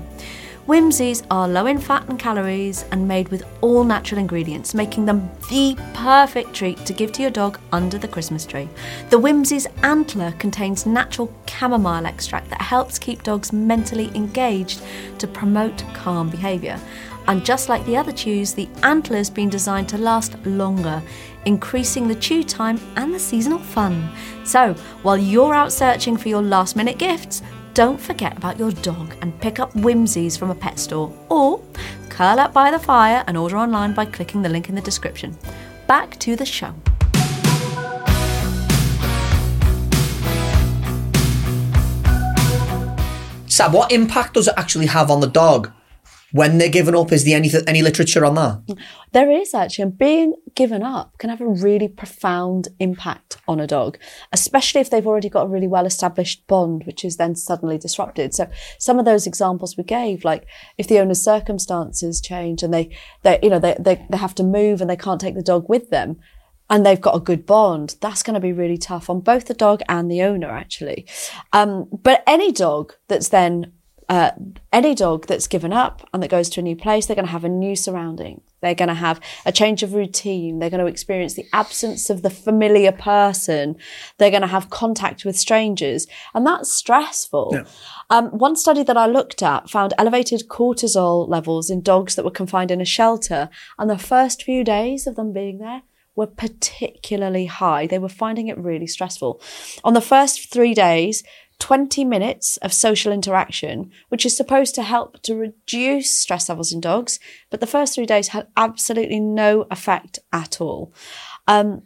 WHIMZEES 0.68 1.26
are 1.28 1.48
low 1.48 1.66
in 1.66 1.78
fat 1.80 2.08
and 2.08 2.16
calories 2.16 2.84
and 2.92 3.08
made 3.08 3.28
with 3.30 3.44
all 3.62 3.82
natural 3.82 4.20
ingredients, 4.20 4.74
making 4.74 5.06
them 5.06 5.28
the 5.50 5.76
perfect 5.92 6.54
treat 6.54 6.78
to 6.86 6.92
give 6.92 7.10
to 7.12 7.22
your 7.22 7.32
dog 7.32 7.58
under 7.72 7.98
the 7.98 8.06
Christmas 8.06 8.46
tree. 8.46 8.68
The 9.10 9.18
WHIMZEES 9.18 9.66
Antler 9.82 10.30
contains 10.38 10.86
natural 10.86 11.34
chamomile 11.48 12.06
extract 12.06 12.48
that 12.50 12.62
helps 12.62 12.96
keep 12.96 13.24
dogs 13.24 13.52
mentally 13.52 14.12
engaged 14.14 14.82
to 15.18 15.26
promote 15.26 15.84
calm 15.94 16.30
behaviour. 16.30 16.78
And 17.26 17.44
just 17.44 17.68
like 17.68 17.84
the 17.84 17.96
other 17.96 18.12
chews, 18.12 18.54
the 18.54 18.68
antler's 18.84 19.30
been 19.30 19.48
designed 19.48 19.88
to 19.88 19.98
last 19.98 20.36
longer, 20.46 21.02
increasing 21.44 22.06
the 22.06 22.14
chew 22.14 22.44
time 22.44 22.80
and 22.96 23.12
the 23.12 23.18
seasonal 23.18 23.58
fun. 23.58 24.08
So, 24.44 24.74
while 25.02 25.18
you're 25.18 25.54
out 25.54 25.72
searching 25.72 26.16
for 26.16 26.28
your 26.28 26.42
last 26.42 26.76
minute 26.76 26.98
gifts, 26.98 27.42
don't 27.74 28.00
forget 28.00 28.36
about 28.36 28.58
your 28.58 28.70
dog 28.70 29.14
and 29.22 29.38
pick 29.40 29.58
up 29.58 29.72
WHIMZEES 29.72 30.38
from 30.38 30.50
a 30.50 30.54
pet 30.54 30.78
store 30.78 31.12
or 31.30 31.62
curl 32.10 32.38
up 32.38 32.52
by 32.52 32.70
the 32.70 32.78
fire 32.78 33.24
and 33.26 33.36
order 33.36 33.56
online 33.56 33.94
by 33.94 34.04
clicking 34.04 34.42
the 34.42 34.48
link 34.48 34.68
in 34.68 34.74
the 34.74 34.82
description. 34.82 35.36
Back 35.86 36.18
to 36.20 36.36
the 36.36 36.44
show. 36.44 36.74
Sab, 43.46 43.72
what 43.72 43.92
impact 43.92 44.34
does 44.34 44.48
it 44.48 44.54
actually 44.56 44.86
have 44.86 45.10
on 45.10 45.20
the 45.20 45.26
dog 45.26 45.70
when 46.32 46.58
they're 46.58 46.68
given 46.68 46.94
up? 46.94 47.12
Is 47.12 47.24
there 47.24 47.36
any 47.36 47.50
any 47.66 47.82
literature 47.82 48.24
on 48.24 48.34
that? 48.34 48.76
There 49.12 49.30
is 49.30 49.54
actually, 49.54 49.82
and 49.82 49.98
being 49.98 50.34
given 50.54 50.82
up 50.82 51.18
can 51.18 51.30
have 51.30 51.40
a 51.40 51.46
really 51.46 51.88
profound 51.88 52.68
impact 52.78 53.36
on 53.46 53.60
a 53.60 53.66
dog, 53.66 53.98
especially 54.32 54.80
if 54.80 54.90
they've 54.90 55.06
already 55.06 55.28
got 55.28 55.46
a 55.46 55.48
really 55.48 55.68
well 55.68 55.86
established 55.86 56.46
bond, 56.46 56.84
which 56.84 57.04
is 57.04 57.16
then 57.16 57.34
suddenly 57.36 57.78
disrupted. 57.78 58.34
So 58.34 58.50
some 58.78 58.98
of 58.98 59.04
those 59.04 59.26
examples 59.26 59.76
we 59.76 59.84
gave, 59.84 60.24
like 60.24 60.46
if 60.78 60.88
the 60.88 60.98
owner's 60.98 61.22
circumstances 61.22 62.20
change 62.20 62.62
and 62.62 62.72
they, 62.72 62.96
they 63.22 63.38
you 63.42 63.50
know, 63.50 63.58
they, 63.58 63.76
they, 63.78 64.06
they 64.08 64.16
have 64.16 64.34
to 64.36 64.42
move 64.42 64.80
and 64.80 64.88
they 64.88 64.96
can't 64.96 65.20
take 65.20 65.34
the 65.34 65.42
dog 65.42 65.68
with 65.68 65.90
them, 65.90 66.18
and 66.70 66.86
they've 66.86 67.00
got 67.00 67.16
a 67.16 67.20
good 67.20 67.44
bond, 67.44 67.96
that's 68.00 68.22
going 68.22 68.34
to 68.34 68.40
be 68.40 68.52
really 68.52 68.78
tough 68.78 69.10
on 69.10 69.20
both 69.20 69.44
the 69.44 69.54
dog 69.54 69.82
and 69.90 70.10
the 70.10 70.22
owner, 70.22 70.48
actually. 70.48 71.06
Um, 71.52 71.88
but 71.92 72.22
any 72.26 72.50
dog 72.50 72.94
that's 73.08 73.28
then 73.28 73.72
uh, 74.12 74.30
any 74.74 74.94
dog 74.94 75.26
that's 75.26 75.46
given 75.46 75.72
up 75.72 76.06
and 76.12 76.22
that 76.22 76.28
goes 76.28 76.50
to 76.50 76.60
a 76.60 76.62
new 76.62 76.76
place, 76.76 77.06
they're 77.06 77.16
going 77.16 77.24
to 77.24 77.32
have 77.32 77.46
a 77.46 77.48
new 77.48 77.74
surrounding. 77.74 78.42
They're 78.60 78.74
going 78.74 78.90
to 78.90 78.94
have 78.94 79.18
a 79.46 79.52
change 79.52 79.82
of 79.82 79.94
routine. 79.94 80.58
They're 80.58 80.68
going 80.68 80.84
to 80.84 80.86
experience 80.86 81.32
the 81.32 81.46
absence 81.54 82.10
of 82.10 82.20
the 82.20 82.28
familiar 82.28 82.92
person. 82.92 83.74
They're 84.18 84.28
going 84.28 84.42
to 84.42 84.48
have 84.48 84.68
contact 84.68 85.24
with 85.24 85.38
strangers. 85.38 86.06
And 86.34 86.46
that's 86.46 86.70
stressful. 86.70 87.52
Yeah. 87.54 87.64
Um, 88.10 88.26
one 88.36 88.54
study 88.54 88.82
that 88.82 88.98
I 88.98 89.06
looked 89.06 89.42
at 89.42 89.70
found 89.70 89.94
elevated 89.96 90.46
cortisol 90.46 91.26
levels 91.26 91.70
in 91.70 91.80
dogs 91.80 92.14
that 92.14 92.24
were 92.26 92.30
confined 92.30 92.70
in 92.70 92.82
a 92.82 92.84
shelter. 92.84 93.48
And 93.78 93.88
the 93.88 93.96
first 93.96 94.42
few 94.42 94.62
days 94.62 95.06
of 95.06 95.16
them 95.16 95.32
being 95.32 95.56
there, 95.56 95.84
were 96.14 96.26
particularly 96.26 97.46
high. 97.46 97.86
They 97.86 97.98
were 97.98 98.08
finding 98.08 98.48
it 98.48 98.58
really 98.58 98.86
stressful. 98.86 99.40
On 99.82 99.94
the 99.94 100.00
first 100.00 100.52
three 100.52 100.74
days, 100.74 101.24
20 101.62 102.04
minutes 102.04 102.56
of 102.56 102.72
social 102.72 103.12
interaction, 103.12 103.88
which 104.08 104.26
is 104.26 104.36
supposed 104.36 104.74
to 104.74 104.82
help 104.82 105.22
to 105.22 105.36
reduce 105.36 106.10
stress 106.10 106.48
levels 106.48 106.72
in 106.72 106.80
dogs, 106.80 107.20
but 107.50 107.60
the 107.60 107.68
first 107.68 107.94
three 107.94 108.04
days 108.04 108.28
had 108.28 108.48
absolutely 108.56 109.20
no 109.20 109.64
effect 109.70 110.18
at 110.32 110.60
all. 110.60 110.92
Um, 111.46 111.82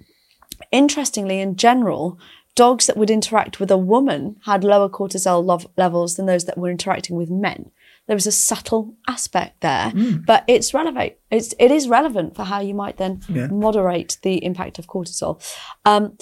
interestingly, 0.72 1.40
in 1.40 1.56
general, 1.56 2.18
dogs 2.54 2.86
that 2.86 2.96
would 2.96 3.10
interact 3.10 3.60
with 3.60 3.70
a 3.70 3.76
woman 3.76 4.36
had 4.46 4.64
lower 4.64 4.88
cortisol 4.88 5.44
lo- 5.44 5.70
levels 5.76 6.14
than 6.14 6.24
those 6.24 6.46
that 6.46 6.56
were 6.56 6.70
interacting 6.70 7.14
with 7.14 7.28
men. 7.28 7.70
There 8.06 8.16
was 8.16 8.26
a 8.26 8.32
subtle 8.32 8.94
aspect 9.06 9.60
there, 9.60 9.90
mm. 9.90 10.24
but 10.24 10.44
it's 10.46 10.72
relevant. 10.72 11.16
It's 11.30 11.54
it 11.58 11.70
is 11.70 11.86
relevant 11.86 12.34
for 12.34 12.44
how 12.44 12.60
you 12.60 12.72
might 12.72 12.96
then 12.96 13.20
yeah. 13.28 13.48
moderate 13.48 14.16
the 14.22 14.42
impact 14.42 14.78
of 14.78 14.86
cortisol. 14.86 15.42
Um, 15.84 16.16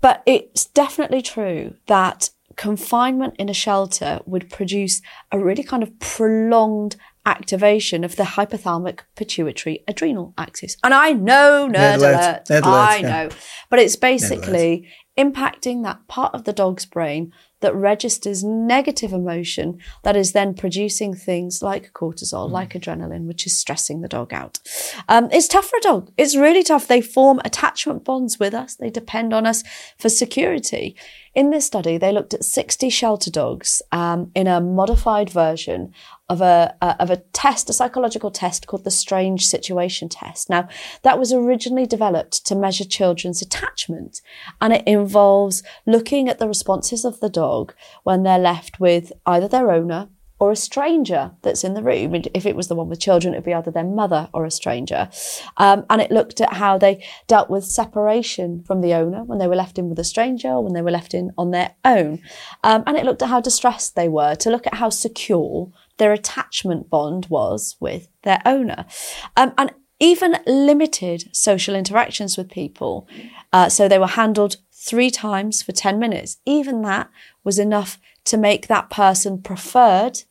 but 0.00 0.22
it's 0.26 0.66
definitely 0.66 1.22
true 1.22 1.74
that 1.86 2.30
confinement 2.56 3.34
in 3.38 3.48
a 3.48 3.54
shelter 3.54 4.20
would 4.26 4.50
produce 4.50 5.02
a 5.32 5.38
really 5.38 5.62
kind 5.62 5.82
of 5.82 5.98
prolonged 5.98 6.96
activation 7.26 8.04
of 8.04 8.16
the 8.16 8.22
hypothalamic 8.22 9.00
pituitary 9.16 9.82
adrenal 9.88 10.34
axis. 10.36 10.76
And 10.84 10.92
I 10.92 11.12
know 11.12 11.68
nerd, 11.72 11.74
nerd 11.74 11.96
alert, 11.96 12.50
alert. 12.50 12.66
I 12.66 12.96
yeah. 12.96 13.08
know, 13.08 13.28
but 13.70 13.78
it's 13.78 13.96
basically 13.96 14.88
impacting 15.18 15.84
that 15.84 16.06
part 16.08 16.34
of 16.34 16.44
the 16.44 16.52
dog's 16.52 16.86
brain 16.86 17.32
that 17.64 17.74
registers 17.74 18.44
negative 18.44 19.10
emotion 19.10 19.78
that 20.02 20.16
is 20.16 20.32
then 20.32 20.52
producing 20.52 21.14
things 21.14 21.62
like 21.62 21.94
cortisol, 21.94 22.46
mm. 22.46 22.50
like 22.50 22.74
adrenaline, 22.74 23.24
which 23.24 23.46
is 23.46 23.58
stressing 23.58 24.02
the 24.02 24.08
dog 24.08 24.34
out. 24.34 24.58
Um, 25.08 25.30
it's 25.32 25.48
tough 25.48 25.64
for 25.64 25.78
a 25.78 25.80
dog. 25.80 26.12
It's 26.18 26.36
really 26.36 26.62
tough. 26.62 26.86
They 26.86 27.00
form 27.00 27.40
attachment 27.42 28.04
bonds 28.04 28.38
with 28.38 28.52
us. 28.52 28.74
They 28.74 28.90
depend 28.90 29.32
on 29.32 29.46
us 29.46 29.64
for 29.98 30.10
security. 30.10 30.94
In 31.34 31.48
this 31.48 31.64
study, 31.64 31.96
they 31.96 32.12
looked 32.12 32.34
at 32.34 32.44
60 32.44 32.90
shelter 32.90 33.30
dogs 33.30 33.80
um, 33.90 34.30
in 34.34 34.46
a 34.46 34.60
modified 34.60 35.30
version 35.30 35.94
of 36.28 36.40
a, 36.40 36.74
a, 36.80 37.00
of 37.00 37.10
a 37.10 37.16
test, 37.32 37.68
a 37.68 37.72
psychological 37.72 38.30
test 38.30 38.66
called 38.66 38.84
the 38.84 38.90
Strange 38.90 39.46
Situation 39.46 40.08
Test. 40.08 40.48
Now, 40.48 40.68
that 41.02 41.18
was 41.18 41.32
originally 41.32 41.86
developed 41.86 42.46
to 42.46 42.54
measure 42.54 42.84
children's 42.84 43.42
attachment, 43.42 44.20
and 44.60 44.72
it 44.72 44.86
involves 44.86 45.62
looking 45.86 46.28
at 46.28 46.38
the 46.38 46.48
responses 46.48 47.04
of 47.04 47.20
the 47.20 47.28
dog 47.28 47.74
when 48.02 48.22
they're 48.22 48.38
left 48.38 48.80
with 48.80 49.12
either 49.26 49.48
their 49.48 49.70
owner 49.70 50.08
or 50.40 50.50
a 50.50 50.56
stranger 50.56 51.30
that's 51.42 51.64
in 51.64 51.74
the 51.74 51.82
room. 51.82 52.14
If 52.34 52.44
it 52.44 52.56
was 52.56 52.68
the 52.68 52.74
one 52.74 52.88
with 52.88 53.00
children, 53.00 53.32
it 53.32 53.38
would 53.38 53.44
be 53.44 53.54
either 53.54 53.70
their 53.70 53.84
mother 53.84 54.28
or 54.34 54.44
a 54.44 54.50
stranger. 54.50 55.08
Um, 55.56 55.86
and 55.88 56.02
it 56.02 56.10
looked 56.10 56.40
at 56.40 56.54
how 56.54 56.76
they 56.76 57.04
dealt 57.26 57.48
with 57.48 57.64
separation 57.64 58.62
from 58.64 58.80
the 58.80 58.94
owner 58.94 59.22
when 59.24 59.38
they 59.38 59.46
were 59.46 59.56
left 59.56 59.78
in 59.78 59.88
with 59.88 59.98
a 59.98 60.04
stranger 60.04 60.48
or 60.48 60.64
when 60.64 60.74
they 60.74 60.82
were 60.82 60.90
left 60.90 61.14
in 61.14 61.30
on 61.38 61.52
their 61.52 61.74
own. 61.84 62.20
Um, 62.64 62.82
and 62.86 62.96
it 62.96 63.04
looked 63.04 63.22
at 63.22 63.28
how 63.28 63.40
distressed 63.40 63.94
they 63.94 64.08
were 64.08 64.34
to 64.36 64.50
look 64.50 64.66
at 64.66 64.74
how 64.74 64.90
secure 64.90 65.70
their 65.98 66.12
attachment 66.12 66.90
bond 66.90 67.26
was 67.28 67.76
with 67.80 68.08
their 68.22 68.40
owner. 68.44 68.86
Um, 69.36 69.52
and 69.56 69.72
even 70.00 70.36
limited 70.46 71.34
social 71.34 71.74
interactions 71.74 72.36
with 72.36 72.50
people. 72.50 73.08
Uh, 73.52 73.68
so 73.68 73.88
they 73.88 73.98
were 73.98 74.06
handled 74.06 74.56
three 74.72 75.10
times 75.10 75.62
for 75.62 75.72
10 75.72 75.98
minutes. 75.98 76.38
Even 76.44 76.82
that 76.82 77.08
was 77.42 77.58
enough 77.58 77.98
to 78.24 78.36
make 78.36 78.66
that 78.66 78.90
person 78.90 79.40
preferred 79.40 80.22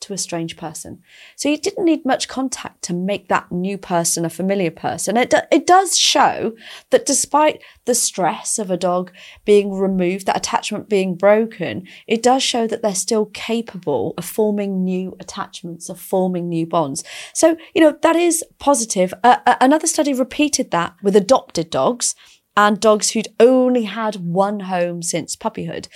to 0.00 0.12
a 0.12 0.18
strange 0.18 0.56
person. 0.56 1.02
So 1.36 1.48
you 1.48 1.58
didn't 1.58 1.84
need 1.84 2.04
much 2.04 2.28
contact 2.28 2.82
to 2.82 2.94
make 2.94 3.28
that 3.28 3.50
new 3.50 3.76
person 3.76 4.24
a 4.24 4.30
familiar 4.30 4.70
person. 4.70 5.16
It, 5.16 5.30
do, 5.30 5.38
it 5.50 5.66
does 5.66 5.96
show 5.96 6.54
that 6.90 7.06
despite 7.06 7.62
the 7.84 7.94
stress 7.94 8.58
of 8.58 8.70
a 8.70 8.76
dog 8.76 9.12
being 9.44 9.72
removed, 9.72 10.26
that 10.26 10.36
attachment 10.36 10.88
being 10.88 11.14
broken, 11.14 11.86
it 12.06 12.22
does 12.22 12.42
show 12.42 12.66
that 12.66 12.82
they're 12.82 12.94
still 12.94 13.26
capable 13.26 14.14
of 14.16 14.24
forming 14.24 14.84
new 14.84 15.16
attachments, 15.20 15.88
of 15.88 16.00
forming 16.00 16.48
new 16.48 16.66
bonds. 16.66 17.02
So, 17.34 17.56
you 17.74 17.80
know, 17.80 17.96
that 18.02 18.16
is 18.16 18.44
positive. 18.58 19.12
Uh, 19.24 19.38
another 19.60 19.86
study 19.86 20.14
repeated 20.14 20.70
that 20.70 20.94
with 21.02 21.16
adopted 21.16 21.70
dogs 21.70 22.14
and 22.58 22.80
dogs 22.80 23.10
who'd 23.10 23.28
only 23.38 23.84
had 23.84 24.16
one 24.16 24.58
home 24.58 25.00
since 25.00 25.36
puppyhood. 25.36 25.86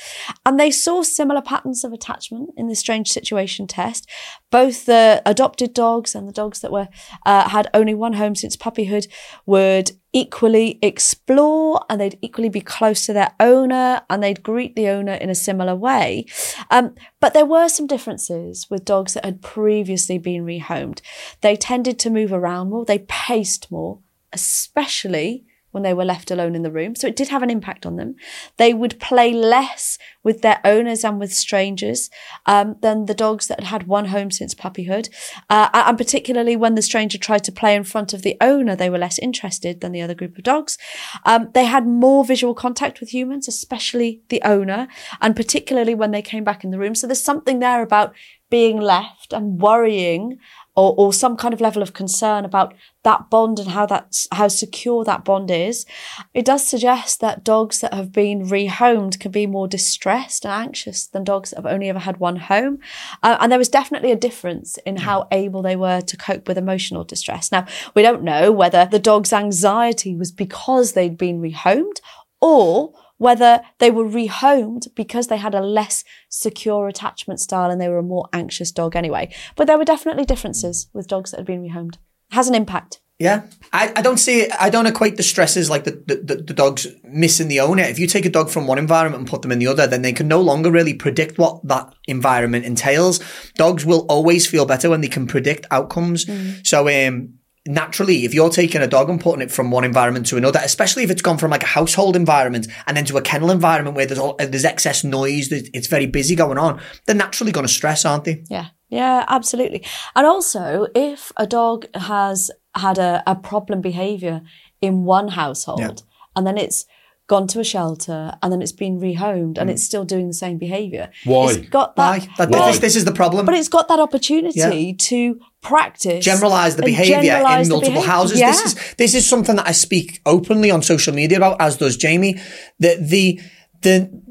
And 0.46 0.60
they 0.60 0.70
saw 0.70 1.02
similar 1.02 1.42
patterns 1.42 1.82
of 1.82 1.92
attachment 1.92 2.50
in 2.56 2.68
the 2.68 2.76
strange 2.76 3.10
situation 3.10 3.66
test. 3.66 4.08
Both 4.52 4.86
the 4.86 5.22
adopted 5.26 5.74
dogs 5.74 6.14
and 6.14 6.28
the 6.28 6.32
dogs 6.32 6.60
that 6.60 6.70
were 6.70 6.86
uh, 7.26 7.48
had 7.48 7.68
only 7.74 7.94
one 7.94 8.12
home 8.12 8.36
since 8.36 8.56
puppyhood 8.56 9.08
would 9.44 9.90
equally 10.12 10.78
explore 10.82 11.84
and 11.90 12.00
they'd 12.00 12.18
equally 12.22 12.48
be 12.48 12.60
close 12.60 13.06
to 13.06 13.12
their 13.12 13.34
owner 13.40 14.02
and 14.08 14.22
they'd 14.22 14.44
greet 14.44 14.76
the 14.76 14.86
owner 14.86 15.14
in 15.14 15.30
a 15.30 15.34
similar 15.34 15.74
way. 15.74 16.26
Um, 16.70 16.94
but 17.18 17.34
there 17.34 17.46
were 17.46 17.68
some 17.68 17.88
differences 17.88 18.70
with 18.70 18.84
dogs 18.84 19.14
that 19.14 19.24
had 19.24 19.42
previously 19.42 20.16
been 20.16 20.44
rehomed. 20.44 21.00
They 21.40 21.56
tended 21.56 21.98
to 22.00 22.10
move 22.10 22.32
around 22.32 22.70
more, 22.70 22.84
they 22.84 23.00
paced 23.00 23.68
more, 23.72 23.98
especially 24.32 25.44
when 25.72 25.82
they 25.82 25.92
were 25.92 26.04
left 26.04 26.30
alone 26.30 26.54
in 26.54 26.62
the 26.62 26.70
room. 26.70 26.94
So 26.94 27.08
it 27.08 27.16
did 27.16 27.28
have 27.28 27.42
an 27.42 27.50
impact 27.50 27.84
on 27.84 27.96
them. 27.96 28.14
They 28.56 28.72
would 28.72 29.00
play 29.00 29.32
less 29.32 29.98
with 30.22 30.42
their 30.42 30.60
owners 30.64 31.04
and 31.04 31.18
with 31.18 31.32
strangers 31.32 32.08
um, 32.46 32.76
than 32.80 33.06
the 33.06 33.14
dogs 33.14 33.48
that 33.48 33.60
had 33.60 33.82
had 33.82 33.88
one 33.88 34.06
home 34.06 34.30
since 34.30 34.54
puppyhood. 34.54 35.08
Uh, 35.50 35.68
and 35.72 35.98
particularly 35.98 36.56
when 36.56 36.74
the 36.74 36.82
stranger 36.82 37.18
tried 37.18 37.44
to 37.44 37.52
play 37.52 37.74
in 37.74 37.84
front 37.84 38.12
of 38.12 38.22
the 38.22 38.36
owner, 38.40 38.76
they 38.76 38.90
were 38.90 38.98
less 38.98 39.18
interested 39.18 39.80
than 39.80 39.92
the 39.92 40.02
other 40.02 40.14
group 40.14 40.36
of 40.38 40.44
dogs. 40.44 40.78
Um, 41.24 41.50
they 41.54 41.64
had 41.64 41.86
more 41.86 42.24
visual 42.24 42.54
contact 42.54 43.00
with 43.00 43.12
humans, 43.12 43.48
especially 43.48 44.22
the 44.28 44.42
owner, 44.44 44.88
and 45.20 45.34
particularly 45.34 45.94
when 45.94 46.10
they 46.10 46.22
came 46.22 46.44
back 46.44 46.64
in 46.64 46.70
the 46.70 46.78
room. 46.78 46.94
So 46.94 47.06
there's 47.06 47.22
something 47.22 47.58
there 47.58 47.82
about 47.82 48.14
being 48.52 48.78
left 48.78 49.32
and 49.32 49.62
worrying 49.62 50.38
or, 50.76 50.94
or 50.98 51.10
some 51.10 51.38
kind 51.38 51.54
of 51.54 51.60
level 51.60 51.82
of 51.82 51.94
concern 51.94 52.44
about 52.44 52.74
that 53.02 53.30
bond 53.30 53.58
and 53.58 53.70
how 53.70 53.86
that's 53.86 54.28
how 54.30 54.46
secure 54.46 55.04
that 55.04 55.24
bond 55.24 55.50
is. 55.50 55.86
It 56.34 56.44
does 56.44 56.66
suggest 56.66 57.20
that 57.20 57.44
dogs 57.44 57.80
that 57.80 57.94
have 57.94 58.12
been 58.12 58.44
rehomed 58.44 59.18
can 59.18 59.32
be 59.32 59.46
more 59.46 59.66
distressed 59.66 60.44
and 60.44 60.52
anxious 60.52 61.06
than 61.06 61.24
dogs 61.24 61.48
that 61.50 61.56
have 61.56 61.72
only 61.72 61.88
ever 61.88 62.00
had 62.00 62.18
one 62.18 62.36
home. 62.36 62.78
Uh, 63.22 63.38
and 63.40 63.50
there 63.50 63.58
was 63.58 63.70
definitely 63.70 64.12
a 64.12 64.16
difference 64.16 64.76
in 64.84 64.98
how 64.98 65.28
able 65.32 65.62
they 65.62 65.76
were 65.76 66.02
to 66.02 66.16
cope 66.18 66.46
with 66.46 66.58
emotional 66.58 67.04
distress. 67.04 67.50
Now, 67.50 67.64
we 67.94 68.02
don't 68.02 68.22
know 68.22 68.52
whether 68.52 68.84
the 68.84 68.98
dog's 68.98 69.32
anxiety 69.32 70.14
was 70.14 70.30
because 70.30 70.92
they'd 70.92 71.16
been 71.16 71.40
rehomed 71.40 72.00
or 72.42 72.92
whether 73.22 73.60
they 73.78 73.88
were 73.88 74.04
rehomed 74.04 74.92
because 74.96 75.28
they 75.28 75.36
had 75.36 75.54
a 75.54 75.60
less 75.60 76.02
secure 76.28 76.88
attachment 76.88 77.38
style 77.38 77.70
and 77.70 77.80
they 77.80 77.88
were 77.88 77.98
a 77.98 78.02
more 78.02 78.28
anxious 78.32 78.72
dog 78.72 78.96
anyway. 78.96 79.32
But 79.54 79.68
there 79.68 79.78
were 79.78 79.84
definitely 79.84 80.24
differences 80.24 80.88
with 80.92 81.06
dogs 81.06 81.30
that 81.30 81.36
had 81.36 81.46
been 81.46 81.62
rehomed. 81.62 81.94
It 81.94 82.34
has 82.34 82.48
an 82.48 82.56
impact. 82.56 83.00
Yeah, 83.20 83.42
I, 83.72 83.92
I 83.94 84.02
don't 84.02 84.16
see 84.16 84.40
it. 84.40 84.50
I 84.58 84.70
don't 84.70 84.88
equate 84.88 85.16
the 85.16 85.22
stresses 85.22 85.70
like 85.70 85.84
the, 85.84 85.92
the, 85.92 86.42
the, 86.42 86.54
dogs 86.54 86.88
missing 87.04 87.46
the 87.46 87.60
owner. 87.60 87.84
If 87.84 88.00
you 88.00 88.08
take 88.08 88.24
a 88.24 88.30
dog 88.30 88.50
from 88.50 88.66
one 88.66 88.78
environment 88.78 89.20
and 89.20 89.30
put 89.30 89.42
them 89.42 89.52
in 89.52 89.60
the 89.60 89.68
other, 89.68 89.86
then 89.86 90.02
they 90.02 90.12
can 90.12 90.26
no 90.26 90.40
longer 90.40 90.72
really 90.72 90.94
predict 90.94 91.38
what 91.38 91.64
that 91.68 91.94
environment 92.08 92.64
entails. 92.64 93.20
Dogs 93.54 93.86
will 93.86 94.04
always 94.08 94.48
feel 94.48 94.66
better 94.66 94.90
when 94.90 95.02
they 95.02 95.08
can 95.08 95.28
predict 95.28 95.66
outcomes. 95.70 96.24
Mm. 96.24 96.66
So, 96.66 96.88
um, 96.88 97.34
naturally, 97.66 98.24
if 98.24 98.34
you're 98.34 98.50
taking 98.50 98.80
a 98.82 98.86
dog 98.86 99.08
and 99.08 99.20
putting 99.20 99.42
it 99.42 99.50
from 99.50 99.70
one 99.70 99.84
environment 99.84 100.26
to 100.26 100.36
another, 100.36 100.60
especially 100.62 101.04
if 101.04 101.10
it's 101.10 101.22
gone 101.22 101.38
from 101.38 101.50
like 101.50 101.62
a 101.62 101.66
household 101.66 102.16
environment 102.16 102.66
and 102.86 102.96
then 102.96 103.04
to 103.04 103.16
a 103.16 103.22
kennel 103.22 103.50
environment 103.50 103.96
where 103.96 104.06
there's 104.06 104.18
all, 104.18 104.36
uh, 104.40 104.46
there's 104.46 104.64
excess 104.64 105.04
noise, 105.04 105.52
it's 105.52 105.86
very 105.86 106.06
busy 106.06 106.34
going 106.34 106.58
on, 106.58 106.80
they're 107.06 107.16
naturally 107.16 107.52
going 107.52 107.66
to 107.66 107.72
stress, 107.72 108.04
aren't 108.04 108.24
they? 108.24 108.44
Yeah. 108.50 108.66
Yeah, 108.88 109.24
absolutely. 109.28 109.82
And 110.14 110.26
also, 110.26 110.86
if 110.94 111.32
a 111.38 111.46
dog 111.46 111.86
has 111.94 112.50
had 112.74 112.98
a, 112.98 113.22
a 113.26 113.34
problem 113.34 113.80
behavior 113.80 114.42
in 114.82 115.04
one 115.04 115.28
household 115.28 115.80
Yeah. 115.80 115.92
and 116.36 116.46
then 116.46 116.58
it's 116.58 116.84
gone 117.26 117.46
to 117.46 117.60
a 117.60 117.64
shelter 117.64 118.34
and 118.42 118.52
then 118.52 118.60
it's 118.60 118.72
been 118.72 119.00
rehomed 119.00 119.56
and 119.56 119.70
hmm. 119.70 119.70
it's 119.70 119.84
still 119.84 120.04
doing 120.04 120.26
the 120.26 120.34
same 120.34 120.58
behavior. 120.58 121.10
Why? 121.24 121.52
It's 121.52 121.68
got 121.70 121.96
that, 121.96 122.20
Why? 122.20 122.28
That, 122.36 122.50
well, 122.50 122.66
this, 122.66 122.80
this 122.80 122.96
is 122.96 123.06
the 123.06 123.12
problem. 123.12 123.46
but 123.46 123.54
it's 123.54 123.70
got 123.70 123.88
that 123.88 124.00
opportunity 124.00 124.92
to 124.92 125.40
practice 125.62 126.24
generalize 126.24 126.76
the 126.76 126.82
behavior 126.82 127.18
in 127.18 127.24
generalise 127.24 127.68
the 127.68 127.74
multiple 127.74 127.94
behaviour. 127.94 128.12
houses. 128.12 128.40
Yeah. 128.40 128.50
This 128.50 128.64
is 128.66 128.94
this 128.96 129.14
is 129.14 129.26
something 129.26 129.56
that 129.56 129.66
I 129.66 129.72
speak 129.72 130.20
openly 130.26 130.70
on 130.70 130.82
social 130.82 131.14
media 131.14 131.38
about, 131.38 131.60
as 131.60 131.76
does 131.76 131.96
Jamie. 131.96 132.40
The 132.78 132.98
the 133.00 133.40
the 133.82 134.22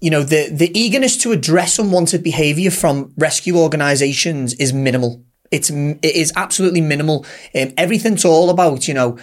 you 0.00 0.10
know 0.10 0.22
the 0.22 0.48
the 0.50 0.76
eagerness 0.78 1.16
to 1.18 1.32
address 1.32 1.78
unwanted 1.78 2.22
behavior 2.22 2.70
from 2.70 3.12
rescue 3.16 3.56
organisations 3.56 4.54
is 4.54 4.72
minimal. 4.72 5.24
It's 5.50 5.70
it 5.70 6.04
is 6.04 6.32
absolutely 6.36 6.80
minimal. 6.80 7.24
Um, 7.54 7.72
everything's 7.76 8.24
all 8.24 8.50
about 8.50 8.88
you 8.88 8.94
know 8.94 9.18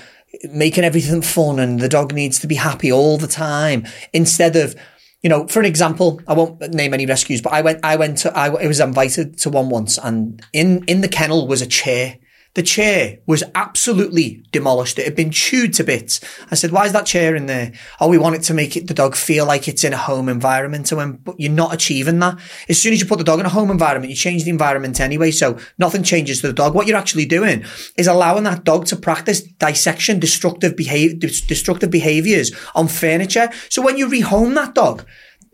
making 0.52 0.84
everything 0.84 1.22
fun 1.22 1.60
and 1.60 1.80
the 1.80 1.90
dog 1.90 2.14
needs 2.14 2.40
to 2.40 2.48
be 2.48 2.56
happy 2.56 2.92
all 2.92 3.18
the 3.18 3.28
time 3.28 3.86
instead 4.14 4.56
of 4.56 4.76
you 5.22 5.30
know, 5.30 5.48
for 5.48 5.60
an 5.60 5.66
example, 5.66 6.22
I 6.28 6.34
won't 6.34 6.74
name 6.74 6.94
any 6.94 7.06
rescues, 7.06 7.42
but 7.42 7.52
I 7.52 7.62
went, 7.62 7.80
I 7.84 7.96
went 7.98 8.20
to, 8.20 8.36
I, 8.38 8.48
I 8.48 8.68
was 8.68 8.80
invited 8.80 9.38
to 9.40 9.50
one 9.50 9.70
once 9.70 9.98
and 9.98 10.42
in, 10.54 10.84
in 10.86 11.02
the 11.02 11.10
kennel 11.10 11.48
was 11.48 11.62
a 11.62 11.68
chair. 11.68 12.18
The 12.60 12.64
chair 12.64 13.20
was 13.26 13.42
absolutely 13.56 14.44
demolished. 14.52 15.00
It 15.00 15.06
had 15.06 15.16
been 15.16 15.32
chewed 15.32 15.74
to 15.76 15.84
bits. 15.86 16.20
I 16.52 16.56
said, 16.56 16.72
why 16.72 16.86
is 16.88 16.92
that 16.92 17.06
chair 17.06 17.34
in 17.34 17.46
there? 17.46 17.72
Oh, 18.02 18.10
we 18.10 18.18
want 18.18 18.36
it 18.36 18.42
to 18.44 18.54
make 18.54 18.76
it, 18.76 18.88
the 18.88 18.94
dog 18.94 19.16
feel 19.16 19.46
like 19.46 19.70
it's 19.70 19.86
in 19.86 19.94
a 19.94 19.98
home 19.98 20.28
environment. 20.28 20.92
And 20.92 20.98
when, 20.98 21.12
but 21.14 21.40
you're 21.40 21.54
not 21.54 21.74
achieving 21.74 22.20
that. 22.20 22.38
As 22.68 22.78
soon 22.82 22.92
as 22.92 23.00
you 23.00 23.06
put 23.06 23.18
the 23.18 23.24
dog 23.24 23.40
in 23.40 23.46
a 23.46 23.50
home 23.50 23.72
environment, 23.72 24.10
you 24.10 24.18
change 24.18 24.44
the 24.44 24.50
environment 24.50 25.00
anyway. 25.00 25.32
So 25.32 25.58
nothing 25.78 26.04
changes 26.04 26.42
to 26.42 26.48
the 26.48 26.54
dog. 26.54 26.76
What 26.76 26.86
you're 26.86 26.98
actually 26.98 27.28
doing 27.28 27.64
is 27.96 28.08
allowing 28.08 28.44
that 28.44 28.66
dog 28.66 28.88
to 28.88 28.98
practice 28.98 29.42
dissection, 29.42 30.20
destructive 30.20 30.76
behavior, 30.76 31.16
destructive 31.16 31.92
behaviors 31.92 32.52
on 32.76 32.90
furniture. 32.90 33.50
So 33.70 33.82
when 33.82 33.98
you 33.98 34.10
rehome 34.10 34.54
that 34.56 34.76
dog, 34.76 35.06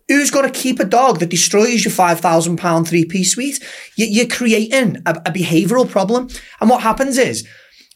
Who's 0.07 0.29
going 0.31 0.45
to 0.51 0.59
keep 0.59 0.79
a 0.79 0.85
dog 0.85 1.19
that 1.19 1.29
destroys 1.29 1.83
your 1.83 1.91
five 1.91 2.19
thousand 2.19 2.57
pound 2.57 2.87
three 2.87 3.05
piece 3.05 3.31
suite? 3.33 3.63
You- 3.95 4.05
You're 4.07 4.27
creating 4.27 4.97
a, 5.05 5.11
a 5.25 5.31
behavioural 5.31 5.89
problem, 5.89 6.27
and 6.61 6.69
what 6.69 6.81
happens 6.83 7.17
is 7.17 7.47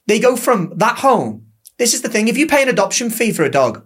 they 0.07 0.19
go 0.19 0.35
from 0.35 0.73
that 0.77 0.99
home. 0.99 1.45
This 1.77 1.93
is 1.93 2.01
the 2.01 2.09
thing: 2.09 2.27
if 2.27 2.37
you 2.37 2.47
pay 2.47 2.63
an 2.63 2.69
adoption 2.69 3.09
fee 3.11 3.31
for 3.31 3.43
a 3.43 3.51
dog, 3.51 3.85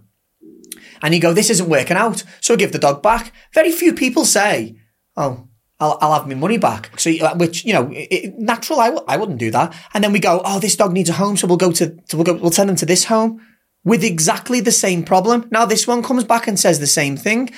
and 1.02 1.14
you 1.14 1.20
go, 1.20 1.34
"This 1.34 1.50
isn't 1.50 1.68
working 1.70 1.98
out," 1.98 2.24
so 2.40 2.56
give 2.56 2.72
the 2.72 2.80
dog 2.80 3.04
back. 3.04 3.34
Very 3.54 3.74
few 3.74 3.94
people 3.94 4.24
say, 4.24 4.78
"Oh, 5.18 5.50
I'll, 5.82 5.98
I'll 6.00 6.14
have 6.14 6.28
my 6.28 6.36
money 6.36 6.58
back." 6.58 6.98
So, 6.98 7.12
which 7.36 7.66
you 7.66 7.74
know, 7.74 7.90
it, 7.92 8.08
it- 8.10 8.40
natural. 8.40 8.80
I 8.80 8.86
w- 8.88 9.06
I 9.06 9.18
wouldn't 9.18 9.38
do 9.40 9.52
that. 9.52 9.76
And 9.94 10.02
then 10.02 10.14
we 10.14 10.20
go, 10.20 10.42
"Oh, 10.46 10.60
this 10.60 10.78
dog 10.78 10.94
needs 10.94 11.10
a 11.10 11.14
home, 11.14 11.36
so 11.36 11.46
we'll 11.46 11.58
go 11.58 11.74
to, 11.74 11.98
so 12.08 12.18
we'll 12.18 12.24
go, 12.24 12.34
we'll 12.36 12.52
send 12.52 12.70
them 12.70 12.78
to 12.78 12.86
this 12.86 13.04
home." 13.06 13.42
With 13.86 14.02
exactly 14.06 14.62
the 14.62 14.72
same 14.72 15.04
problem. 15.04 15.50
Now 15.52 15.66
this 15.66 15.86
one 15.86 16.04
comes 16.04 16.24
back 16.24 16.48
and 16.48 16.58
says 16.58 16.80
the 16.80 16.88
same 16.88 17.18
thing. 17.18 17.50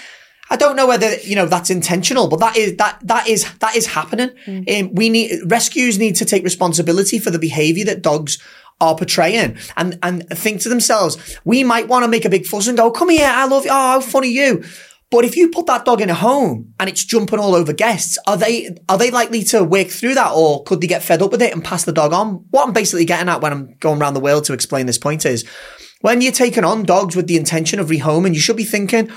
I 0.49 0.57
don't 0.57 0.75
know 0.75 0.87
whether 0.87 1.15
you 1.17 1.35
know 1.35 1.47
that's 1.47 1.69
intentional, 1.69 2.27
but 2.27 2.39
that 2.39 2.57
is 2.57 2.77
that 2.77 2.99
that 3.03 3.27
is 3.27 3.51
that 3.59 3.75
is 3.75 3.87
happening. 3.87 4.29
Um, 4.47 4.93
we 4.93 5.09
need 5.09 5.39
rescues 5.47 5.97
need 5.97 6.15
to 6.17 6.25
take 6.25 6.43
responsibility 6.43 7.19
for 7.19 7.31
the 7.31 7.39
behaviour 7.39 7.85
that 7.85 8.01
dogs 8.01 8.37
are 8.79 8.95
portraying, 8.95 9.57
and 9.75 9.97
and 10.03 10.27
think 10.29 10.61
to 10.61 10.69
themselves, 10.69 11.39
we 11.45 11.63
might 11.63 11.87
want 11.87 12.03
to 12.03 12.09
make 12.09 12.25
a 12.25 12.29
big 12.29 12.45
fuss 12.45 12.67
and 12.67 12.77
go, 12.77 12.91
"Come 12.91 13.09
here, 13.09 13.27
I 13.27 13.45
love 13.45 13.65
you. 13.65 13.71
Oh, 13.71 13.91
how 13.91 14.01
funny 14.01 14.29
you." 14.29 14.63
But 15.11 15.23
if 15.23 15.37
you 15.37 15.49
put 15.49 15.67
that 15.67 15.85
dog 15.85 16.01
in 16.01 16.09
a 16.09 16.15
home 16.15 16.73
and 16.79 16.89
it's 16.89 17.05
jumping 17.05 17.39
all 17.39 17.55
over 17.55 17.73
guests, 17.73 18.17
are 18.27 18.37
they 18.37 18.75
are 18.89 18.97
they 18.97 19.11
likely 19.11 19.43
to 19.45 19.63
work 19.63 19.87
through 19.87 20.15
that, 20.15 20.31
or 20.35 20.63
could 20.63 20.81
they 20.81 20.87
get 20.87 21.03
fed 21.03 21.21
up 21.21 21.31
with 21.31 21.41
it 21.41 21.53
and 21.53 21.63
pass 21.63 21.85
the 21.85 21.91
dog 21.91 22.11
on? 22.11 22.45
What 22.49 22.67
I'm 22.67 22.73
basically 22.73 23.05
getting 23.05 23.29
at 23.29 23.41
when 23.41 23.51
I'm 23.51 23.75
going 23.79 24.01
around 24.01 24.15
the 24.15 24.19
world 24.19 24.45
to 24.45 24.53
explain 24.53 24.85
this 24.85 24.97
point 24.97 25.25
is, 25.25 25.45
when 26.01 26.21
you're 26.21 26.31
taking 26.31 26.65
on 26.65 26.83
dogs 26.83 27.15
with 27.15 27.27
the 27.27 27.37
intention 27.37 27.79
of 27.79 27.87
rehoming, 27.87 28.33
you 28.33 28.39
should 28.39 28.57
be 28.57 28.63
thinking, 28.63 29.09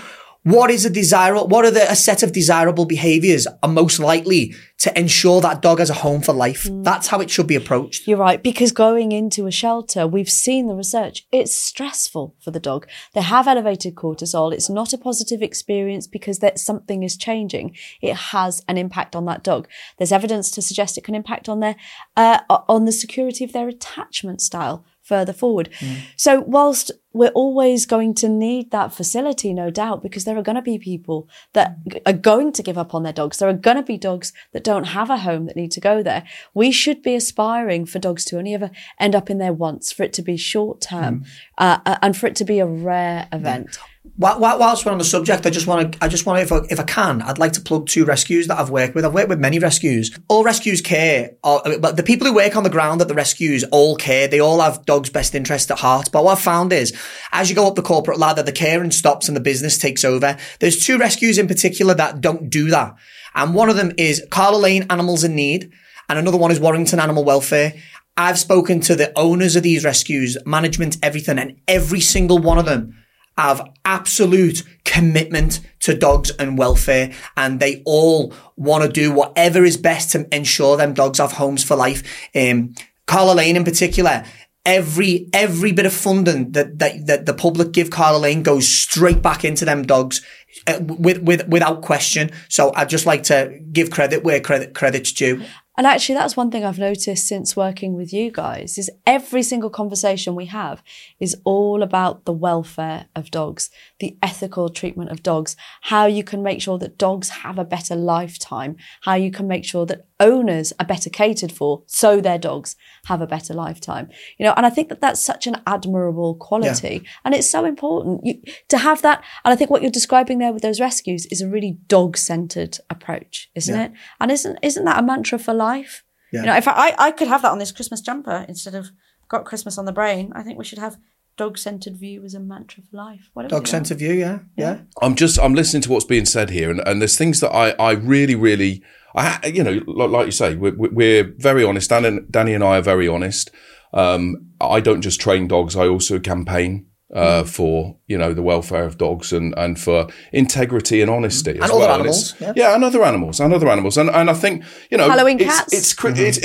what 0.45 0.71
is 0.71 0.87
a 0.87 0.91
desirable, 0.91 1.49
what 1.49 1.65
are 1.65 1.71
the, 1.71 1.91
a 1.91 1.97
set 1.97 2.23
of 2.23 2.33
desirable 2.33 2.87
behaviors 2.87 3.47
are 3.63 3.69
most 3.69 3.99
likely 3.99 4.55
to 4.79 4.99
ensure 4.99 5.41
that 5.41 5.61
dog 5.61 5.79
has 5.81 5.91
a 5.91 5.95
home 5.95 6.23
for 6.23 6.33
life? 6.33 6.67
That's 6.71 7.09
how 7.09 7.21
it 7.21 7.29
should 7.29 7.47
be 7.47 7.57
approached. 7.57 8.07
You're 8.07 8.19
right, 8.19 8.43
because 8.43 8.73
going 8.73 9.13
into 9.13 9.47
a 9.47 9.51
shelter, 9.51 10.07
we've 10.07 10.31
seen 10.31 10.69
the 10.69 10.75
research, 10.75 11.27
it's 11.33 11.55
stressful 11.55 12.37
for 12.41 12.51
the 12.51 12.61
dog. 12.61 12.87
They 13.15 13.21
have 13.21 13.49
elevated 13.49 13.97
cortisol. 13.97 14.53
It's 14.53 14.71
not 14.71 14.93
a 14.93 14.99
positive 14.99 15.43
experience 15.43 16.07
because 16.07 16.39
that 16.39 16.59
something 16.59 17.03
is 17.03 17.17
changing. 17.17 17.77
It 18.01 18.15
has 18.15 18.63
an 18.69 18.79
impact 18.79 19.17
on 19.17 19.27
that 19.27 19.43
dog. 19.43 19.69
There's 19.99 20.13
evidence 20.13 20.51
to 20.53 20.63
suggest 20.63 20.97
it 20.97 21.05
can 21.05 21.15
impact 21.15 21.49
on 21.49 21.61
their, 21.61 21.77
uh, 22.17 22.39
on 22.49 22.85
the 22.85 22.93
security 22.93 23.45
of 23.45 23.53
their 23.53 23.69
attachment 23.69 24.41
style 24.41 24.85
further 25.09 25.33
forward. 25.33 25.69
So 26.17 26.41
whilst 26.41 26.93
we're 27.15 27.31
always 27.31 27.87
going 27.87 28.15
to 28.15 28.29
need 28.29 28.71
that 28.71 28.93
facility, 28.93 29.53
no 29.53 29.71
doubt, 29.71 30.03
because 30.03 30.25
there 30.25 30.37
are 30.37 30.43
going 30.43 30.57
to 30.57 30.63
be 30.63 30.79
people 30.79 31.29
that 31.55 31.77
are 32.07 32.13
going 32.13 32.53
to 32.53 32.63
give 32.63 32.79
up 32.79 32.95
on 32.95 33.03
their 33.03 33.13
dogs. 33.13 33.39
There 33.39 33.49
are 33.49 33.55
going 33.55 33.79
to 33.79 33.83
be 33.83 33.99
dogs 33.99 34.33
that 34.53 34.63
don't 34.63 34.85
have 34.99 35.11
a 35.11 35.17
home 35.19 35.47
that 35.47 35.57
need 35.57 35.73
to 35.73 35.81
go 35.81 36.03
there. 36.03 36.23
We 36.55 36.71
should 36.71 37.03
be 37.03 37.15
aspiring 37.15 37.87
for 37.87 37.99
dogs 37.99 38.25
to 38.27 38.39
only 38.39 38.55
ever 38.55 38.71
end 39.01 39.15
up 39.15 39.31
in 39.31 39.39
there 39.39 39.55
once, 39.55 39.91
for 39.91 40.03
it 40.05 40.13
to 40.15 40.23
be 40.23 40.37
short 40.37 40.81
term, 40.81 41.25
uh, 41.57 41.79
uh, 41.87 41.99
and 42.03 42.17
for 42.17 42.27
it 42.27 42.37
to 42.37 42.45
be 42.45 42.59
a 42.61 42.67
rare 42.67 43.27
event. 43.33 43.77
Wh- 43.77 43.81
wh- 43.81 43.98
Whilst 44.21 44.85
we're 44.85 44.91
on 44.91 44.99
the 44.99 45.05
subject, 45.05 45.47
I 45.47 45.51
just 45.51 45.69
want 45.69 45.93
to, 45.93 46.05
I 46.05 46.09
just 46.09 46.27
want 46.27 46.39
to, 46.39 46.43
if 46.43 46.51
I, 46.51 46.67
if 46.73 46.81
I 46.81 46.83
can, 46.83 47.23
I'd 47.23 47.39
like 47.39 47.53
to 47.53 47.61
plug 47.61 47.87
two 47.87 48.05
rescues 48.05 48.49
that 48.49 48.59
I've 48.59 48.69
worked 48.69 48.97
with. 48.97 49.05
I've 49.05 49.15
worked 49.15 49.29
with 49.29 49.39
many 49.39 49.61
rescues. 49.61 50.19
All 50.27 50.43
rescues 50.43 50.81
care, 50.81 51.37
uh, 51.45 51.61
or, 51.65 51.79
but 51.79 51.97
the 51.97 52.03
people 52.03 52.27
who 52.27 52.35
work 52.35 52.57
on 52.57 52.65
the 52.65 52.71
ground 52.71 53.01
at 53.01 53.07
the 53.07 53.15
rescues 53.15 53.63
all 53.71 53.95
care. 53.95 54.27
They 54.27 54.41
all 54.41 54.61
have 54.61 54.85
dogs' 54.87 55.09
best 55.09 55.37
interest 55.37 55.71
at 55.71 55.79
heart. 55.79 56.09
But 56.13 56.25
what 56.25 56.33
I've 56.33 56.43
found 56.43 56.73
is, 56.73 56.93
as 57.31 57.49
you 57.49 57.55
go 57.55 57.69
up 57.69 57.77
the 57.77 57.83
corporate 57.83 58.19
ladder, 58.19 58.43
the 58.43 58.51
caring 58.51 58.91
stops 58.91 59.29
and 59.29 59.37
the 59.37 59.41
business 59.41 59.79
takes 59.79 60.05
over. 60.05 60.37
There's 60.59 60.85
two 60.85 60.99
rescues 60.99 61.39
in 61.39 61.47
particular 61.47 61.95
that 61.95 62.21
don't 62.21 62.51
do 62.51 62.71
that. 62.71 62.97
And 63.37 63.55
one 63.55 63.71
of 63.71 63.77
them 63.77 63.93
is 63.99 64.27
Carla 64.33 64.57
Lane 64.57 64.87
Animals 64.91 65.23
in 65.23 65.37
Need, 65.37 65.71
and 66.09 66.19
another 66.19 66.39
one 66.39 66.51
is 66.51 66.59
Warrington 66.59 66.99
Animal 66.99 67.23
Welfare. 67.23 67.75
I've 68.17 68.41
spoken 68.41 68.81
to 68.81 68.97
the 68.97 69.17
owners 69.17 69.55
of 69.55 69.63
these 69.63 69.85
rescues, 69.85 70.37
management, 70.45 70.97
everything, 71.05 71.39
and 71.39 71.61
every 71.69 72.01
single 72.01 72.39
one 72.39 72.59
of 72.59 72.67
them 72.67 72.97
have 73.39 73.71
absolute 73.85 74.65
commitment 74.85 75.61
to 75.79 75.95
dogs 75.95 76.31
and 76.41 76.59
welfare 76.59 77.13
and 77.37 77.61
they 77.61 77.83
all 77.87 78.35
want 78.57 78.83
to 78.83 78.91
do 78.91 79.13
whatever 79.13 79.65
is 79.65 79.77
best 79.77 80.11
to 80.11 80.27
ensure 80.35 80.77
them 80.77 80.93
dogs 80.93 81.19
have 81.19 81.33
homes 81.33 81.63
for 81.63 81.77
life. 81.77 82.03
Um, 82.35 82.75
Carla 83.07 83.35
Lane 83.35 83.55
in 83.55 83.65
particular, 83.65 84.25
every, 84.67 85.31
every 85.33 85.71
bit 85.71 85.87
of 85.87 85.93
funding 85.93 86.51
that, 86.53 86.81
that, 86.81 87.07
that 87.07 87.27
the 87.27 87.33
public 87.33 87.71
give 87.71 87.91
Carla 87.91 88.19
Lane 88.19 88.43
goes 88.43 88.67
straight 88.67 89.23
back 89.23 89.45
into 89.45 89.65
them 89.65 89.85
dogs 89.85 90.21
uh, 90.67 90.81
with, 90.81 91.23
with, 91.23 91.47
without 91.47 91.81
question. 91.81 92.33
So 92.49 92.73
I'd 92.75 92.89
just 92.89 93.07
like 93.07 93.23
to 93.25 93.57
give 93.71 93.93
credit 93.93 94.25
where 94.25 94.41
credit, 94.41 94.75
credit's 94.75 95.13
due. 95.13 95.45
And 95.79 95.87
actually, 95.87 96.17
that's 96.17 96.37
one 96.37 96.51
thing 96.51 96.65
I've 96.65 96.81
noticed 96.81 97.29
since 97.29 97.57
working 97.57 97.95
with 97.95 98.13
you 98.13 98.33
guys 98.33 98.79
is 98.79 98.91
every 99.07 99.45
single 99.45 99.71
conversation 99.71 100.35
we 100.35 100.47
have 100.47 100.83
is 101.21 101.41
all 101.45 101.85
about 101.85 102.25
the 102.25 102.33
welfare 102.33 103.07
of 103.15 103.31
dogs, 103.31 103.71
the 104.01 104.17
ethical 104.23 104.69
treatment 104.69 105.11
of 105.11 105.23
dogs, 105.23 105.57
how 105.83 106.07
you 106.07 106.23
can 106.23 106.43
make 106.43 106.63
sure 106.63 106.79
that 106.79 106.99
dogs 106.99 107.29
have 107.29 107.59
a 107.59 107.65
better 107.65 107.97
lifetime, 107.97 108.77
how 109.03 109.15
you 109.15 109.31
can 109.31 109.49
make 109.49 109.65
sure 109.65 109.85
that 109.87 110.07
owners 110.21 110.73
are 110.79 110.87
better 110.87 111.11
catered 111.11 111.51
for 111.53 111.83
so 111.87 112.21
their 112.21 112.39
dogs 112.39 112.77
have 113.07 113.21
a 113.21 113.27
better 113.27 113.55
lifetime. 113.55 114.09
You 114.39 114.47
know, 114.47 114.55
and 114.57 114.65
I 114.65 114.71
think 114.71 114.89
that 114.89 115.01
that's 115.01 115.21
such 115.21 115.47
an 115.47 115.57
admirable 115.67 116.35
quality 116.37 117.03
and 117.25 117.35
it's 117.35 117.51
so 117.51 117.65
important 117.65 118.25
you, 118.25 118.41
to 118.69 118.79
have 118.79 119.03
that. 119.03 119.25
And 119.45 119.53
I 119.53 119.57
think 119.57 119.71
what 119.71 119.83
you're 119.83 119.91
describing 119.91 120.39
there 120.39 120.53
with 120.53 120.63
those 120.63 120.81
rescues 120.81 121.27
is 121.27 121.41
a 121.41 121.49
really 121.49 121.79
dog 121.89 122.17
centered 122.17 122.79
approach, 122.91 123.51
isn't 123.55 123.75
Yeah. 123.75 123.87
it? 123.87 123.93
And 124.21 124.31
isn't, 124.31 124.59
isn't 124.63 124.85
that 124.85 124.99
a 124.99 125.03
mantra 125.03 125.39
for 125.39 125.55
life? 125.55 126.05
Yeah. 126.33 126.41
You 126.41 126.47
know, 126.47 126.57
if 126.57 126.69
I, 126.69 126.95
I 126.99 127.11
could 127.11 127.29
have 127.29 127.43
that 127.43 127.53
on 127.53 127.59
this 127.59 127.73
Christmas 127.73 128.01
jumper 128.01 128.45
instead 128.49 128.75
of 128.75 128.91
got 129.29 129.45
Christmas 129.45 129.79
on 129.79 129.87
the 129.87 129.93
brain, 129.93 130.33
I 130.35 130.43
think 130.43 130.59
we 130.59 130.65
should 130.65 130.79
have 130.79 130.99
dog 131.39 131.57
centered 131.57 131.97
view 131.97 132.23
as 132.25 132.35
a 132.35 132.41
mantra 132.41 132.83
for 132.83 132.97
life. 132.97 133.31
What 133.33 133.43
do 133.43 133.47
we 133.47 133.65
Dog 133.65 133.85
do? 133.85 133.95
view, 133.95 134.13
yeah, 134.13 134.41
yeah. 134.57 134.81
I'm 135.01 135.15
just 135.15 135.39
I'm 135.39 135.55
listening 135.55 135.83
to 135.83 135.91
what's 135.91 136.05
being 136.05 136.27
said 136.27 136.51
here, 136.51 136.71
and, 136.71 136.81
and 136.87 137.01
there's 137.01 137.17
things 137.17 137.41
that 137.41 137.55
I 137.55 137.71
I 137.79 137.93
really 137.93 138.35
really 138.35 138.83
I 139.15 139.47
you 139.47 139.63
know 139.63 139.81
like, 139.87 140.11
like 140.11 140.27
you 140.27 140.33
say 140.33 140.57
we're, 140.57 140.75
we're 140.77 141.33
very 141.39 141.65
honest. 141.65 141.89
Dan 141.89 142.05
and, 142.05 142.31
Danny 142.31 142.53
and 142.53 142.63
I 142.63 142.77
are 142.79 142.83
very 142.83 143.09
honest. 143.09 143.51
Um, 143.95 144.49
I 144.61 144.81
don't 144.81 145.01
just 145.01 145.21
train 145.21 145.49
dogs; 145.49 145.77
I 145.77 145.87
also 145.87 146.19
campaign 146.19 146.88
uh, 147.15 147.43
for 147.43 147.97
you 148.07 148.19
know 148.19 148.35
the 148.35 148.43
welfare 148.43 148.85
of 148.85 148.99
dogs 148.99 149.33
and 149.33 149.55
and 149.57 149.81
for 149.81 150.07
integrity 150.33 151.01
and 151.01 151.11
honesty 151.11 151.53
as 151.53 151.57
And 151.57 151.65
other 151.65 151.79
well. 151.79 151.95
animals, 151.95 152.35
it's- 152.35 152.53
yeah. 152.57 152.75
and 152.75 152.85
other 152.85 153.03
animals, 153.03 153.41
and 153.41 153.53
other 153.55 153.69
animals, 153.69 153.97
and 153.97 154.11
and 154.11 154.29
I 154.29 154.35
think 154.35 154.63
you 154.91 154.99
know 154.99 155.09
Halloween 155.09 155.41
it's, 155.41 155.57
cats. 155.57 155.73
It's 155.73 155.95
Chri- 155.95 156.19
it's 156.19 156.39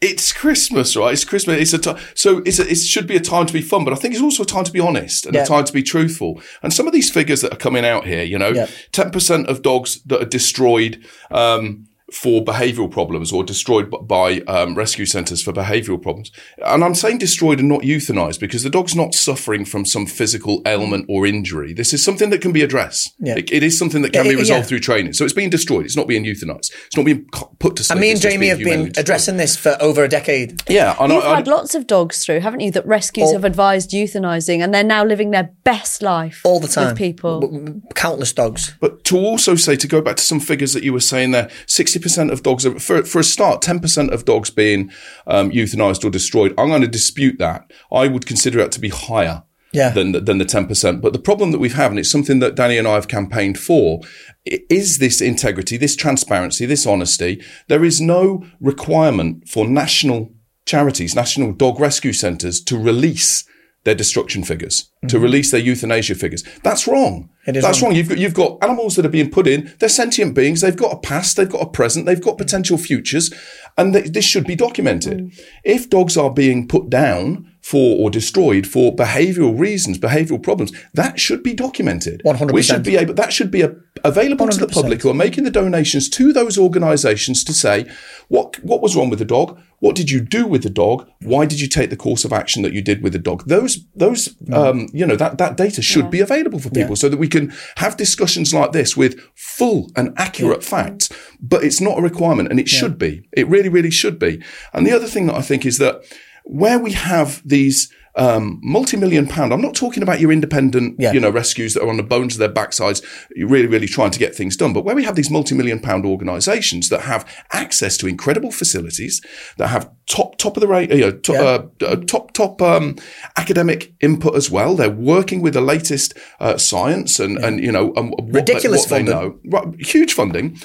it's 0.00 0.32
Christmas, 0.32 0.96
right? 0.96 1.12
It's 1.12 1.24
Christmas. 1.24 1.60
It's 1.60 1.72
a 1.74 1.78
ti- 1.78 2.00
so 2.14 2.38
it's 2.46 2.58
a, 2.58 2.70
it 2.70 2.76
should 2.76 3.06
be 3.06 3.16
a 3.16 3.20
time 3.20 3.46
to 3.46 3.52
be 3.52 3.60
fun, 3.62 3.84
but 3.84 3.92
I 3.92 3.96
think 3.96 4.14
it's 4.14 4.22
also 4.22 4.44
a 4.44 4.46
time 4.46 4.64
to 4.64 4.72
be 4.72 4.80
honest 4.80 5.26
and 5.26 5.34
Yeah. 5.34 5.42
a 5.42 5.46
time 5.46 5.64
to 5.64 5.72
be 5.72 5.82
truthful. 5.82 6.40
And 6.62 6.72
some 6.72 6.86
of 6.86 6.92
these 6.94 7.10
figures 7.10 7.40
that 7.42 7.52
are 7.52 7.56
coming 7.56 7.84
out 7.84 8.06
here, 8.06 8.22
you 8.22 8.38
know, 8.38 8.50
Yeah. 8.50 8.66
ten 8.92 9.10
percent 9.10 9.48
of 9.48 9.60
dogs 9.62 10.00
that 10.06 10.22
are 10.22 10.24
destroyed. 10.28 11.04
Um, 11.30 11.84
for 12.12 12.42
behavioural 12.42 12.90
problems 12.90 13.32
or 13.32 13.44
destroyed 13.44 13.90
by 14.08 14.40
um, 14.48 14.74
rescue 14.74 15.04
centres 15.04 15.42
for 15.42 15.52
behavioural 15.52 16.00
problems. 16.00 16.30
And 16.64 16.82
I'm 16.82 16.94
saying 16.94 17.18
destroyed 17.18 17.58
and 17.60 17.68
not 17.68 17.82
euthanized 17.82 18.40
because 18.40 18.62
the 18.62 18.70
dog's 18.70 18.96
not 18.96 19.14
suffering 19.14 19.66
from 19.66 19.84
some 19.84 20.06
physical 20.06 20.62
ailment 20.66 21.04
or 21.08 21.26
injury. 21.26 21.74
This 21.74 21.92
is 21.92 22.02
something 22.02 22.30
that 22.30 22.40
can 22.40 22.52
be 22.52 22.62
addressed. 22.62 23.14
Yeah. 23.18 23.36
It, 23.36 23.52
it 23.52 23.62
is 23.62 23.78
something 23.78 24.00
that 24.02 24.14
can 24.14 24.24
Yeah, 24.24 24.30
be 24.32 24.36
resolved 24.36 24.64
yeah. 24.64 24.68
through 24.68 24.80
training. 24.80 25.12
So 25.12 25.24
it's 25.24 25.34
being 25.34 25.50
destroyed. 25.50 25.84
It's 25.84 25.96
not 25.96 26.08
being 26.08 26.24
euthanized. 26.24 26.72
It's 26.86 26.96
not 26.96 27.04
being 27.04 27.26
put 27.58 27.76
to 27.76 27.84
sleep. 27.84 27.92
And 27.96 28.00
me 28.00 28.10
and 28.10 28.16
It's 28.16 28.22
Jamie 28.22 28.46
have 28.48 28.58
been 28.58 28.86
destroyed. 28.86 28.98
addressing 28.98 29.36
this 29.36 29.56
for 29.56 29.76
over 29.80 30.02
a 30.02 30.08
decade. 30.08 30.62
Yeah, 30.68 30.96
and 30.98 31.12
You've 31.12 31.22
I, 31.24 31.32
I, 31.32 31.36
had 31.36 31.46
lots 31.46 31.74
of 31.74 31.86
dogs 31.86 32.24
through, 32.24 32.40
haven't 32.40 32.60
you, 32.60 32.70
that 32.70 32.86
rescues 32.86 33.26
All- 33.26 33.32
have 33.34 33.44
advised 33.44 33.90
euthanizing 33.90 34.60
and 34.64 34.72
they're 34.72 34.82
now 34.82 35.04
living 35.04 35.30
their 35.30 35.50
best 35.64 36.00
life 36.00 36.40
All 36.44 36.58
the 36.58 36.68
time. 36.68 36.88
with 36.88 36.96
people. 36.96 37.40
W- 37.40 37.82
Countless 37.94 38.32
dogs. 38.32 38.74
But 38.80 39.04
to 39.04 39.18
also 39.18 39.56
say, 39.56 39.76
to 39.76 39.86
go 39.86 40.00
back 40.00 40.16
to 40.16 40.22
some 40.22 40.40
figures 40.40 40.72
that 40.72 40.82
you 40.82 40.92
were 40.94 41.00
saying 41.00 41.32
there, 41.32 41.50
60% 41.66 41.97
of 42.30 42.42
dogs, 42.42 42.64
are, 42.66 42.78
for, 42.78 43.04
for 43.04 43.20
a 43.20 43.24
start, 43.24 43.62
10% 43.62 44.10
of 44.10 44.24
dogs 44.24 44.50
being 44.50 44.90
um, 45.26 45.50
euthanized 45.50 46.04
or 46.04 46.10
destroyed. 46.10 46.54
I'm 46.58 46.68
going 46.68 46.82
to 46.82 46.88
dispute 46.88 47.38
that. 47.38 47.70
I 47.92 48.08
would 48.08 48.26
consider 48.26 48.58
that 48.58 48.72
to 48.72 48.80
be 48.80 48.90
higher. 48.90 49.44
Yeah. 49.70 49.90
Than, 49.90 50.12
the- 50.12 50.20
than 50.20 50.38
the 50.38 50.46
10%. 50.46 51.02
But 51.02 51.12
the 51.12 51.18
problem 51.18 51.52
that 51.52 51.58
we've 51.58 51.74
had, 51.74 51.90
and 51.90 51.98
it's 51.98 52.10
something 52.10 52.38
that 52.38 52.54
Danny 52.54 52.78
and 52.78 52.88
I 52.88 52.94
have 52.94 53.06
campaigned 53.06 53.58
for, 53.58 54.00
is 54.46 54.96
this 54.96 55.20
integrity, 55.20 55.76
this 55.76 55.94
transparency, 55.94 56.64
this 56.64 56.86
honesty. 56.86 57.44
There 57.68 57.84
is 57.84 58.00
no 58.00 58.46
requirement 58.60 59.46
for 59.46 59.68
national 59.68 60.32
charities, 60.64 61.14
national 61.14 61.52
dog 61.52 61.80
rescue 61.80 62.14
centres 62.14 62.62
to 62.62 62.78
release 62.78 63.44
their 63.84 63.94
destruction 63.94 64.44
figures, 64.44 64.90
to 65.02 65.16
mm-hmm. 65.16 65.22
release 65.22 65.50
their 65.50 65.60
euthanasia 65.60 66.14
figures. 66.14 66.42
That's 66.62 66.86
wrong. 66.86 67.30
It 67.46 67.56
is 67.56 67.64
That's 67.64 67.80
wrong. 67.80 67.92
wrong. 67.92 67.96
You've 67.96 68.08
got, 68.10 68.18
you've 68.18 68.34
got 68.34 68.62
animals 68.62 68.96
that 68.96 69.06
are 69.06 69.10
being 69.10 69.30
put 69.30 69.46
in. 69.46 69.72
They're 69.78 69.88
sentient 69.88 70.34
beings. 70.34 70.60
They've 70.60 70.76
got 70.76 70.92
a 70.92 70.98
past. 70.98 71.38
They've 71.38 71.48
got 71.48 71.62
a 71.62 71.70
present. 71.70 72.04
They've 72.04 72.20
got 72.20 72.36
potential 72.36 72.76
futures. 72.76 73.32
And 73.78 73.94
th- 73.94 74.12
this 74.12 74.26
should 74.26 74.46
be 74.46 74.54
documented. 74.54 75.18
Mm. 75.18 75.40
If 75.64 75.88
dogs 75.88 76.18
are 76.18 76.30
being 76.30 76.68
put 76.68 76.90
down 76.90 77.50
for 77.62 77.98
or 77.98 78.10
destroyed 78.10 78.66
for 78.66 78.94
behavioral 78.94 79.58
reasons, 79.58 79.98
behavioral 79.98 80.42
problems, 80.42 80.72
that 80.92 81.18
should 81.18 81.42
be 81.42 81.54
documented. 81.54 82.20
100%. 82.26 82.52
We 82.52 82.62
should 82.62 82.82
be 82.82 82.96
able, 82.96 83.14
that 83.14 83.32
should 83.32 83.50
be 83.50 83.62
a, 83.62 83.74
available 84.04 84.48
to 84.48 84.58
the 84.58 84.66
public 84.66 85.02
who 85.02 85.10
are 85.10 85.14
making 85.14 85.44
the 85.44 85.50
donations 85.50 86.08
to 86.10 86.32
those 86.32 86.58
organizations 86.58 87.44
to 87.44 87.52
say, 87.52 87.86
what, 88.28 88.62
what 88.64 88.80
was 88.80 88.96
wrong 88.96 89.10
with 89.10 89.18
the 89.18 89.24
dog? 89.24 89.58
What 89.80 89.94
did 89.94 90.10
you 90.10 90.20
do 90.20 90.46
with 90.46 90.62
the 90.62 90.70
dog? 90.70 91.08
Why 91.20 91.46
did 91.46 91.60
you 91.60 91.68
take 91.68 91.90
the 91.90 91.96
course 91.96 92.24
of 92.24 92.32
action 92.32 92.62
that 92.62 92.72
you 92.72 92.82
did 92.82 93.02
with 93.02 93.12
the 93.12 93.18
dog? 93.18 93.44
Those, 93.46 93.84
those, 93.94 94.34
um, 94.52 94.88
you 94.92 95.06
know, 95.06 95.16
that, 95.16 95.38
that 95.38 95.56
data 95.56 95.82
should 95.82 96.10
be 96.10 96.20
available 96.20 96.58
for 96.58 96.70
people 96.70 96.96
so 96.96 97.08
that 97.08 97.18
we 97.18 97.28
can 97.28 97.52
have 97.76 97.96
discussions 97.96 98.52
like 98.52 98.72
this 98.72 98.96
with 98.96 99.20
full 99.36 99.90
and 99.94 100.12
accurate 100.16 100.64
facts. 100.64 101.08
But 101.40 101.62
it's 101.62 101.80
not 101.80 101.98
a 101.98 102.02
requirement 102.02 102.50
and 102.50 102.58
it 102.58 102.68
should 102.68 102.98
be. 102.98 103.28
It 103.32 103.46
really, 103.48 103.68
really 103.68 103.90
should 103.90 104.18
be. 104.18 104.42
And 104.72 104.86
the 104.86 104.92
other 104.92 105.06
thing 105.06 105.26
that 105.26 105.36
I 105.36 105.42
think 105.42 105.64
is 105.64 105.78
that 105.78 106.02
where 106.44 106.78
we 106.78 106.92
have 106.92 107.42
these, 107.44 107.92
um, 108.18 108.60
multi-million 108.62 109.26
pound. 109.26 109.52
I'm 109.52 109.62
not 109.62 109.74
talking 109.74 110.02
about 110.02 110.20
your 110.20 110.32
independent, 110.32 110.96
Yeah. 110.98 111.12
you 111.12 111.20
know, 111.20 111.30
rescues 111.30 111.74
that 111.74 111.82
are 111.82 111.88
on 111.88 111.96
the 111.96 112.02
bones 112.02 112.34
of 112.34 112.38
their 112.40 112.48
backsides, 112.48 113.02
you're 113.36 113.48
really, 113.48 113.68
really 113.68 113.86
trying 113.86 114.10
to 114.10 114.18
get 114.18 114.34
things 114.34 114.56
done. 114.56 114.72
But 114.72 114.84
where 114.84 114.96
we 114.96 115.04
have 115.04 115.14
these 115.14 115.30
multi-million 115.30 115.80
pound 115.80 116.04
organisations 116.04 116.88
that 116.88 117.02
have 117.02 117.24
access 117.52 117.96
to 117.98 118.06
incredible 118.08 118.50
facilities, 118.50 119.22
that 119.56 119.68
have 119.68 119.90
top 120.06 120.36
top 120.38 120.56
of 120.56 120.60
the 120.60 120.66
rate, 120.68 120.90
you 120.90 121.00
know, 121.00 121.12
top, 121.12 121.36
Yeah. 121.36 121.86
uh, 121.86 121.90
uh, 121.92 121.96
top 122.06 122.32
top 122.32 122.60
um, 122.60 122.96
academic 123.36 123.92
input 124.00 124.34
as 124.34 124.50
well. 124.50 124.74
They're 124.74 124.90
working 124.90 125.40
with 125.42 125.54
the 125.54 125.60
latest 125.60 126.14
uh, 126.40 126.56
science 126.56 127.20
and 127.20 127.38
and 127.38 127.60
you 127.62 127.72
know 127.72 127.92
and 127.96 128.10
what 128.10 128.24
Ridiculous 128.34 128.84
they, 128.86 129.02
what 129.04 129.08
funding. 129.08 129.14
know. 129.14 129.38
Right, 129.58 129.86
huge 129.86 130.12
funding. 130.12 130.56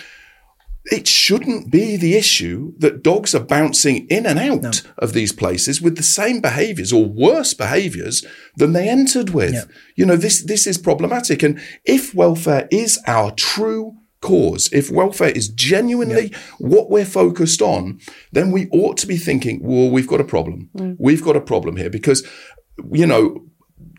It 0.85 1.07
shouldn't 1.07 1.71
be 1.71 1.95
the 1.95 2.15
issue 2.15 2.73
that 2.79 3.03
dogs 3.03 3.33
are 3.33 3.43
bouncing 3.43 4.05
in 4.07 4.25
and 4.25 4.37
out 4.37 4.81
of 4.97 5.13
these 5.13 5.31
places 5.31 5.81
with 5.81 5.95
the 5.95 6.03
same 6.03 6.41
behaviors 6.41 6.91
or 6.91 7.05
worse 7.05 7.53
behaviors 7.53 8.25
than 8.57 8.73
they 8.73 8.89
entered 8.89 9.29
with. 9.29 9.65
You 9.95 10.05
know, 10.05 10.17
this, 10.17 10.43
this 10.43 10.67
is 10.67 10.77
problematic. 10.77 11.41
And 11.41 11.61
if 11.85 12.13
welfare 12.13 12.67
is 12.69 12.99
our 13.07 13.31
true 13.31 13.95
cause, 14.21 14.69
if 14.73 14.91
welfare 14.91 15.29
is 15.29 15.47
genuinely 15.47 16.33
what 16.57 16.89
we're 16.89 17.05
focused 17.05 17.61
on, 17.61 17.99
then 18.33 18.51
we 18.51 18.67
ought 18.71 18.97
to 18.97 19.07
be 19.07 19.17
thinking, 19.17 19.61
well, 19.63 19.89
we've 19.89 20.07
got 20.07 20.21
a 20.21 20.25
problem. 20.25 20.69
Mm. 20.75 20.97
We've 20.99 21.23
got 21.23 21.37
a 21.37 21.41
problem 21.41 21.77
here 21.77 21.89
because, 21.89 22.27
you 22.91 23.07
know, 23.07 23.45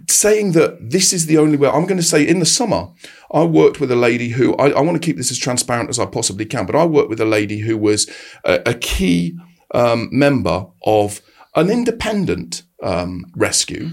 saying 0.09 0.53
that 0.53 0.91
this 0.91 1.13
is 1.13 1.27
the 1.27 1.39
only 1.39 1.57
way, 1.57 1.69
I'm 1.69 1.87
going 1.87 1.97
to 1.97 2.03
say 2.03 2.27
in 2.27 2.41
the 2.41 2.47
summer, 2.47 2.89
I 3.35 3.43
worked 3.43 3.81
with 3.81 3.91
a 3.91 3.97
lady 3.97 4.29
who, 4.31 4.55
I, 4.55 4.71
I 4.71 4.81
want 4.81 4.95
to 5.01 5.05
keep 5.05 5.17
this 5.17 5.33
as 5.33 5.39
transparent 5.39 5.91
as 5.91 5.99
I 5.99 6.07
possibly 6.07 6.47
can, 6.47 6.67
but 6.67 6.77
I 6.77 6.85
worked 6.85 7.11
with 7.11 7.21
a 7.21 7.27
lady 7.27 7.59
who 7.59 7.77
was 7.77 8.09
a, 8.45 8.61
a 8.65 8.75
key 8.75 9.37
um, 9.75 10.09
member 10.13 10.67
of 10.85 11.21
an 11.57 11.69
independent 11.69 12.63
um, 12.83 13.27
rescue. 13.35 13.91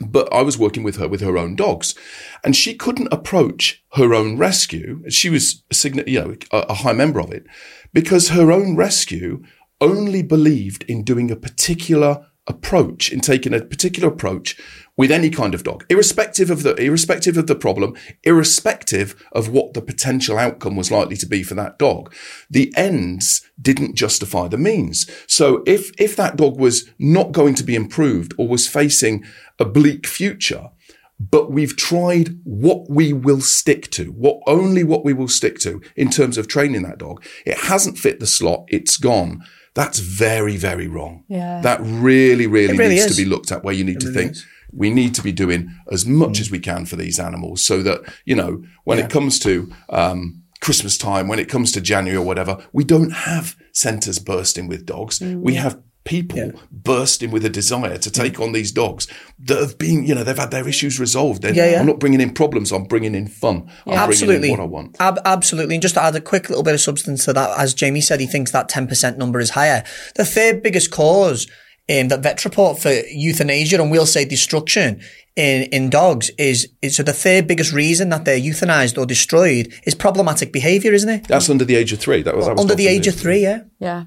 But 0.00 0.32
I 0.32 0.42
was 0.42 0.58
working 0.58 0.82
with 0.82 0.96
her 0.96 1.06
with 1.06 1.20
her 1.20 1.38
own 1.38 1.54
dogs, 1.54 1.94
and 2.42 2.56
she 2.56 2.74
couldn't 2.74 3.12
approach 3.12 3.84
her 3.92 4.12
own 4.12 4.36
rescue. 4.36 5.08
She 5.08 5.30
was 5.30 5.62
you 5.84 6.20
know, 6.20 6.34
a, 6.50 6.58
a 6.70 6.74
high 6.74 6.94
member 6.94 7.20
of 7.20 7.30
it 7.30 7.46
because 7.92 8.30
her 8.30 8.50
own 8.50 8.74
rescue 8.74 9.44
only 9.80 10.22
believed 10.22 10.84
in 10.88 11.04
doing 11.04 11.30
a 11.30 11.36
particular 11.36 12.26
approach, 12.46 13.12
in 13.12 13.20
taking 13.20 13.54
a 13.54 13.60
particular 13.60 14.08
approach 14.08 14.56
with 14.96 15.10
any 15.10 15.30
kind 15.30 15.54
of 15.54 15.64
dog, 15.64 15.84
irrespective 15.88 16.50
of 16.50 16.62
the 16.62 16.74
irrespective 16.76 17.36
of 17.36 17.46
the 17.46 17.54
problem, 17.54 17.96
irrespective 18.22 19.14
of 19.32 19.48
what 19.48 19.74
the 19.74 19.82
potential 19.82 20.38
outcome 20.38 20.76
was 20.76 20.90
likely 20.90 21.16
to 21.16 21.26
be 21.26 21.42
for 21.42 21.54
that 21.54 21.78
dog. 21.78 22.14
The 22.48 22.72
ends 22.76 23.42
didn't 23.60 23.96
justify 23.96 24.48
the 24.48 24.58
means. 24.58 25.10
So 25.26 25.62
if 25.66 25.90
if 25.98 26.16
that 26.16 26.36
dog 26.36 26.58
was 26.58 26.90
not 26.98 27.32
going 27.32 27.54
to 27.56 27.64
be 27.64 27.74
improved 27.74 28.34
or 28.38 28.46
was 28.46 28.68
facing 28.68 29.24
a 29.58 29.64
bleak 29.64 30.06
future, 30.06 30.70
but 31.18 31.50
we've 31.50 31.76
tried 31.76 32.38
what 32.44 32.88
we 32.88 33.12
will 33.12 33.40
stick 33.40 33.90
to, 33.92 34.06
what 34.12 34.40
only 34.46 34.84
what 34.84 35.04
we 35.04 35.12
will 35.12 35.28
stick 35.28 35.58
to 35.60 35.80
in 35.96 36.10
terms 36.10 36.38
of 36.38 36.48
training 36.48 36.82
that 36.82 36.98
dog. 36.98 37.24
It 37.46 37.58
hasn't 37.58 37.98
fit 37.98 38.20
the 38.20 38.26
slot. 38.26 38.64
It's 38.68 38.96
gone. 38.96 39.42
That's 39.74 39.98
very, 39.98 40.56
very 40.56 40.86
wrong. 40.86 41.24
Yeah. 41.28 41.60
That 41.60 41.80
really, 41.82 42.46
really, 42.46 42.76
really 42.76 42.94
needs 42.94 43.06
is. 43.06 43.16
to 43.16 43.22
be 43.22 43.28
looked 43.28 43.50
at 43.50 43.64
where 43.64 43.74
you 43.74 43.82
need 43.84 44.00
to 44.00 44.06
really 44.06 44.22
think. 44.22 44.32
is. 44.32 44.46
We 44.74 44.90
need 44.90 45.14
to 45.14 45.22
be 45.22 45.32
doing 45.32 45.70
as 45.90 46.06
much 46.06 46.40
as 46.40 46.50
we 46.50 46.58
can 46.58 46.86
for 46.86 46.96
these 46.96 47.18
animals 47.18 47.64
so 47.64 47.82
that, 47.82 48.00
you 48.24 48.34
know, 48.34 48.62
when 48.84 48.98
it 48.98 49.10
comes 49.10 49.38
to, 49.40 49.72
um, 49.88 50.42
Christmas 50.60 50.96
time, 50.96 51.28
when 51.28 51.38
it 51.38 51.48
comes 51.48 51.72
to 51.72 51.80
January 51.80 52.16
or 52.16 52.24
whatever, 52.24 52.66
we 52.72 52.84
don't 52.84 53.10
have 53.10 53.54
centres 53.72 54.18
bursting 54.18 54.66
with 54.66 54.86
dogs. 54.86 55.18
Mm. 55.18 55.42
We 55.42 55.54
have 55.54 55.78
people 56.04 56.52
bursting 56.70 57.30
with 57.30 57.44
a 57.44 57.50
desire 57.50 57.96
to 57.98 58.10
take 58.10 58.38
on 58.38 58.52
these 58.52 58.70
dogs 58.72 59.08
that 59.38 59.58
have 59.58 59.78
been, 59.78 60.04
you 60.04 60.14
know, 60.14 60.22
they've 60.22 60.38
had 60.38 60.50
their 60.50 60.68
issues 60.68 61.00
resolved. 61.00 61.42
They're, 61.42 61.54
Yeah, 61.54 61.72
yeah. 61.72 61.80
I'm 61.80 61.86
not 61.86 61.98
bringing 61.98 62.20
in 62.20 62.32
problems. 62.32 62.72
I'm 62.72 62.84
bringing 62.84 63.14
in 63.14 63.26
fun. 63.26 63.70
I'm 63.86 63.94
absolutely. 63.94 64.48
bringing 64.48 64.54
in 64.54 64.58
what 64.58 64.64
I 64.64 64.66
want. 64.66 64.96
Ab- 65.00 65.20
absolutely. 65.24 65.74
And 65.74 65.82
just 65.82 65.94
to 65.94 66.02
add 66.02 66.14
a 66.14 66.20
quick 66.20 66.48
little 66.48 66.64
bit 66.64 66.74
of 66.74 66.80
substance 66.80 67.24
to 67.24 67.32
that, 67.32 67.58
as 67.58 67.74
Jamie 67.74 68.02
said, 68.02 68.20
he 68.20 68.26
thinks 68.26 68.50
that 68.52 68.68
10% 68.68 69.16
number 69.16 69.40
is 69.40 69.50
higher. 69.50 69.82
The 70.14 70.24
third 70.24 70.62
biggest 70.62 70.90
cause 70.90 71.46
um, 71.90 72.08
that 72.08 72.22
vet 72.22 72.44
report 72.44 72.78
for 72.78 72.90
euthanasia 73.10 73.80
and 73.80 73.90
we'll 73.90 74.06
say 74.06 74.24
destruction 74.24 75.00
in, 75.36 75.64
in 75.64 75.90
dogs 75.90 76.30
is, 76.38 76.70
is 76.80 76.96
so 76.96 77.02
the 77.02 77.12
third 77.12 77.46
biggest 77.46 77.72
reason 77.72 78.08
that 78.10 78.24
they're 78.24 78.38
euthanized 78.38 78.96
or 78.96 79.04
destroyed 79.04 79.72
is 79.84 79.94
problematic 79.94 80.52
behavior, 80.52 80.92
isn't 80.92 81.08
it? 81.08 81.28
That's 81.28 81.50
under 81.50 81.64
the 81.64 81.74
age 81.74 81.92
of 81.92 81.98
three. 81.98 82.22
That 82.22 82.36
was, 82.36 82.46
that 82.46 82.52
was 82.52 82.60
Under 82.60 82.74
the 82.74 82.86
age 82.86 83.06
of 83.06 83.16
three, 83.16 83.42
yeah. 83.42 83.62
Yeah. 83.80 84.04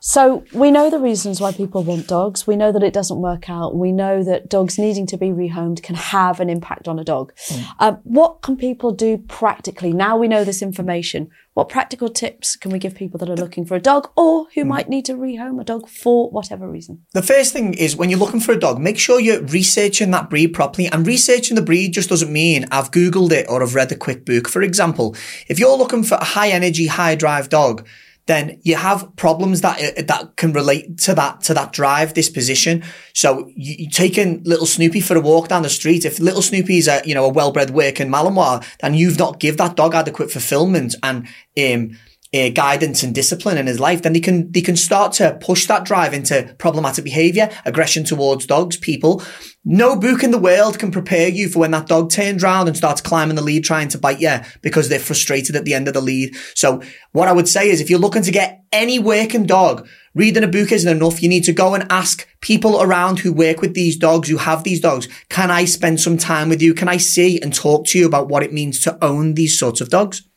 So 0.00 0.44
we 0.52 0.70
know 0.70 0.90
the 0.90 0.98
reasons 0.98 1.40
why 1.40 1.52
people 1.52 1.82
want 1.82 2.08
dogs. 2.08 2.46
We 2.46 2.56
know 2.56 2.72
that 2.72 2.82
it 2.82 2.92
doesn't 2.92 3.20
work 3.20 3.48
out. 3.48 3.74
We 3.74 3.90
know 3.90 4.22
that 4.24 4.50
dogs 4.50 4.78
needing 4.78 5.06
to 5.06 5.16
be 5.16 5.28
rehomed 5.28 5.82
can 5.82 5.94
have 5.94 6.40
an 6.40 6.50
impact 6.50 6.88
on 6.88 6.98
a 6.98 7.04
dog. 7.04 7.32
Um, 7.78 8.00
what 8.02 8.42
can 8.42 8.56
people 8.56 8.92
do 8.92 9.16
practically? 9.16 9.92
Now 9.92 10.18
we 10.18 10.28
know 10.28 10.44
this 10.44 10.60
information. 10.60 11.30
What 11.54 11.68
practical 11.68 12.08
tips 12.08 12.56
can 12.56 12.72
we 12.72 12.80
give 12.80 12.96
people 12.96 13.16
that 13.18 13.30
are 13.30 13.36
looking 13.36 13.64
for 13.64 13.76
a 13.76 13.80
dog 13.80 14.10
or 14.16 14.48
who 14.54 14.62
hmm. 14.62 14.68
might 14.68 14.88
need 14.88 15.04
to 15.04 15.14
rehome 15.14 15.60
a 15.60 15.64
dog 15.64 15.88
for 15.88 16.28
whatever 16.30 16.68
reason? 16.68 17.06
The 17.12 17.22
first 17.22 17.52
thing 17.52 17.74
is 17.74 17.96
when 17.96 18.10
you're 18.10 18.18
looking 18.18 18.40
for 18.40 18.50
a 18.50 18.58
dog, 18.58 18.80
make 18.80 18.98
sure 18.98 19.20
you're 19.20 19.40
researching 19.40 20.10
that 20.10 20.28
breed 20.28 20.48
properly. 20.48 20.88
And 20.88 21.06
researching 21.06 21.54
the 21.54 21.62
breed 21.62 21.92
just 21.92 22.08
doesn't 22.08 22.32
mean 22.32 22.66
I've 22.72 22.90
Googled 22.90 23.30
it 23.30 23.46
or 23.48 23.62
I've 23.62 23.76
read 23.76 23.92
a 23.92 23.96
quick 23.96 24.26
book. 24.26 24.48
For 24.48 24.62
example, 24.62 25.14
if 25.46 25.60
you're 25.60 25.76
looking 25.76 26.02
for 26.02 26.16
a 26.16 26.24
high 26.24 26.48
energy, 26.48 26.88
high 26.88 27.14
drive 27.14 27.50
dog, 27.50 27.86
then 28.26 28.58
you 28.62 28.76
have 28.76 29.14
problems 29.16 29.60
that 29.60 29.78
uh, 29.78 30.02
that 30.02 30.36
can 30.36 30.52
relate 30.52 30.98
to 30.98 31.14
that 31.14 31.42
to 31.42 31.54
that 31.54 31.72
drive 31.72 32.14
disposition. 32.14 32.82
So 33.12 33.50
you, 33.54 33.74
you 33.80 33.90
taking 33.90 34.42
little 34.44 34.66
Snoopy 34.66 35.00
for 35.00 35.16
a 35.16 35.20
walk 35.20 35.48
down 35.48 35.62
the 35.62 35.68
street. 35.68 36.04
If 36.04 36.18
little 36.18 36.42
Snoopy's 36.42 36.88
a 36.88 37.02
you 37.04 37.14
know 37.14 37.24
a 37.24 37.28
well 37.28 37.52
bred 37.52 37.70
working 37.70 38.08
Malinois, 38.08 38.64
then 38.80 38.94
you've 38.94 39.18
not 39.18 39.40
give 39.40 39.56
that 39.58 39.76
dog 39.76 39.94
adequate 39.94 40.30
fulfillment 40.30 40.94
and 41.02 41.26
um 41.58 41.98
uh, 42.34 42.48
guidance 42.48 43.02
and 43.02 43.14
discipline 43.14 43.56
in 43.56 43.66
his 43.66 43.78
life, 43.78 44.02
then 44.02 44.12
they 44.12 44.20
can 44.20 44.50
they 44.50 44.60
can 44.60 44.76
start 44.76 45.12
to 45.12 45.38
push 45.40 45.66
that 45.66 45.84
drive 45.84 46.12
into 46.12 46.54
problematic 46.58 47.04
behaviour, 47.04 47.48
aggression 47.64 48.02
towards 48.04 48.46
dogs, 48.46 48.76
people. 48.76 49.22
No 49.64 49.96
book 49.96 50.22
in 50.22 50.30
the 50.30 50.38
world 50.38 50.78
can 50.78 50.90
prepare 50.90 51.28
you 51.28 51.48
for 51.48 51.60
when 51.60 51.70
that 51.70 51.86
dog 51.86 52.10
turns 52.10 52.42
round 52.42 52.68
and 52.68 52.76
starts 52.76 53.00
climbing 53.00 53.36
the 53.36 53.42
lead 53.42 53.64
trying 53.64 53.88
to 53.88 53.98
bite 53.98 54.20
you 54.20 54.40
because 54.60 54.88
they're 54.88 54.98
frustrated 54.98 55.56
at 55.56 55.64
the 55.64 55.72
end 55.72 55.88
of 55.88 55.94
the 55.94 56.02
lead. 56.02 56.36
So 56.54 56.82
what 57.12 57.28
I 57.28 57.32
would 57.32 57.48
say 57.48 57.70
is 57.70 57.80
if 57.80 57.88
you're 57.88 57.98
looking 57.98 58.22
to 58.24 58.30
get 58.30 58.64
any 58.72 58.98
working 58.98 59.46
dog, 59.46 59.88
reading 60.14 60.42
a 60.42 60.48
book 60.48 60.72
isn't 60.72 60.96
enough. 60.96 61.22
You 61.22 61.28
need 61.28 61.44
to 61.44 61.52
go 61.52 61.74
and 61.74 61.90
ask 61.90 62.28
people 62.40 62.82
around 62.82 63.20
who 63.20 63.32
work 63.32 63.60
with 63.60 63.74
these 63.74 63.96
dogs, 63.96 64.28
who 64.28 64.36
have 64.36 64.64
these 64.64 64.80
dogs, 64.80 65.08
can 65.28 65.50
I 65.50 65.64
spend 65.64 66.00
some 66.00 66.18
time 66.18 66.48
with 66.48 66.60
you? 66.60 66.74
Can 66.74 66.88
I 66.88 66.96
see 66.96 67.40
and 67.40 67.54
talk 67.54 67.86
to 67.86 67.98
you 67.98 68.06
about 68.06 68.28
what 68.28 68.42
it 68.42 68.52
means 68.52 68.80
to 68.80 69.02
own 69.02 69.34
these 69.34 69.58
sorts 69.58 69.80
of 69.80 69.88
dogs? 69.88 70.28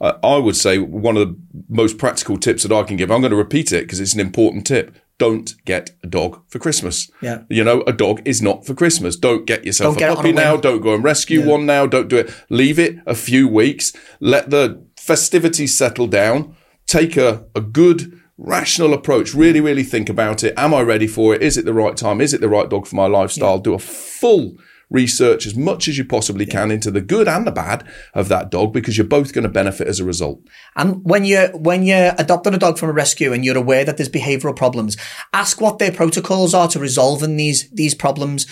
I 0.00 0.36
would 0.36 0.56
say 0.56 0.78
one 0.78 1.16
of 1.16 1.28
the 1.28 1.36
most 1.68 1.98
practical 1.98 2.36
tips 2.36 2.62
that 2.62 2.72
I 2.72 2.82
can 2.82 2.96
give, 2.96 3.10
I'm 3.10 3.20
going 3.20 3.30
to 3.30 3.36
repeat 3.36 3.72
it 3.72 3.84
because 3.84 4.00
it's 4.00 4.14
an 4.14 4.20
important 4.20 4.66
tip. 4.66 4.94
Don't 5.18 5.54
get 5.64 5.90
a 6.04 6.06
dog 6.06 6.42
for 6.48 6.58
Christmas. 6.58 7.10
Yeah. 7.22 7.44
You 7.48 7.64
know, 7.64 7.82
a 7.86 7.92
dog 7.92 8.20
is 8.26 8.42
not 8.42 8.66
for 8.66 8.74
Christmas. 8.74 9.16
Don't 9.16 9.46
get 9.46 9.64
yourself 9.64 9.96
Don't 9.96 10.12
a 10.12 10.16
puppy 10.16 10.32
now. 10.32 10.58
Don't 10.58 10.82
go 10.82 10.94
and 10.94 11.02
rescue 11.02 11.46
one 11.46 11.64
now. 11.64 11.86
Don't 11.86 12.08
do 12.08 12.18
it. 12.18 12.34
Leave 12.50 12.78
it 12.78 12.98
a 13.06 13.14
few 13.14 13.48
weeks. 13.48 13.94
Let 14.20 14.50
the 14.50 14.84
festivities 14.98 15.74
settle 15.74 16.06
down. 16.06 16.54
Take 16.86 17.16
a, 17.16 17.46
a 17.54 17.62
good, 17.62 18.20
rational 18.38 18.92
approach. 18.92 19.34
Really, 19.34 19.60
really 19.60 19.82
think 19.82 20.08
about 20.08 20.44
it. 20.44 20.54
Am 20.56 20.74
I 20.74 20.82
ready 20.82 21.06
for 21.06 21.34
it? 21.34 21.42
Is 21.42 21.56
it 21.56 21.64
the 21.64 21.72
right 21.72 21.96
time? 21.96 22.20
Is 22.20 22.34
it 22.34 22.40
the 22.40 22.48
right 22.48 22.68
dog 22.68 22.86
for 22.86 22.96
my 22.96 23.06
lifestyle? 23.06 23.58
Do 23.58 23.74
a 23.74 23.78
full 23.78 24.56
research 24.90 25.46
as 25.46 25.56
much 25.56 25.88
as 25.88 25.98
you 25.98 26.04
possibly 26.04 26.46
can 26.46 26.70
into 26.70 26.90
the 26.90 27.00
good 27.00 27.26
and 27.26 27.46
the 27.46 27.52
bad 27.52 27.84
of 28.14 28.28
that 28.28 28.50
dog 28.50 28.72
because 28.72 28.96
you're 28.96 29.06
both 29.06 29.32
going 29.32 29.42
to 29.42 29.50
benefit 29.50 29.88
as 29.88 29.98
a 29.98 30.04
result. 30.04 30.40
And 30.76 31.04
when 31.04 31.24
you're 31.24 31.48
when 31.56 31.82
you're 31.82 32.14
adopting 32.18 32.54
a 32.54 32.58
dog 32.58 32.78
from 32.78 32.90
a 32.90 32.92
rescue 32.92 33.32
and 33.32 33.44
you're 33.44 33.56
aware 33.56 33.84
that 33.84 33.96
there's 33.96 34.08
behavioural 34.08 34.56
problems, 34.56 34.96
ask 35.32 35.60
what 35.60 35.78
their 35.78 35.92
protocols 35.92 36.54
are 36.54 36.68
to 36.68 36.78
resolving 36.78 37.36
these 37.36 37.68
these 37.70 37.94
problems. 37.94 38.46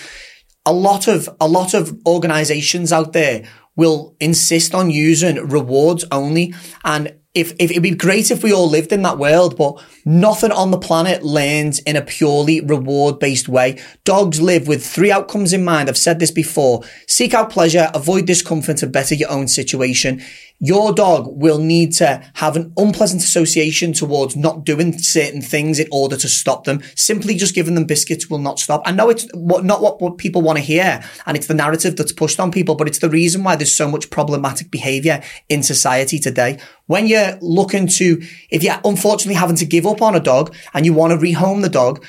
A 0.65 0.73
lot 0.73 1.07
of 1.07 1.29
a 1.39 1.47
lot 1.47 1.73
of 1.73 1.97
organisations 2.05 2.91
out 2.91 3.13
there 3.13 3.45
will 3.75 4.15
insist 4.19 4.73
on 4.73 4.89
using 4.89 5.35
rewards 5.47 6.05
only, 6.11 6.53
and 6.83 7.15
if, 7.35 7.51
if 7.59 7.69
it'd 7.69 7.83
be 7.83 7.91
great 7.91 8.31
if 8.31 8.41
we 8.41 8.53
all 8.53 8.69
lived 8.69 8.91
in 8.91 9.01
that 9.03 9.17
world, 9.17 9.57
but 9.57 9.83
nothing 10.05 10.51
on 10.51 10.71
the 10.71 10.77
planet 10.77 11.23
learns 11.23 11.79
in 11.79 11.95
a 11.97 12.01
purely 12.01 12.61
reward 12.61 13.19
based 13.19 13.49
way. 13.49 13.79
Dogs 14.05 14.41
live 14.41 14.67
with 14.67 14.85
three 14.85 15.11
outcomes 15.11 15.51
in 15.51 15.63
mind. 15.63 15.89
I've 15.89 15.97
said 15.97 16.19
this 16.19 16.31
before. 16.31 16.83
Seek 17.07 17.33
out 17.33 17.49
pleasure, 17.49 17.91
avoid 17.93 18.25
discomfort 18.25 18.81
and 18.81 18.91
better 18.91 19.13
your 19.13 19.29
own 19.29 19.47
situation. 19.49 20.23
Your 20.59 20.93
dog 20.93 21.27
will 21.27 21.59
need 21.59 21.91
to 21.93 22.23
have 22.35 22.55
an 22.55 22.71
unpleasant 22.77 23.21
association 23.21 23.91
towards 23.91 24.37
not 24.37 24.63
doing 24.63 24.97
certain 24.97 25.41
things 25.41 25.79
in 25.79 25.87
order 25.91 26.15
to 26.15 26.29
stop 26.29 26.63
them. 26.63 26.81
Simply 26.95 27.35
just 27.35 27.53
giving 27.53 27.75
them 27.75 27.85
biscuits 27.85 28.29
will 28.29 28.39
not 28.39 28.59
stop. 28.59 28.81
I 28.85 28.91
know 28.91 29.09
it's 29.09 29.27
not 29.35 29.81
what, 29.81 30.01
what 30.01 30.17
people 30.17 30.41
want 30.41 30.57
to 30.57 30.63
hear 30.63 31.03
and 31.25 31.35
it's 31.35 31.47
the 31.47 31.53
narrative 31.53 31.97
that's 31.97 32.13
pushed 32.13 32.39
on 32.39 32.51
people, 32.51 32.75
but 32.75 32.87
it's 32.87 32.99
the 32.99 33.09
reason 33.09 33.43
why 33.43 33.57
there's 33.57 33.75
so 33.75 33.89
much 33.89 34.09
problematic 34.09 34.71
behavior 34.71 35.21
in 35.49 35.61
society 35.61 36.19
today. 36.19 36.59
When 36.87 37.07
you're 37.07 37.37
looking 37.41 37.87
to, 37.87 38.21
if 38.49 38.63
you're 38.63 38.79
unfortunately 38.85 39.35
having 39.35 39.57
to 39.57 39.65
give 39.65 39.85
up 39.85 40.01
on 40.01 40.15
a 40.15 40.19
dog 40.19 40.55
and 40.73 40.85
you 40.85 40.93
want 40.93 41.11
to 41.11 41.25
rehome 41.25 41.63
the 41.63 41.69
dog, 41.69 42.05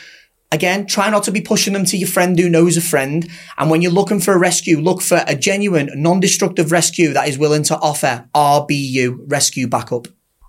Again, 0.53 0.87
try 0.87 1.11
not 1.11 1.25
to 1.25 1.33
be 1.33 1.41
pushing 1.41 1.73
them 1.73 1.85
to 1.87 1.97
your 1.97 2.09
friend 2.09 2.39
who 2.39 2.49
knows 2.49 2.77
a 2.77 2.81
friend. 2.81 3.29
And 3.59 3.71
when 3.71 3.83
you're 3.83 3.93
looking 3.93 4.21
for 4.21 4.33
a 4.33 4.39
rescue, 4.39 4.79
look 4.79 5.03
for 5.03 5.23
a 5.27 5.35
genuine, 5.35 5.91
non-destructive 5.95 6.71
rescue 6.71 7.13
that 7.13 7.29
is 7.29 7.37
willing 7.37 7.65
to 7.65 7.77
offer 7.79 8.29
RBU, 8.35 9.19
rescue 9.27 9.67
backup. 9.67 10.07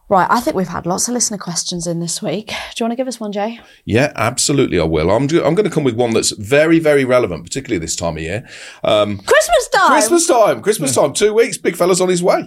Right, 0.09 0.27
I 0.29 0.39
think 0.39 0.55
we've 0.55 0.69
had 0.69 0.85
lots 0.85 1.09
of 1.09 1.13
listener 1.15 1.37
questions 1.37 1.85
in 1.85 1.99
this 1.99 2.21
week. 2.21 2.47
Do 2.47 2.53
you 2.77 2.85
want 2.85 2.93
to 2.93 2.95
give 2.95 3.09
us 3.09 3.19
one, 3.19 3.33
Jay? 3.33 3.59
Yeah, 3.83 4.13
absolutely, 4.15 4.79
I 4.79 4.85
will. 4.85 5.11
I'm, 5.11 5.23
I'm 5.23 5.53
going 5.53 5.65
to 5.65 5.69
come 5.69 5.83
with 5.83 5.95
one 5.95 6.13
that's 6.13 6.31
very, 6.31 6.79
very 6.79 7.03
relevant, 7.03 7.43
particularly 7.43 7.79
this 7.79 7.97
time 7.97 8.15
of 8.15 8.23
year. 8.23 8.47
Um, 8.85 9.17
Christmas 9.17 9.67
time! 9.67 9.91
Christmas 9.91 10.25
time, 10.25 10.61
Christmas 10.61 10.95
time, 10.95 11.11
two 11.11 11.33
weeks, 11.33 11.57
big 11.57 11.75
fella's 11.75 11.99
on 11.99 12.07
his 12.07 12.23
way. 12.23 12.39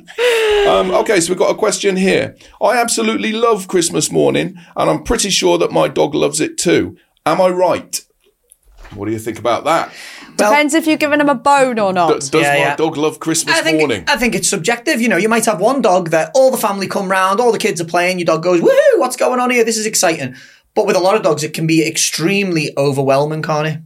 Um, 0.66 0.90
okay, 0.90 1.20
so 1.20 1.30
we've 1.30 1.38
got 1.38 1.50
a 1.50 1.58
question 1.58 1.96
here. 1.96 2.34
I 2.62 2.80
absolutely 2.80 3.32
love 3.32 3.68
Christmas 3.68 4.10
morning, 4.10 4.56
and 4.74 4.88
I'm 4.88 5.02
pretty 5.02 5.28
sure 5.28 5.58
that 5.58 5.70
my 5.70 5.86
dog 5.88 6.14
loves 6.14 6.40
it 6.40 6.56
too. 6.56 6.96
Am 7.26 7.40
I 7.40 7.48
right? 7.48 8.00
What 8.94 9.06
do 9.06 9.12
you 9.12 9.18
think 9.18 9.38
about 9.38 9.64
that? 9.64 9.92
Depends 10.36 10.74
if 10.74 10.86
you're 10.86 10.96
giving 10.96 11.20
him 11.20 11.28
a 11.28 11.34
bone 11.34 11.78
or 11.78 11.92
not. 11.92 12.08
Does, 12.08 12.30
does 12.30 12.42
Yeah, 12.42 12.52
my 12.52 12.58
yeah. 12.58 12.76
dog 12.76 12.96
love 12.96 13.20
Christmas 13.20 13.56
I 13.56 13.62
think, 13.62 13.78
morning? 13.78 14.04
I 14.08 14.16
think 14.16 14.34
it's 14.34 14.48
subjective. 14.48 15.00
You 15.00 15.08
know, 15.08 15.16
you 15.16 15.28
might 15.28 15.44
have 15.44 15.60
one 15.60 15.80
dog 15.82 16.10
that 16.10 16.32
all 16.34 16.50
the 16.50 16.56
family 16.56 16.88
come 16.88 17.10
round, 17.10 17.40
all 17.40 17.52
the 17.52 17.58
kids 17.58 17.80
are 17.80 17.84
playing, 17.84 18.18
your 18.18 18.26
dog 18.26 18.42
goes, 18.42 18.60
woohoo, 18.60 18.98
what's 18.98 19.16
going 19.16 19.38
on 19.38 19.50
here? 19.50 19.64
This 19.64 19.76
is 19.78 19.86
exciting. 19.86 20.34
But 20.74 20.86
with 20.86 20.96
a 20.96 21.00
lot 21.00 21.14
of 21.14 21.22
dogs, 21.22 21.44
it 21.44 21.52
can 21.52 21.66
be 21.66 21.86
extremely 21.86 22.72
overwhelming, 22.76 23.42
can't 23.42 23.66
it? 23.68 23.80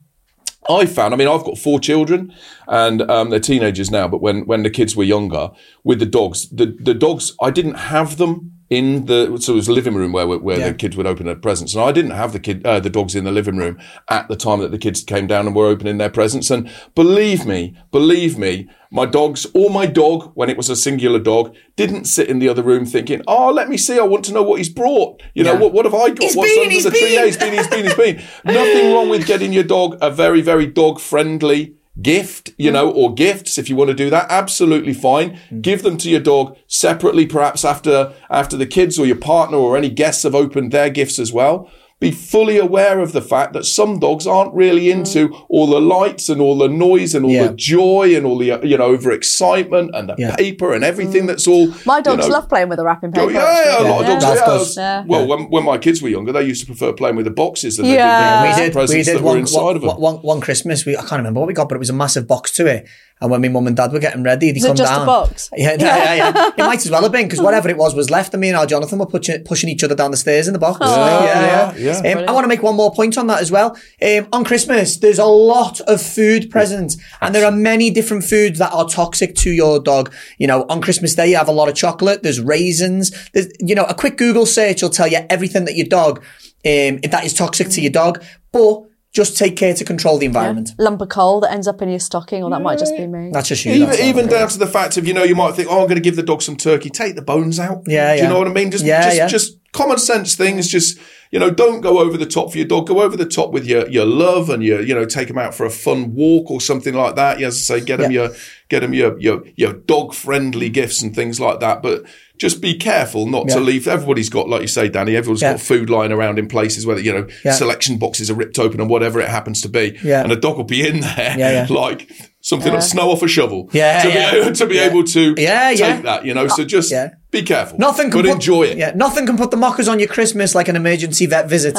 I 0.68 0.86
found, 0.86 1.12
I 1.12 1.18
mean, 1.18 1.28
I've 1.28 1.44
got 1.44 1.58
four 1.58 1.78
children 1.78 2.32
and 2.66 3.02
um, 3.10 3.28
they're 3.28 3.40
teenagers 3.40 3.90
now, 3.90 4.08
but 4.08 4.22
when, 4.22 4.46
when 4.46 4.62
the 4.62 4.70
kids 4.70 4.96
were 4.96 5.04
younger, 5.04 5.50
with 5.82 5.98
the 5.98 6.06
dogs, 6.06 6.48
the, 6.48 6.66
the 6.80 6.94
dogs, 6.94 7.34
I 7.42 7.50
didn't 7.50 7.74
have 7.74 8.16
them 8.16 8.53
in 8.70 9.04
the, 9.06 9.36
so 9.40 9.52
it 9.52 9.56
was 9.56 9.68
living 9.68 9.94
room 9.94 10.12
where, 10.12 10.26
where 10.26 10.58
Yeah. 10.58 10.68
the 10.68 10.74
kids 10.74 10.96
would 10.96 11.06
open 11.06 11.26
their 11.26 11.34
presents. 11.36 11.74
And 11.74 11.84
I 11.84 11.92
didn't 11.92 12.12
have 12.12 12.32
the 12.32 12.40
kid, 12.40 12.64
uh, 12.66 12.80
the 12.80 12.90
dogs 12.90 13.14
in 13.14 13.24
the 13.24 13.30
living 13.32 13.56
room 13.56 13.78
at 14.08 14.26
the 14.28 14.36
time 14.36 14.60
that 14.60 14.70
the 14.70 14.78
kids 14.78 15.02
came 15.04 15.26
down 15.26 15.46
and 15.46 15.54
were 15.54 15.66
opening 15.66 15.98
their 15.98 16.08
presents. 16.10 16.50
And 16.50 16.70
believe 16.94 17.44
me, 17.46 17.76
believe 17.92 18.38
me, 18.38 18.68
my 18.90 19.06
dogs 19.06 19.46
or 19.54 19.70
my 19.70 19.86
dog, 19.86 20.30
when 20.34 20.48
it 20.48 20.56
was 20.56 20.70
a 20.70 20.76
singular 20.76 21.18
dog, 21.18 21.54
didn't 21.76 22.04
sit 22.06 22.28
in 22.28 22.38
the 22.38 22.48
other 22.48 22.62
room 22.62 22.86
thinking, 22.86 23.22
oh, 23.26 23.50
let 23.52 23.68
me 23.68 23.76
see. 23.76 23.98
I 23.98 24.02
want 24.02 24.24
to 24.26 24.32
know 24.32 24.42
what 24.42 24.58
he's 24.58 24.68
brought. 24.68 25.20
You 25.34 25.44
know, 25.44 25.56
what, 25.56 25.72
what 25.72 25.84
have 25.84 25.94
I 25.94 26.08
got? 26.08 26.22
He's 26.22 26.34
What's 26.36 26.50
been, 26.52 26.60
under 26.62 26.70
he's 26.72 26.84
the 26.84 26.90
tree? 26.90 27.00
been. 27.00 27.12
Yeah, 27.12 27.24
he's 27.26 27.36
been, 27.36 27.52
he's 27.54 27.66
been, 27.68 27.84
he's 27.84 27.94
been. 27.94 28.22
Nothing 28.44 28.92
wrong 28.94 29.08
with 29.08 29.26
getting 29.26 29.52
your 29.52 29.64
dog 29.64 29.98
a 30.00 30.10
very, 30.10 30.40
very 30.42 30.66
dog 30.66 31.00
friendly 31.00 31.74
gift, 32.00 32.50
you 32.58 32.70
know, 32.70 32.90
or 32.90 33.14
gifts 33.14 33.58
if 33.58 33.68
you 33.68 33.76
want 33.76 33.88
to 33.88 33.94
do 33.94 34.10
that. 34.10 34.26
Absolutely 34.30 34.94
fine. 34.94 35.38
Mm. 35.50 35.62
Give 35.62 35.82
them 35.82 35.96
to 35.98 36.10
your 36.10 36.20
dog 36.20 36.56
separately, 36.66 37.26
perhaps 37.26 37.64
after, 37.64 38.12
after 38.30 38.56
the 38.56 38.66
kids 38.66 38.98
or 38.98 39.06
your 39.06 39.16
partner 39.16 39.56
or 39.56 39.76
any 39.76 39.90
guests 39.90 40.24
have 40.24 40.34
opened 40.34 40.72
their 40.72 40.90
gifts 40.90 41.18
as 41.18 41.32
well. 41.32 41.70
Be 42.00 42.10
fully 42.10 42.58
aware 42.58 42.98
of 42.98 43.12
the 43.12 43.22
fact 43.22 43.52
that 43.54 43.64
some 43.64 43.98
dogs 43.98 44.26
aren't 44.26 44.52
really 44.52 44.90
into 44.90 45.28
all 45.48 45.66
the 45.66 45.80
lights 45.80 46.28
and 46.28 46.40
all 46.40 46.58
the 46.58 46.68
noise 46.68 47.14
and 47.14 47.24
all 47.24 47.30
Yeah. 47.30 47.46
the 47.48 47.54
joy 47.54 48.14
and 48.16 48.26
all 48.26 48.36
the, 48.36 48.50
uh, 48.52 48.62
you 48.62 48.76
know, 48.76 48.94
overexcitement 48.94 49.90
and 49.94 50.08
the 50.10 50.14
Yeah. 50.18 50.34
paper 50.36 50.72
and 50.74 50.84
everything 50.84 51.26
that's 51.26 51.46
all. 51.46 51.68
My 51.86 51.98
you 51.98 52.02
dogs 52.02 52.26
know, 52.26 52.32
love 52.34 52.48
playing 52.48 52.68
with 52.68 52.78
the 52.78 52.84
wrapping 52.84 53.12
paper. 53.12 53.26
Oh, 53.26 53.28
yeah, 53.30 53.64
yeah, 53.64 53.82
a 53.82 53.84
lot 53.88 54.02
of 54.02 54.08
Yeah. 54.08 54.18
dogs. 54.18 54.24
That's 54.24 54.40
yeah. 54.40 54.44
'cause- 54.46 54.76
Yeah. 54.76 55.04
Well, 55.06 55.26
when, 55.26 55.40
when 55.50 55.64
my 55.64 55.78
kids 55.78 56.02
were 56.02 56.08
younger, 56.08 56.32
they 56.32 56.42
used 56.42 56.60
to 56.62 56.66
prefer 56.66 56.92
playing 56.92 57.16
with 57.16 57.24
the 57.26 57.30
boxes 57.30 57.76
than 57.76 57.86
Yeah. 57.86 58.42
they 58.42 58.48
did 58.48 58.48
We 58.48 58.54
the 58.56 58.60
we 58.60 58.64
did. 58.66 58.72
presents 58.72 58.92
We 58.92 59.02
did 59.12 59.16
that 59.18 59.22
were 59.22 59.28
one, 59.30 59.38
inside 59.38 59.62
one, 59.62 59.76
of 59.76 59.82
them. 59.82 59.90
one, 60.00 60.14
one 60.16 60.40
Christmas. 60.40 60.84
We 60.84 60.96
I 60.96 61.00
can't 61.00 61.12
remember 61.20 61.40
what 61.40 61.46
we 61.46 61.54
got, 61.54 61.68
but 61.68 61.76
it 61.76 61.78
was 61.78 61.90
a 61.90 61.94
massive 61.94 62.26
box 62.26 62.50
to 62.56 62.66
it. 62.66 62.86
And 63.20 63.30
when 63.30 63.40
my 63.40 63.48
mum 63.48 63.66
and 63.68 63.76
dad 63.76 63.92
were 63.92 64.00
getting 64.00 64.22
ready, 64.22 64.48
they 64.50 64.56
Was 64.56 64.64
it 64.64 64.66
come 64.66 64.76
just 64.76 64.92
a 64.92 64.96
down. 64.96 65.06
box? 65.06 65.48
Yeah, 65.56 65.76
yeah, 65.78 66.14
yeah, 66.14 66.14
yeah. 66.34 66.48
It 66.48 66.58
might 66.58 66.84
as 66.84 66.90
well 66.90 67.02
have 67.02 67.12
been 67.12 67.24
because 67.26 67.40
whatever 67.40 67.68
it 67.70 67.76
was 67.76 67.94
was 67.94 68.10
left. 68.10 68.34
And 68.34 68.40
me 68.40 68.48
and 68.48 68.56
our 68.56 68.66
Jonathan 68.66 68.98
were 68.98 69.06
pushing, 69.06 69.42
pushing 69.44 69.70
each 69.70 69.82
other 69.84 69.94
down 69.94 70.10
the 70.10 70.16
stairs 70.16 70.46
in 70.46 70.52
the 70.52 70.58
box. 70.58 70.78
yeah, 70.82 71.74
yeah. 71.76 71.98
Um, 72.18 72.28
I 72.28 72.32
want 72.32 72.44
to 72.44 72.48
make 72.48 72.62
one 72.62 72.74
more 72.74 72.92
point 72.92 73.16
on 73.16 73.26
that 73.28 73.40
as 73.40 73.50
well. 73.50 73.78
Um, 74.02 74.26
on 74.32 74.44
Christmas, 74.44 74.96
there's 74.98 75.18
a 75.20 75.24
lot 75.24 75.80
of 75.82 76.02
food 76.02 76.50
present, 76.50 76.96
and 77.22 77.34
there 77.34 77.46
are 77.46 77.52
many 77.52 77.88
different 77.90 78.24
foods 78.24 78.58
that 78.58 78.72
are 78.72 78.86
toxic 78.88 79.34
to 79.36 79.50
your 79.50 79.80
dog. 79.80 80.12
You 80.38 80.46
know, 80.48 80.66
on 80.68 80.82
Christmas 80.82 81.14
Day, 81.14 81.30
you 81.30 81.36
have 81.36 81.48
a 81.48 81.52
lot 81.52 81.68
of 81.68 81.76
chocolate. 81.76 82.22
There's 82.22 82.40
raisins. 82.40 83.10
There's, 83.32 83.46
you 83.60 83.74
know, 83.74 83.84
a 83.84 83.94
quick 83.94 84.18
Google 84.18 84.44
search 84.44 84.82
will 84.82 84.90
tell 84.90 85.06
you 85.08 85.20
everything 85.30 85.64
that 85.66 85.76
your 85.76 85.86
dog, 85.86 86.18
um, 86.18 86.98
if 87.02 87.10
that 87.12 87.24
is 87.24 87.32
toxic 87.32 87.68
to 87.70 87.80
your 87.80 87.92
dog. 87.92 88.22
But 88.52 88.82
just 89.14 89.38
take 89.38 89.56
care 89.56 89.72
to 89.72 89.84
control 89.84 90.18
the 90.18 90.26
environment. 90.26 90.72
Lump 90.76 91.00
of 91.00 91.08
coal 91.08 91.40
that 91.40 91.52
ends 91.52 91.68
up 91.68 91.80
in 91.80 91.88
your 91.88 92.00
stocking, 92.00 92.42
or 92.42 92.50
that 92.50 92.60
might 92.60 92.80
just 92.80 92.96
be 92.96 93.06
me. 93.06 93.30
That's 93.32 93.48
just 93.48 93.64
you. 93.64 93.72
Even, 93.72 93.86
that's 93.88 94.00
even 94.00 94.26
down 94.26 94.48
to 94.48 94.58
the 94.58 94.66
fact 94.66 94.96
of 94.96 95.06
you 95.06 95.14
know 95.14 95.22
you 95.22 95.36
might 95.36 95.54
think 95.54 95.68
oh 95.70 95.80
I'm 95.80 95.86
going 95.86 95.94
to 95.94 96.02
give 96.02 96.16
the 96.16 96.22
dog 96.22 96.42
some 96.42 96.56
turkey 96.56 96.90
take 96.90 97.14
the 97.14 97.22
bones 97.22 97.60
out 97.60 97.84
Yeah, 97.86 98.16
do 98.16 98.22
you 98.22 98.28
know 98.28 98.38
what 98.38 98.48
I 98.48 98.52
mean 98.52 98.72
just 98.72 98.84
Yeah, 98.84 99.04
just, 99.04 99.16
yeah. 99.16 99.28
just 99.28 99.58
common 99.72 99.98
sense 99.98 100.34
things 100.34 100.68
just 100.68 100.98
you 101.30 101.38
know 101.38 101.50
don't 101.50 101.80
go 101.80 101.98
over 101.98 102.16
the 102.16 102.26
top 102.26 102.50
for 102.52 102.58
your 102.58 102.66
dog 102.66 102.86
go 102.86 103.00
over 103.02 103.16
the 103.16 103.26
top 103.26 103.50
with 103.52 103.66
your 103.66 103.88
your 103.88 104.04
love 104.04 104.50
and 104.50 104.62
your 104.62 104.80
you 104.80 104.94
know 104.94 105.04
take 105.04 105.28
them 105.28 105.38
out 105.38 105.54
for 105.54 105.66
a 105.66 105.70
fun 105.70 106.14
walk 106.14 106.50
or 106.50 106.60
something 106.60 106.94
like 106.94 107.16
that 107.16 107.38
yeah, 107.40 107.46
as 107.48 107.56
I 107.70 107.78
say 107.78 107.84
get 107.84 107.98
them 107.98 108.10
Yeah. 108.12 108.28
your 108.28 108.36
get 108.68 108.80
them 108.80 108.94
your 108.94 109.18
your 109.20 109.44
your 109.56 109.72
dog 109.72 110.14
friendly 110.14 110.68
gifts 110.70 111.02
and 111.02 111.14
things 111.14 111.38
like 111.40 111.60
that 111.60 111.82
but 111.82 112.04
just 112.36 112.60
be 112.60 112.74
careful 112.76 113.26
not 113.26 113.48
to 113.48 113.60
leave 113.60 113.86
everybody's 113.86 114.28
got 114.28 114.48
like 114.48 114.60
you 114.62 114.66
say 114.68 114.88
Danny 114.88 115.14
everyone's 115.16 115.42
Yeah. 115.42 115.52
got 115.52 115.60
food 115.60 115.88
lying 115.90 116.12
around 116.12 116.38
in 116.38 116.48
places 116.48 116.84
where 116.86 116.98
you 116.98 117.12
know 117.12 117.26
Yeah. 117.44 117.52
selection 117.52 117.98
boxes 117.98 118.30
are 118.30 118.34
ripped 118.34 118.58
open 118.58 118.80
and 118.80 118.90
whatever 118.90 119.20
it 119.20 119.28
happens 119.28 119.60
to 119.62 119.68
be 119.68 119.98
Yeah. 120.02 120.22
and 120.22 120.32
a 120.32 120.36
dog 120.36 120.56
will 120.56 120.64
be 120.64 120.86
in 120.86 121.00
there 121.16 121.34
Yeah, 121.38 121.50
yeah. 121.52 121.66
like 121.70 122.10
something 122.44 122.72
like 122.74 122.82
snow 122.82 123.10
off 123.10 123.22
a 123.22 123.28
shovel 123.28 123.68
Yeah, 123.72 124.02
to 124.02 124.08
yeah. 124.08 124.30
be 124.32 124.36
able 124.38 124.52
to 124.52 124.66
be 124.66 124.74
Yeah. 124.74 124.82
able 124.90 125.04
to 125.04 125.34
Yeah, 125.38 125.70
take 125.70 125.78
yeah. 125.80 126.00
that, 126.02 126.24
you 126.26 126.34
know. 126.34 126.46
So 126.48 126.62
just 126.64 126.92
Yeah. 126.92 127.08
be 127.30 127.42
careful. 127.42 127.78
Nothing 127.78 128.10
can 128.10 128.20
but 128.20 128.26
put, 128.28 128.34
enjoy 128.34 128.64
it. 128.64 128.76
Yeah, 128.76 128.92
nothing 128.94 129.24
can 129.26 129.36
put 129.38 129.50
the 129.50 129.56
mockers 129.56 129.88
on 129.88 129.98
your 129.98 130.08
Christmas 130.08 130.54
like 130.54 130.68
an 130.68 130.76
emergency 130.76 131.24
vet 131.26 131.48
visit. 131.48 131.78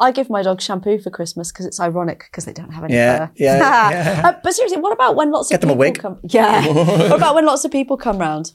I 0.00 0.10
give 0.10 0.28
my 0.28 0.42
dog 0.42 0.60
shampoo 0.60 0.98
for 0.98 1.10
Christmas 1.10 1.52
because 1.52 1.66
it's 1.66 1.78
ironic 1.80 2.24
because 2.30 2.44
they 2.46 2.52
don't 2.52 2.72
have 2.72 2.84
any 2.84 2.94
Yeah, 2.94 3.26
fur. 3.26 3.30
yeah, 3.36 3.90
yeah. 3.90 4.22
Uh, 4.28 4.32
but 4.42 4.52
seriously, 4.54 4.80
what 4.80 4.92
about 4.92 5.14
when 5.14 5.30
lots 5.30 5.48
Get 5.50 5.56
of 5.56 5.60
them 5.62 5.70
a 5.70 5.72
people 5.74 5.78
wig. 5.80 5.98
come? 6.00 6.18
Yeah. 6.24 6.66
what 7.08 7.16
about 7.16 7.34
when 7.36 7.46
lots 7.46 7.64
of 7.64 7.70
people 7.70 7.96
come 7.96 8.18
round? 8.18 8.52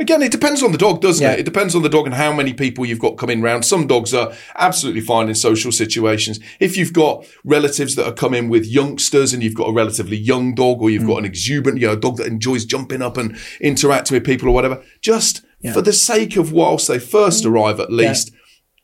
Again, 0.00 0.22
it 0.22 0.32
depends 0.32 0.62
on 0.62 0.72
the 0.72 0.78
dog, 0.78 1.02
doesn't 1.02 1.22
Yeah. 1.22 1.32
it? 1.32 1.40
It 1.40 1.44
depends 1.44 1.74
on 1.74 1.82
the 1.82 1.90
dog 1.90 2.06
and 2.06 2.14
how 2.14 2.32
many 2.32 2.54
people 2.54 2.86
you've 2.86 2.98
got 2.98 3.18
coming 3.18 3.42
round. 3.42 3.66
Some 3.66 3.86
dogs 3.86 4.14
are 4.14 4.32
absolutely 4.56 5.02
fine 5.02 5.28
in 5.28 5.34
social 5.34 5.70
situations. 5.70 6.40
If 6.58 6.78
you've 6.78 6.94
got 6.94 7.26
relatives 7.44 7.96
that 7.96 8.06
are 8.06 8.12
coming 8.12 8.48
with 8.48 8.64
youngsters 8.66 9.34
and 9.34 9.42
you've 9.42 9.54
got 9.54 9.68
a 9.68 9.72
relatively 9.72 10.16
young 10.16 10.54
dog 10.54 10.80
or 10.80 10.88
you've 10.88 11.02
mm. 11.02 11.08
got 11.08 11.18
an 11.18 11.26
exuberant, 11.26 11.80
you 11.80 11.86
know, 11.86 11.96
dog 11.96 12.16
that 12.16 12.26
enjoys 12.28 12.64
jumping 12.64 13.02
up 13.02 13.18
and 13.18 13.36
interacting 13.60 14.14
with 14.14 14.24
people 14.24 14.48
or 14.48 14.52
whatever, 14.52 14.82
just 15.02 15.42
for 15.74 15.82
the 15.82 15.92
sake 15.92 16.36
of 16.38 16.50
whilst 16.50 16.88
they 16.88 16.98
first 16.98 17.44
mm. 17.44 17.50
arrive 17.50 17.78
at 17.78 17.92
least, 17.92 18.32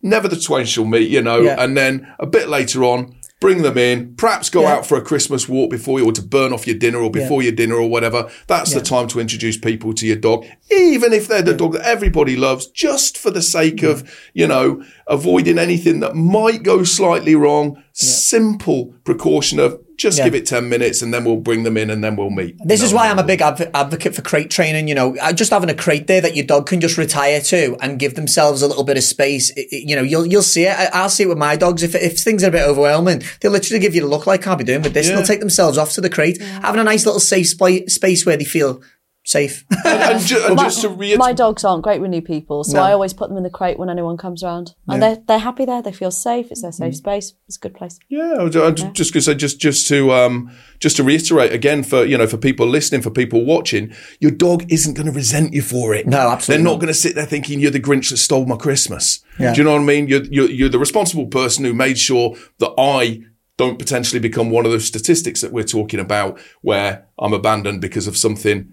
never 0.02 0.28
the 0.28 0.36
twain 0.36 0.66
shall 0.66 0.84
meet, 0.84 1.08
you 1.08 1.22
know, 1.22 1.40
Yeah. 1.40 1.56
and 1.58 1.74
then 1.78 2.06
a 2.20 2.26
bit 2.26 2.50
later 2.50 2.84
on, 2.84 3.15
bring 3.40 3.62
them 3.62 3.76
in, 3.76 4.14
perhaps 4.16 4.48
go 4.48 4.62
Yeah. 4.62 4.74
out 4.76 4.86
for 4.86 4.96
a 4.96 5.02
Christmas 5.02 5.48
walk 5.48 5.70
before 5.70 5.98
you, 6.00 6.06
or 6.06 6.12
to 6.12 6.22
burn 6.22 6.52
off 6.52 6.66
your 6.66 6.76
dinner 6.76 6.98
or 6.98 7.10
before 7.10 7.42
your 7.42 7.52
dinner 7.52 7.74
or 7.76 7.88
whatever. 7.88 8.28
That's 8.46 8.72
the 8.72 8.80
time 8.80 9.08
to 9.08 9.20
introduce 9.20 9.58
people 9.58 9.92
to 9.94 10.06
your 10.06 10.16
dog, 10.16 10.46
even 10.74 11.12
if 11.12 11.28
they're 11.28 11.42
the 11.42 11.52
dog 11.54 11.74
that 11.74 11.86
everybody 11.86 12.34
loves, 12.36 12.66
just 12.66 13.18
for 13.18 13.30
the 13.30 13.42
sake 13.42 13.82
of, 13.82 14.10
you 14.32 14.46
know, 14.46 14.82
avoiding 15.06 15.58
anything 15.58 16.00
that 16.00 16.14
might 16.14 16.62
go 16.62 16.82
slightly 16.82 17.34
wrong. 17.34 17.82
Simple 17.92 18.94
precaution 19.04 19.58
of 19.58 19.78
just 19.96 20.18
Yeah. 20.18 20.24
give 20.24 20.34
it 20.34 20.46
10 20.46 20.68
minutes 20.68 21.00
and 21.02 21.12
then 21.14 21.24
we'll 21.24 21.36
bring 21.36 21.62
them 21.62 21.76
in 21.76 21.90
and 21.90 22.02
then 22.04 22.16
we'll 22.16 22.30
meet. 22.30 22.56
This 22.64 22.82
is 22.82 22.92
why 22.92 23.08
I'm 23.08 23.18
a 23.18 23.24
big 23.24 23.40
adv- 23.40 23.70
advocate 23.74 24.14
for 24.14 24.22
crate 24.22 24.50
training. 24.50 24.88
You 24.88 24.94
know, 24.94 25.16
Uh, 25.20 25.32
just 25.32 25.50
having 25.50 25.70
a 25.70 25.74
crate 25.74 26.06
there 26.06 26.20
that 26.20 26.36
your 26.36 26.44
dog 26.44 26.66
can 26.66 26.80
just 26.80 26.98
retire 26.98 27.40
to 27.40 27.76
and 27.80 27.98
give 27.98 28.14
themselves 28.14 28.62
a 28.62 28.66
little 28.66 28.84
bit 28.84 28.96
of 28.96 29.04
space. 29.04 29.50
It- 29.56 29.68
it- 29.72 29.88
you 29.88 29.96
know, 29.96 30.02
you'll 30.02 30.26
you'll 30.26 30.42
see 30.42 30.64
it. 30.64 30.76
I, 30.78 30.88
I'll 30.92 31.08
see 31.08 31.22
it 31.24 31.28
with 31.28 31.38
my 31.38 31.56
dogs. 31.56 31.82
If 31.82 31.94
if 31.94 32.18
things 32.18 32.44
are 32.44 32.48
a 32.48 32.50
bit 32.50 32.62
overwhelming, 32.62 33.22
they'll 33.40 33.52
literally 33.52 33.80
give 33.80 33.94
you 33.94 34.00
the 34.02 34.06
look 34.08 34.26
like 34.26 34.42
can't 34.42 34.58
be 34.58 34.64
doing 34.64 34.82
with 34.82 34.92
this. 34.94 35.08
And 35.08 35.16
they'll 35.16 35.24
take 35.26 35.40
themselves 35.40 35.78
off 35.78 35.92
to 35.92 36.00
the 36.00 36.10
crate, 36.10 36.40
having 36.62 36.80
a 36.80 36.84
nice 36.84 37.06
little 37.06 37.20
safe 37.20 37.48
spa- 37.48 37.86
space 37.88 38.26
where 38.26 38.36
they 38.36 38.44
feel 38.44 38.80
safe. 39.26 39.64
And, 39.84 40.20
ju- 40.24 40.40
and 40.46 40.54
My, 40.56 40.62
just 40.64 40.80
to 40.82 40.88
reiterate, 40.88 41.18
my 41.18 41.32
dogs 41.32 41.64
aren't 41.64 41.82
great 41.82 42.00
with 42.00 42.10
new 42.10 42.22
people, 42.22 42.62
so 42.64 42.76
No. 42.78 42.82
I 42.84 42.92
always 42.92 43.12
put 43.12 43.28
them 43.28 43.36
in 43.36 43.42
the 43.42 43.50
crate 43.50 43.78
when 43.78 43.90
anyone 43.90 44.16
comes 44.16 44.42
around, 44.42 44.74
and 44.88 45.02
they're 45.02 45.18
they're 45.26 45.40
happy 45.40 45.64
there. 45.64 45.82
They 45.82 45.92
feel 45.92 46.10
safe. 46.12 46.50
It's 46.50 46.62
their 46.62 46.72
safe 46.72 46.94
Mm. 46.94 46.96
space. 46.96 47.34
It's 47.48 47.56
a 47.56 47.60
good 47.60 47.74
place. 47.74 47.98
Yeah, 48.08 48.36
I 48.38 48.42
was- 48.44 48.56
I'm 48.56 48.74
ju- 48.74 48.90
just 48.92 49.12
going 49.12 49.20
to 49.20 49.24
say, 49.32 49.34
just 49.34 49.58
just 49.60 49.88
to 49.88 50.12
um, 50.12 50.50
just 50.78 50.96
to 50.96 51.02
reiterate 51.02 51.52
again 51.52 51.82
for 51.82 52.04
you 52.04 52.16
know 52.16 52.26
for 52.26 52.36
people 52.38 52.66
listening, 52.66 53.02
for 53.02 53.10
people 53.10 53.44
watching, 53.44 53.92
your 54.20 54.30
dog 54.30 54.64
isn't 54.72 54.94
going 54.94 55.06
to 55.06 55.12
resent 55.12 55.52
you 55.52 55.62
for 55.62 55.92
it. 55.94 56.06
No, 56.06 56.30
absolutely 56.30 56.62
They're 56.62 56.64
not 56.64 56.70
not. 56.76 56.80
going 56.82 56.88
to 56.94 56.94
sit 56.94 57.14
there 57.16 57.26
thinking 57.26 57.58
you're 57.60 57.70
the 57.72 57.80
Grinch 57.80 58.10
that 58.10 58.18
stole 58.18 58.46
my 58.46 58.56
Christmas. 58.56 59.20
Yeah. 59.40 59.52
Do 59.52 59.58
you 59.58 59.64
know 59.64 59.72
what 59.72 59.82
I 59.82 59.84
mean? 59.84 60.06
You're, 60.08 60.24
you're 60.24 60.50
you're 60.50 60.68
the 60.68 60.78
responsible 60.78 61.26
person 61.26 61.64
who 61.64 61.74
made 61.74 61.98
sure 61.98 62.36
that 62.58 62.72
I 62.78 63.22
don't 63.58 63.78
potentially 63.78 64.20
become 64.20 64.50
one 64.50 64.66
of 64.66 64.70
those 64.72 64.84
statistics 64.84 65.40
that 65.40 65.50
we're 65.50 65.64
talking 65.64 65.98
about, 65.98 66.38
where 66.60 67.06
I'm 67.18 67.32
abandoned 67.32 67.80
because 67.80 68.06
of 68.06 68.14
something 68.16 68.72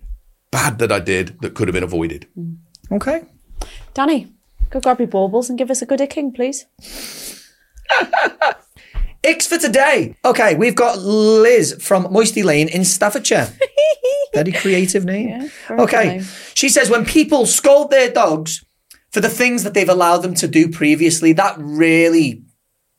bad 0.53 0.77
that 0.77 0.91
I 0.91 0.99
did 0.99 1.41
that 1.41 1.55
could 1.55 1.67
have 1.67 1.73
been 1.73 1.83
avoided. 1.83 2.27
Mm. 2.37 2.57
okay. 2.91 3.23
Danny, 3.93 4.31
go 4.69 4.79
grab 4.79 4.99
your 4.99 5.07
baubles 5.07 5.49
and 5.49 5.57
give 5.57 5.71
us 5.71 5.81
a 5.81 5.85
good 5.85 5.99
icking, 5.99 6.33
please. 6.33 6.65
Icks 9.25 9.47
for 9.47 9.57
today. 9.57 10.15
Okay, 10.23 10.55
we've 10.55 10.75
got 10.75 10.99
Liz 10.99 11.77
from 11.81 12.11
Moisty 12.11 12.43
Lane 12.43 12.67
in 12.67 12.85
Staffordshire. 12.85 13.47
Very 14.33 14.51
creative 14.51 15.05
name. 15.05 15.49
very 15.67 15.79
okay. 15.79 16.03
good 16.03 16.17
name. 16.17 16.25
She 16.55 16.69
says 16.69 16.89
when 16.89 17.05
people 17.05 17.45
scold 17.45 17.91
their 17.91 18.11
dogs 18.11 18.65
for 19.11 19.21
the 19.21 19.29
things 19.29 19.63
that 19.63 19.73
they've 19.73 19.87
allowed 19.87 20.23
them 20.23 20.33
to 20.35 20.47
do 20.47 20.69
previously, 20.69 21.33
that 21.33 21.55
really 21.57 22.43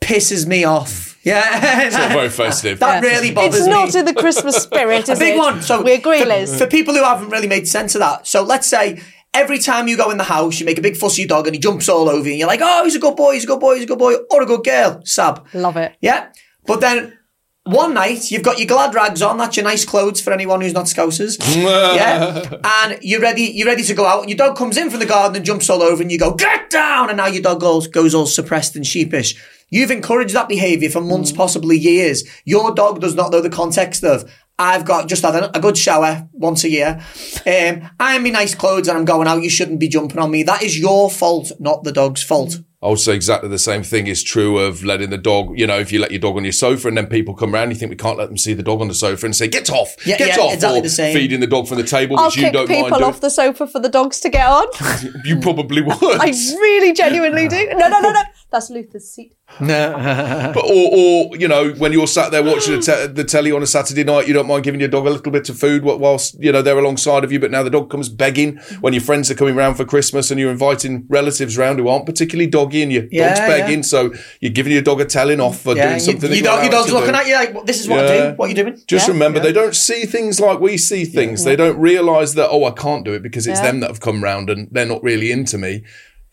pisses 0.01 0.47
me 0.47 0.65
off. 0.65 1.14
Yeah. 1.25 1.87
It's 1.87 1.97
not 1.97 2.13
very 2.13 2.29
festive. 2.29 2.79
that 2.81 3.03
really 3.03 3.33
bothers 3.33 3.61
It's 3.61 3.67
me. 3.67 3.73
not 3.73 3.95
in 3.95 4.05
the 4.05 4.15
Christmas 4.15 4.57
spirit, 4.57 5.09
a 5.09 5.17
big 5.17 5.35
it? 5.35 5.39
one. 5.39 5.63
So 5.63 5.83
we 5.83 5.93
agree, 5.95 6.21
for, 6.21 6.27
Liz. 6.27 6.59
For 6.59 6.67
people 6.67 6.95
who 6.95 7.03
haven't 7.03 7.31
really 7.31 7.49
made 7.49 7.67
sense 7.67 7.95
of 7.95 8.01
that. 8.01 8.27
So 8.27 8.43
let's 8.43 8.67
say 8.67 9.01
every 9.33 9.59
time 9.59 9.89
you 9.89 9.97
go 9.97 10.11
in 10.11 10.19
the 10.19 10.25
house, 10.25 10.61
you 10.61 10.67
make 10.67 10.79
a 10.79 10.83
big 10.83 10.97
fuss 10.97 11.15
of 11.15 11.19
your 11.19 11.29
dog 11.29 11.47
and 11.47 11.55
he 11.55 11.61
jumps 11.61 11.89
all 11.89 12.09
over 12.09 12.25
you 12.27 12.33
and 12.33 12.39
you're 12.39 12.49
like, 12.49 12.61
oh, 12.63 12.85
he's 12.85 12.95
a 12.95 13.01
good 13.01 13.17
boy, 13.17 13.35
he's 13.35 13.45
a 13.45 13.47
good 13.49 13.61
boy, 13.61 13.75
he's 13.75 13.85
a 13.85 13.87
good 13.87 13.99
boy, 13.99 14.15
or 14.31 14.43
a 14.43 14.47
good 14.47 14.63
girl. 14.65 15.01
Sab. 15.05 15.47
Love 15.55 15.77
it. 15.77 15.97
Yeah. 16.01 16.29
But 16.67 16.81
then 16.81 17.19
one 17.65 17.95
night 17.95 18.31
you've 18.31 18.43
got 18.43 18.59
your 18.59 18.67
glad 18.67 18.95
rags 18.95 19.23
on, 19.23 19.39
that's 19.39 19.57
your 19.57 19.65
nice 19.65 19.85
clothes 19.87 20.21
for 20.21 20.33
anyone 20.33 20.61
who's 20.61 20.75
not 20.75 20.85
scousers. 20.85 21.39
yeah. 21.57 22.59
And 22.63 22.99
you're 23.03 23.21
ready, 23.21 23.45
you're 23.45 23.67
ready 23.67 23.83
to 23.83 23.95
go 23.95 24.05
out, 24.07 24.21
and 24.21 24.29
your 24.29 24.37
dog 24.37 24.57
comes 24.57 24.77
in 24.77 24.91
from 24.91 25.01
the 25.01 25.07
garden 25.07 25.37
and 25.37 25.45
jumps 25.47 25.71
all 25.71 25.83
over, 25.83 26.03
and 26.03 26.13
you 26.13 26.19
go, 26.19 26.35
get 26.35 26.69
down! 26.71 27.09
And 27.09 27.17
now 27.17 27.27
your 27.27 27.43
dog 27.43 27.61
goes, 27.61 27.87
goes 27.87 28.15
all 28.15 28.27
suppressed 28.27 28.77
and 28.77 28.87
sheepish. 28.87 29.35
You've 29.75 29.91
encouraged 29.91 30.37
that 30.37 30.49
behaviour 30.49 30.89
for 30.89 31.01
months, 31.01 31.33
possibly 31.33 31.77
years. 31.77 32.23
Your 32.45 32.73
dog 32.73 33.01
does 33.01 33.17
not 33.17 33.33
know 33.33 33.41
the 33.41 33.51
context 33.51 34.05
of 34.05 34.31
I've 34.57 34.85
got 34.85 35.09
just 35.09 35.25
had 35.25 35.35
a, 35.35 35.57
a 35.57 35.61
good 35.61 35.77
shower 35.77 36.29
once 36.33 36.63
a 36.63 36.69
year. 36.69 37.01
Um, 37.45 37.91
I'm 37.99 38.25
in 38.25 38.35
nice 38.35 38.55
clothes 38.55 38.87
and 38.87 38.97
I'm 38.97 39.05
going 39.05 39.27
out. 39.27 39.43
You 39.43 39.51
shouldn't 39.51 39.81
be 39.81 39.89
jumping 39.89 40.21
on 40.21 40.31
me. 40.31 40.45
That 40.45 40.63
is 40.63 40.79
your 40.79 41.11
fault, 41.11 41.51
not 41.59 41.83
the 41.83 41.91
dog's 41.91 42.23
fault. 42.23 42.59
I 42.85 42.89
would 42.89 43.01
say 43.01 43.15
exactly 43.15 43.49
the 43.49 43.59
same 43.59 43.83
thing 43.83 44.09
is 44.09 44.23
true 44.23 44.59
of 44.59 44.85
letting 44.85 45.09
the 45.09 45.17
dog, 45.17 45.59
you 45.59 45.67
know, 45.67 45.79
if 45.79 45.91
you 45.91 45.99
let 45.99 46.11
your 46.11 46.21
dog 46.21 46.37
on 46.37 46.45
your 46.45 46.53
sofa 46.53 46.87
and 46.87 46.97
then 46.99 47.07
people 47.07 47.35
come 47.35 47.55
around, 47.55 47.71
you 47.71 47.77
think 47.77 47.89
we 47.89 47.97
can't 47.97 48.19
let 48.19 48.29
them 48.29 48.37
see 48.37 48.53
the 48.53 48.63
dog 48.63 48.83
on 48.83 48.89
the 48.89 48.95
sofa 48.95 49.25
and 49.25 49.35
say, 49.35 49.49
get 49.49 49.71
off, 49.71 49.97
Yeah, 50.07 50.19
get 50.19 50.37
yeah, 50.37 50.43
off. 50.45 50.53
exactly 50.53 50.81
or 50.81 50.83
the 50.83 50.89
same. 50.91 51.17
feeding 51.17 51.41
the 51.41 51.47
dog 51.47 51.67
from 51.67 51.79
the 51.79 51.85
table, 51.85 52.19
I'll 52.19 52.27
which 52.27 52.37
you 52.37 52.53
don't 52.53 52.69
mind 52.69 52.85
people 52.85 53.05
off 53.05 53.23
the 53.23 53.31
sofa 53.31 53.67
for 53.67 53.81
the 53.81 53.89
dogs 53.89 54.21
to 54.21 54.29
get 54.29 54.47
on. 54.47 54.67
you 55.25 55.41
probably 55.41 55.81
would. 55.81 55.97
I 56.03 56.27
really 56.29 56.93
genuinely 56.93 57.49
do. 57.49 57.71
No, 57.73 57.89
no, 57.89 58.01
no, 58.01 58.13
no. 58.13 58.23
That's 58.51 58.69
Luther's 58.69 59.11
seat. 59.11 59.35
But, 59.61 60.57
or, 60.65 60.89
or, 61.31 61.37
you 61.37 61.47
know, 61.49 61.71
when 61.73 61.93
you're 61.93 62.07
sat 62.07 62.31
there 62.33 62.43
watching 62.43 62.75
the, 62.77 62.81
te- 62.81 63.13
the 63.13 63.25
telly 63.25 63.53
on 63.53 63.63
a 63.63 63.67
Saturday 63.67 64.03
night, 64.05 64.27
you 64.27 64.35
don't 64.35 64.47
mind 64.47 64.65
giving 64.65 64.81
your 64.81 64.89
dog 64.89 65.07
a 65.07 65.11
little 65.11 65.31
bit 65.31 65.49
of 65.49 65.59
food 65.59 65.85
whilst, 65.85 66.37
you 66.43 66.51
know, 66.51 66.63
they're 66.63 66.79
alongside 66.79 67.25
of 67.25 67.31
you. 67.33 67.39
But 67.39 67.51
now 67.51 67.63
the 67.63 67.71
dog 67.71 67.91
comes 67.91 68.09
begging 68.09 68.57
when 68.81 68.93
your 68.93 69.03
friends 69.03 69.31
are 69.31 69.35
coming 69.35 69.55
round 69.55 69.77
for 69.77 69.85
Christmas 69.85 70.31
and 70.31 70.41
you're 70.41 70.51
inviting 70.51 71.07
relatives 71.09 71.57
round 71.57 71.79
who 71.79 71.89
aren't 71.89 72.07
particularly 72.07 72.49
doggy 72.49 72.83
and 72.83 72.93
your 72.93 73.05
Yeah, 73.11 73.29
dog's 73.29 73.41
begging. 73.41 73.79
yeah. 73.79 73.83
So 73.83 74.13
you're 74.41 74.53
giving 74.53 74.73
your 74.73 74.83
dog 74.83 75.01
a 75.01 75.05
telling 75.05 75.41
off 75.41 75.61
for 75.61 75.77
Yeah, 75.77 75.85
doing 75.85 75.95
you, 75.95 76.01
something 76.01 76.31
you 76.31 76.37
you're 76.37 76.45
dog, 76.45 76.63
your 76.65 76.73
dog's 76.73 76.93
looking 76.93 77.13
do. 77.13 77.17
at 77.17 77.27
you 77.27 77.35
like, 77.35 77.67
this 77.67 77.81
is 77.81 77.89
what 77.89 78.05
I 78.07 78.31
do. 78.31 78.37
What 78.37 78.47
are 78.47 78.49
you 78.49 78.55
doing? 78.55 78.81
Just 78.87 79.09
remember, 79.09 79.41
they 79.41 79.53
don't 79.53 79.75
see 79.77 80.05
things 80.05 80.41
like 80.41 80.59
we 80.61 80.77
see 80.77 81.05
things. 81.05 81.45
They 81.45 81.57
don't 81.57 81.79
realise 81.79 82.33
that, 82.35 82.49
oh, 82.51 82.65
I 82.65 82.71
can't 82.73 83.05
do 83.05 83.13
it 83.13 83.23
because 83.23 83.47
it's 83.47 83.61
them 83.61 83.81
that 83.81 83.91
have 83.91 84.01
come 84.01 84.23
round 84.25 84.51
and 84.51 84.69
they're 84.73 84.87
not 84.87 85.03
really 85.03 85.31
into 85.31 85.59
me. 85.59 85.85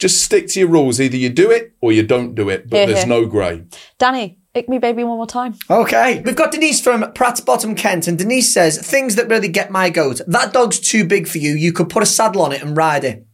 Just 0.02 0.24
stick 0.24 0.48
to 0.48 0.60
your 0.60 0.68
rules. 0.70 1.00
Either 1.00 1.16
you 1.16 1.30
do 1.30 1.52
it 1.52 1.74
or 1.80 1.92
you 1.92 2.02
don't 2.02 2.34
do 2.34 2.50
it, 2.50 2.68
but 2.68 2.78
Hear, 2.78 2.88
there's 2.88 3.04
hear. 3.04 3.08
no 3.08 3.26
grey. 3.28 3.64
Danny, 4.00 4.40
ick 4.56 4.68
me 4.68 4.80
baby 4.80 5.04
one 5.04 5.18
more 5.18 5.28
time. 5.28 5.54
Okay. 5.70 6.22
We've 6.26 6.36
got 6.36 6.52
Denise 6.52 6.82
from 6.82 7.14
Pratt's 7.14 7.40
Bottom, 7.40 7.76
Kent, 7.76 8.08
and 8.08 8.18
Denise 8.18 8.52
says, 8.52 8.80
things 8.80 9.16
that 9.16 9.30
really 9.30 9.48
get 9.48 9.70
my 9.70 9.92
goat. 9.92 10.20
That 10.26 10.54
dog's 10.54 10.80
too 10.80 11.06
big 11.06 11.28
for 11.28 11.38
you. 11.38 11.52
You 11.52 11.72
could 11.72 11.88
put 11.88 12.02
a 12.02 12.08
saddle 12.08 12.42
on 12.42 12.52
it 12.52 12.64
and 12.64 12.76
ride 12.76 13.04
it. 13.04 13.28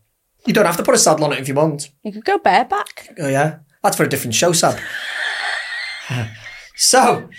You 0.46 0.54
don't 0.54 0.66
have 0.66 0.76
to 0.76 0.84
put 0.84 0.94
a 0.94 0.98
saddle 0.98 1.24
on 1.24 1.32
it 1.32 1.40
if 1.40 1.48
you 1.48 1.54
want. 1.54 1.90
You 2.04 2.12
could 2.12 2.26
go 2.26 2.38
bareback. 2.38 3.16
Oh, 3.18 3.30
yeah? 3.30 3.60
That's 3.82 3.96
for 3.96 4.04
a 4.04 4.10
different 4.10 4.36
show, 4.36 4.52
Sab. 4.52 4.78
so, 6.76 7.30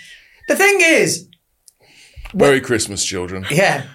the 0.47 0.55
thing 0.55 0.79
is, 0.81 1.27
Merry 2.33 2.61
Christmas, 2.61 3.05
children. 3.05 3.45
yeah. 3.51 3.85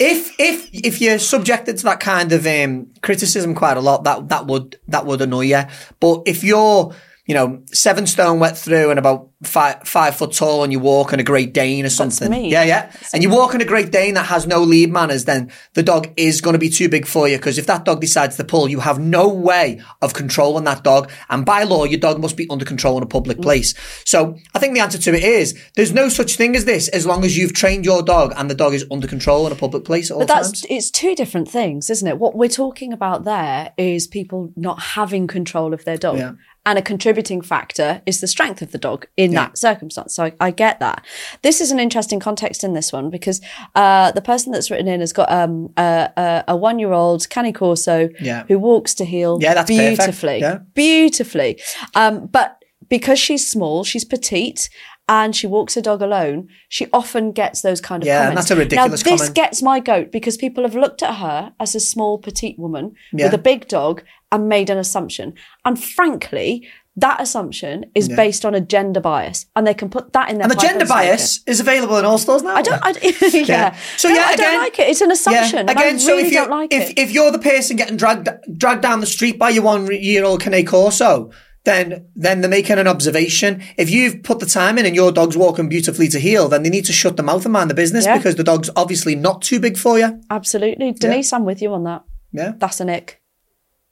If 0.00 0.34
if 0.38 0.70
if 0.72 1.00
you're 1.00 1.18
subjected 1.18 1.78
to 1.78 1.84
that 1.84 2.00
kind 2.00 2.32
of 2.32 2.46
um, 2.46 2.88
criticism 3.00 3.54
quite 3.54 3.76
a 3.76 3.80
lot, 3.80 4.04
that 4.04 4.28
that 4.28 4.46
would 4.46 4.78
that 4.88 5.06
would 5.06 5.20
annoy 5.20 5.42
you. 5.42 5.62
But 6.00 6.22
if 6.26 6.42
you're 6.42 6.94
you 7.26 7.34
know 7.34 7.62
seven 7.72 8.06
stone 8.06 8.38
wet 8.38 8.56
through 8.56 8.90
and 8.90 8.98
about 8.98 9.30
five 9.42 9.86
five 9.86 10.16
foot 10.16 10.32
tall, 10.32 10.62
and 10.62 10.72
you 10.72 10.80
walk 10.80 11.12
on 11.12 11.20
a 11.20 11.24
Great 11.24 11.54
Dane 11.54 11.84
or 11.84 11.90
something, 11.90 12.30
me. 12.30 12.50
yeah, 12.50 12.64
yeah, 12.64 12.92
and 13.12 13.22
you 13.22 13.30
walk 13.30 13.54
on 13.54 13.60
a 13.60 13.64
Great 13.64 13.90
Dane 13.90 14.14
that 14.14 14.26
has 14.26 14.46
no 14.46 14.60
lead 14.60 14.92
manners, 14.92 15.24
then 15.24 15.50
the 15.74 15.82
dog 15.82 16.12
is 16.16 16.40
going 16.40 16.54
to 16.54 16.58
be 16.58 16.68
too 16.68 16.88
big 16.88 17.06
for 17.06 17.28
you. 17.28 17.36
Because 17.36 17.58
if 17.58 17.66
that 17.66 17.84
dog 17.84 18.00
decides 18.00 18.36
to 18.36 18.44
pull, 18.44 18.68
you 18.68 18.80
have 18.80 18.98
no 18.98 19.28
way 19.28 19.80
of 20.02 20.14
controlling 20.14 20.64
that 20.64 20.84
dog, 20.84 21.10
and 21.30 21.46
by 21.46 21.62
law, 21.62 21.84
your 21.84 22.00
dog 22.00 22.20
must 22.20 22.36
be 22.36 22.48
under 22.50 22.64
control 22.64 22.96
in 22.96 23.02
a 23.02 23.06
public 23.06 23.38
mm. 23.38 23.42
place. 23.42 23.74
So 24.04 24.36
I 24.54 24.58
think 24.58 24.74
the 24.74 24.80
answer 24.80 24.98
to 24.98 25.14
it 25.14 25.24
is 25.24 25.58
there's 25.76 25.92
no 25.92 26.08
such 26.08 26.36
thing 26.36 26.56
as 26.56 26.64
this 26.64 26.88
as 26.88 27.06
long 27.06 27.24
as 27.24 27.36
you've 27.36 27.52
trained 27.52 27.84
your 27.84 28.02
dog 28.02 28.32
and 28.36 28.50
the 28.50 28.54
dog 28.54 28.74
is 28.74 28.86
under 28.90 29.06
control 29.06 29.46
in 29.46 29.52
a 29.52 29.56
public 29.56 29.84
place 29.84 30.10
at 30.10 30.14
all 30.14 30.20
But 30.20 30.28
that's 30.28 30.62
times. 30.62 30.66
it's 30.68 30.90
two 30.90 31.14
different 31.14 31.48
things, 31.48 31.90
isn't 31.90 32.06
it? 32.06 32.18
What 32.18 32.36
we're 32.36 32.48
talking 32.48 32.92
about 32.92 33.24
there 33.24 33.72
is 33.76 34.06
people 34.06 34.52
not 34.56 34.80
having 34.80 35.26
control 35.26 35.72
of 35.74 35.84
their 35.84 35.96
dog. 35.96 36.18
Yeah. 36.18 36.32
And 36.66 36.78
a 36.78 36.82
contributing 36.82 37.42
factor 37.42 38.00
is 38.06 38.20
the 38.22 38.26
strength 38.26 38.62
of 38.62 38.72
the 38.72 38.78
dog 38.78 39.06
in 39.18 39.32
that 39.32 39.58
circumstance. 39.58 40.14
So 40.14 40.24
I, 40.24 40.32
I 40.40 40.50
get 40.50 40.80
that. 40.80 41.04
This 41.42 41.60
is 41.60 41.70
an 41.70 41.78
interesting 41.78 42.20
context 42.20 42.64
in 42.64 42.72
this 42.72 42.90
one 42.90 43.10
because 43.10 43.42
uh, 43.74 44.12
the 44.12 44.22
person 44.22 44.50
that's 44.50 44.70
written 44.70 44.88
in 44.88 45.00
has 45.00 45.12
got 45.12 45.30
um, 45.30 45.70
a, 45.76 46.10
a, 46.16 46.44
a 46.48 46.56
one 46.56 46.78
year 46.78 46.92
old 46.92 47.28
Cane 47.28 47.52
Corso 47.52 48.08
Yeah. 48.18 48.44
who 48.48 48.58
walks 48.58 48.94
to 48.94 49.04
heel 49.04 49.38
Yeah, 49.42 49.52
that's 49.54 49.68
beautifully. 49.68 50.38
Yeah. 50.40 50.60
Beautifully. 50.74 51.60
Um, 51.94 52.26
but 52.28 52.56
because 52.88 53.18
she's 53.18 53.46
small, 53.48 53.84
she's 53.84 54.04
petite, 54.04 54.70
and 55.06 55.36
she 55.36 55.46
walks 55.46 55.74
her 55.74 55.82
dog 55.82 56.00
alone, 56.00 56.48
she 56.70 56.86
often 56.92 57.32
gets 57.32 57.60
those 57.60 57.78
kind 57.80 58.02
of 58.02 58.06
Yeah, 58.06 58.20
comments. 58.28 58.40
that's 58.48 58.50
a 58.52 58.56
ridiculous 58.56 59.04
now, 59.04 59.10
this 59.10 59.20
comment. 59.20 59.34
gets 59.34 59.62
my 59.62 59.78
goat 59.80 60.10
because 60.10 60.38
people 60.38 60.64
have 60.64 60.74
looked 60.74 61.02
at 61.02 61.16
her 61.16 61.52
as 61.60 61.74
a 61.74 61.80
small 61.80 62.16
petite 62.18 62.58
woman 62.58 62.94
Yeah. 63.12 63.26
with 63.26 63.34
a 63.34 63.38
big 63.38 63.68
dog 63.68 64.02
and 64.34 64.48
made 64.48 64.68
an 64.70 64.78
assumption. 64.78 65.34
And 65.64 65.82
frankly, 65.82 66.68
that 66.96 67.20
assumption 67.20 67.86
is 67.94 68.08
based 68.08 68.44
on 68.44 68.54
a 68.54 68.60
gender 68.60 69.00
bias, 69.00 69.46
and 69.56 69.66
they 69.66 69.74
can 69.74 69.88
put 69.90 70.12
that 70.12 70.30
in 70.30 70.38
their 70.38 70.44
And 70.44 70.50
the 70.52 70.56
gender 70.56 70.80
and 70.80 70.88
smoke 70.88 71.00
it. 71.04 71.08
bias 71.08 71.40
is 71.46 71.58
available 71.60 71.96
in 71.96 72.04
all 72.04 72.18
stores 72.18 72.42
now. 72.42 72.54
I 72.54 72.62
don't. 72.62 72.80
I, 72.84 72.90
yeah. 73.32 73.76
So 73.96 74.08
No, 74.08 74.14
yeah, 74.14 74.26
I 74.28 74.32
again, 74.34 74.52
don't 74.52 74.60
like 74.62 74.78
it. 74.78 74.88
It's 74.88 75.00
an 75.00 75.10
assumption. 75.10 75.58
and 75.60 75.70
again, 75.70 75.94
I 75.96 75.98
so 75.98 76.12
really 76.12 76.26
if 76.28 76.32
you 76.32 76.38
don't 76.38 76.50
like 76.50 76.72
if 76.72 76.90
it. 76.90 76.98
if 76.98 77.10
you're 77.12 77.32
the 77.32 77.38
person 77.40 77.76
getting 77.76 77.96
dragged 77.96 78.28
dragged 78.56 78.82
down 78.82 79.00
the 79.00 79.06
street 79.06 79.38
by 79.38 79.50
your 79.50 79.64
one 79.64 79.86
year 79.92 80.24
old 80.24 80.40
Cane 80.40 80.64
Corso, 80.66 81.32
then 81.64 82.06
then 82.14 82.42
they're 82.42 82.50
making 82.50 82.78
an 82.78 82.86
observation. 82.86 83.60
If 83.76 83.90
you've 83.90 84.22
put 84.22 84.38
the 84.38 84.46
time 84.46 84.78
in 84.78 84.86
and 84.86 84.94
your 84.94 85.10
dog's 85.10 85.36
walking 85.36 85.68
beautifully 85.68 86.06
to 86.08 86.20
heel, 86.20 86.48
then 86.48 86.62
they 86.62 86.70
need 86.70 86.84
to 86.84 86.92
shut 86.92 87.16
the 87.16 87.24
mouth 87.24 87.44
and 87.44 87.52
mind 87.52 87.70
the 87.70 87.74
business 87.74 88.04
Yeah. 88.04 88.16
because 88.18 88.36
the 88.36 88.44
dog's 88.44 88.70
obviously 88.76 89.16
not 89.16 89.42
too 89.42 89.58
big 89.58 89.76
for 89.76 89.98
you. 89.98 90.20
Absolutely, 90.30 90.92
Denise, 90.92 91.32
I'm 91.32 91.44
with 91.44 91.60
you 91.60 91.72
on 91.74 91.82
that. 91.84 92.04
Yeah, 92.32 92.52
That's 92.56 92.78
a 92.80 92.84
nick. 92.84 93.20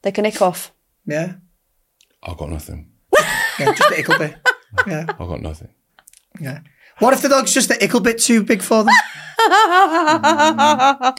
They 0.03 0.11
can 0.11 0.23
nick 0.23 0.41
off. 0.41 0.71
yeah, 1.05 1.33
I've 2.21 2.37
got 2.37 2.49
nothing. 2.49 2.91
yeah. 3.59 3.73
Just 3.73 3.91
a 3.91 3.95
little 3.95 4.17
bit. 4.19 4.35
Yeah, 4.87 5.05
I've 5.09 5.17
got 5.17 5.41
nothing. 5.41 5.69
yeah. 6.39 6.59
What 6.99 7.13
if 7.13 7.21
the 7.21 7.29
dog's 7.29 7.53
just 7.53 7.71
a 7.71 7.77
little 7.79 7.99
bit 7.99 8.19
too 8.19 8.43
big 8.43 8.61
for 8.61 8.83
them? 8.83 8.93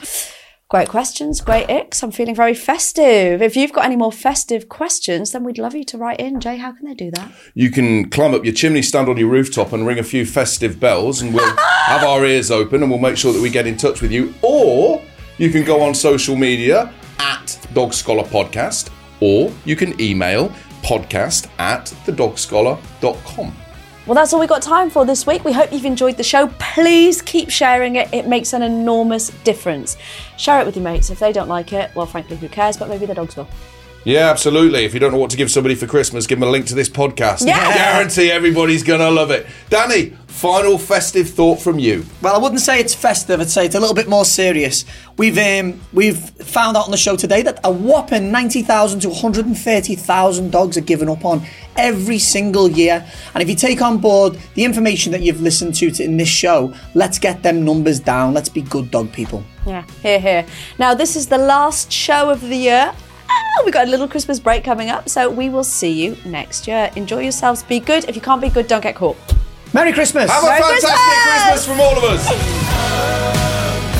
Great 0.67 0.89
questions, 0.89 1.41
great 1.41 1.69
icks. 1.69 2.01
I'm 2.01 2.09
feeling 2.11 2.33
very 2.33 2.55
festive. 2.55 3.39
If 3.39 3.55
you've 3.55 3.71
got 3.71 3.85
any 3.85 3.95
more 3.95 4.11
festive 4.11 4.67
questions, 4.67 5.31
then 5.31 5.43
we'd 5.43 5.59
love 5.59 5.75
you 5.75 5.83
to 5.85 5.97
write 5.97 6.19
in. 6.19 6.39
Jay, 6.39 6.57
how 6.57 6.71
can 6.71 6.85
they 6.87 6.95
do 6.95 7.11
that? 7.11 7.31
You 7.53 7.69
can 7.69 8.09
climb 8.09 8.33
up 8.33 8.43
your 8.43 8.53
chimney, 8.53 8.81
stand 8.81 9.07
on 9.07 9.15
your 9.17 9.29
rooftop, 9.29 9.73
and 9.73 9.85
ring 9.85 9.99
a 9.99 10.03
few 10.03 10.25
festive 10.25 10.79
bells, 10.79 11.21
and 11.21 11.35
we'll 11.35 11.55
have 11.85 12.03
our 12.03 12.25
ears 12.25 12.49
open 12.49 12.81
and 12.81 12.89
we'll 12.89 12.99
make 12.99 13.15
sure 13.15 13.31
that 13.31 13.41
we 13.43 13.51
get 13.51 13.67
in 13.67 13.77
touch 13.77 14.01
with 14.01 14.11
you. 14.11 14.33
Or 14.41 15.03
you 15.37 15.51
can 15.51 15.63
go 15.63 15.81
on 15.83 15.93
social 15.93 16.35
media 16.35 16.91
at 17.19 17.57
Dog 17.73 17.93
Scholar 17.93 18.23
Podcast, 18.23 18.89
or 19.19 19.51
you 19.65 19.75
can 19.75 19.99
email 19.99 20.49
podcast 20.81 21.49
at 21.59 21.85
thedogscholar.com. 22.05 23.55
Well, 24.05 24.13
that's 24.13 24.33
all 24.33 24.39
we've 24.39 24.47
got 24.47 24.61
time 24.61 24.91
for 24.91 25.03
this 25.03 25.25
week. 25.25 25.43
We 25.43 25.51
hope 25.51 25.73
you've 25.73 25.83
enjoyed 25.83 26.15
the 26.15 26.23
show. 26.23 26.47
Please 26.59 27.23
keep 27.23 27.49
sharing 27.49 27.95
it. 27.95 28.13
It 28.13 28.27
makes 28.27 28.53
an 28.53 28.61
enormous 28.61 29.29
difference. 29.43 29.97
Share 30.37 30.61
it 30.61 30.65
with 30.67 30.75
your 30.75 30.83
mates. 30.83 31.09
If 31.09 31.17
they 31.17 31.31
don't 31.31 31.47
like 31.49 31.73
it, 31.73 31.89
well, 31.95 32.05
frankly, 32.05 32.37
who 32.37 32.47
cares? 32.47 32.77
But 32.77 32.87
maybe 32.87 33.07
the 33.07 33.15
dogs 33.15 33.35
will. 33.35 33.47
Yeah, 34.05 34.29
absolutely. 34.29 34.85
If 34.85 34.93
you 34.93 34.99
don't 34.99 35.11
know 35.11 35.17
what 35.17 35.31
to 35.31 35.37
give 35.37 35.49
somebody 35.49 35.73
for 35.73 35.87
Christmas, 35.87 36.27
give 36.27 36.39
them 36.39 36.47
a 36.47 36.51
link 36.51 36.67
to 36.67 36.75
this 36.75 36.87
podcast. 36.89 37.45
Yeah. 37.45 37.73
Guarantee 37.73 38.29
everybody's 38.29 38.83
going 38.83 38.99
to 38.99 39.09
love 39.09 39.31
it. 39.31 39.47
Danny, 39.71 40.11
final 40.27 40.77
festive 40.77 41.27
thought 41.27 41.59
from 41.59 41.79
you. 41.79 42.05
Well, 42.21 42.35
I 42.35 42.37
wouldn't 42.37 42.61
say 42.61 42.79
it's 42.79 42.93
festive. 42.93 43.41
I'd 43.41 43.49
say 43.49 43.65
it's 43.65 43.73
a 43.73 43.79
little 43.79 43.95
bit 43.95 44.07
more 44.07 44.23
serious. 44.23 44.85
We've 45.17 45.37
um, 45.39 45.81
we've 45.91 46.19
found 46.19 46.77
out 46.77 46.85
on 46.85 46.91
the 46.91 46.97
show 46.97 47.15
today 47.15 47.41
that 47.41 47.59
a 47.63 47.71
whopping 47.71 48.31
ninety 48.31 48.61
thousand 48.61 48.99
to 48.99 49.09
one 49.09 49.17
hundred 49.19 49.47
and 49.47 49.57
thirty 49.57 49.95
thousand 49.95 50.51
dogs 50.51 50.77
are 50.77 50.81
given 50.81 51.09
up 51.09 51.25
on 51.25 51.43
every 51.75 52.19
single 52.19 52.69
year. 52.69 53.03
And 53.33 53.41
if 53.41 53.49
you 53.49 53.55
take 53.55 53.81
on 53.81 53.97
board 53.97 54.37
the 54.53 54.65
information 54.65 55.13
that 55.13 55.21
you've 55.23 55.41
listened 55.41 55.73
to 55.75 55.89
to- 55.89 56.03
in 56.03 56.17
this 56.17 56.29
show, 56.29 56.75
let's 56.93 57.17
get 57.17 57.41
them 57.41 57.65
numbers 57.65 57.99
down. 57.99 58.35
Let's 58.35 58.49
be 58.49 58.61
good 58.61 58.91
dog 58.91 59.11
people. 59.11 59.43
Yeah, 59.65 59.83
here, 60.03 60.19
here. 60.19 60.45
Now, 60.77 60.93
this 60.93 61.15
is 61.15 61.25
the 61.25 61.39
last 61.39 61.91
show 61.91 62.29
of 62.29 62.41
the 62.41 62.55
year. 62.55 62.93
We've 63.65 63.73
got 63.73 63.87
a 63.87 63.89
little 63.89 64.07
Christmas 64.07 64.39
break 64.39 64.63
coming 64.63 64.89
up, 64.89 65.09
so 65.09 65.29
we 65.29 65.49
will 65.49 65.63
see 65.63 65.91
you 65.91 66.17
next 66.25 66.67
year. 66.67 66.91
Enjoy 66.95 67.19
yourselves. 67.19 67.63
Be 67.63 67.79
good. 67.79 68.05
If 68.07 68.15
you 68.15 68.21
can't 68.21 68.41
be 68.41 68.49
good, 68.49 68.67
don't 68.67 68.81
get 68.81 68.95
caught. 68.95 69.17
Merry 69.73 69.91
Christmas. 69.91 70.29
Have 70.29 70.43
a 70.43 70.47
Merry 70.47 70.61
fantastic 70.61 70.89
Christmas! 70.89 71.43
Christmas 71.43 71.65
from 71.65 71.79
all 71.81 71.97
of 71.97 72.03
us. 72.03 73.91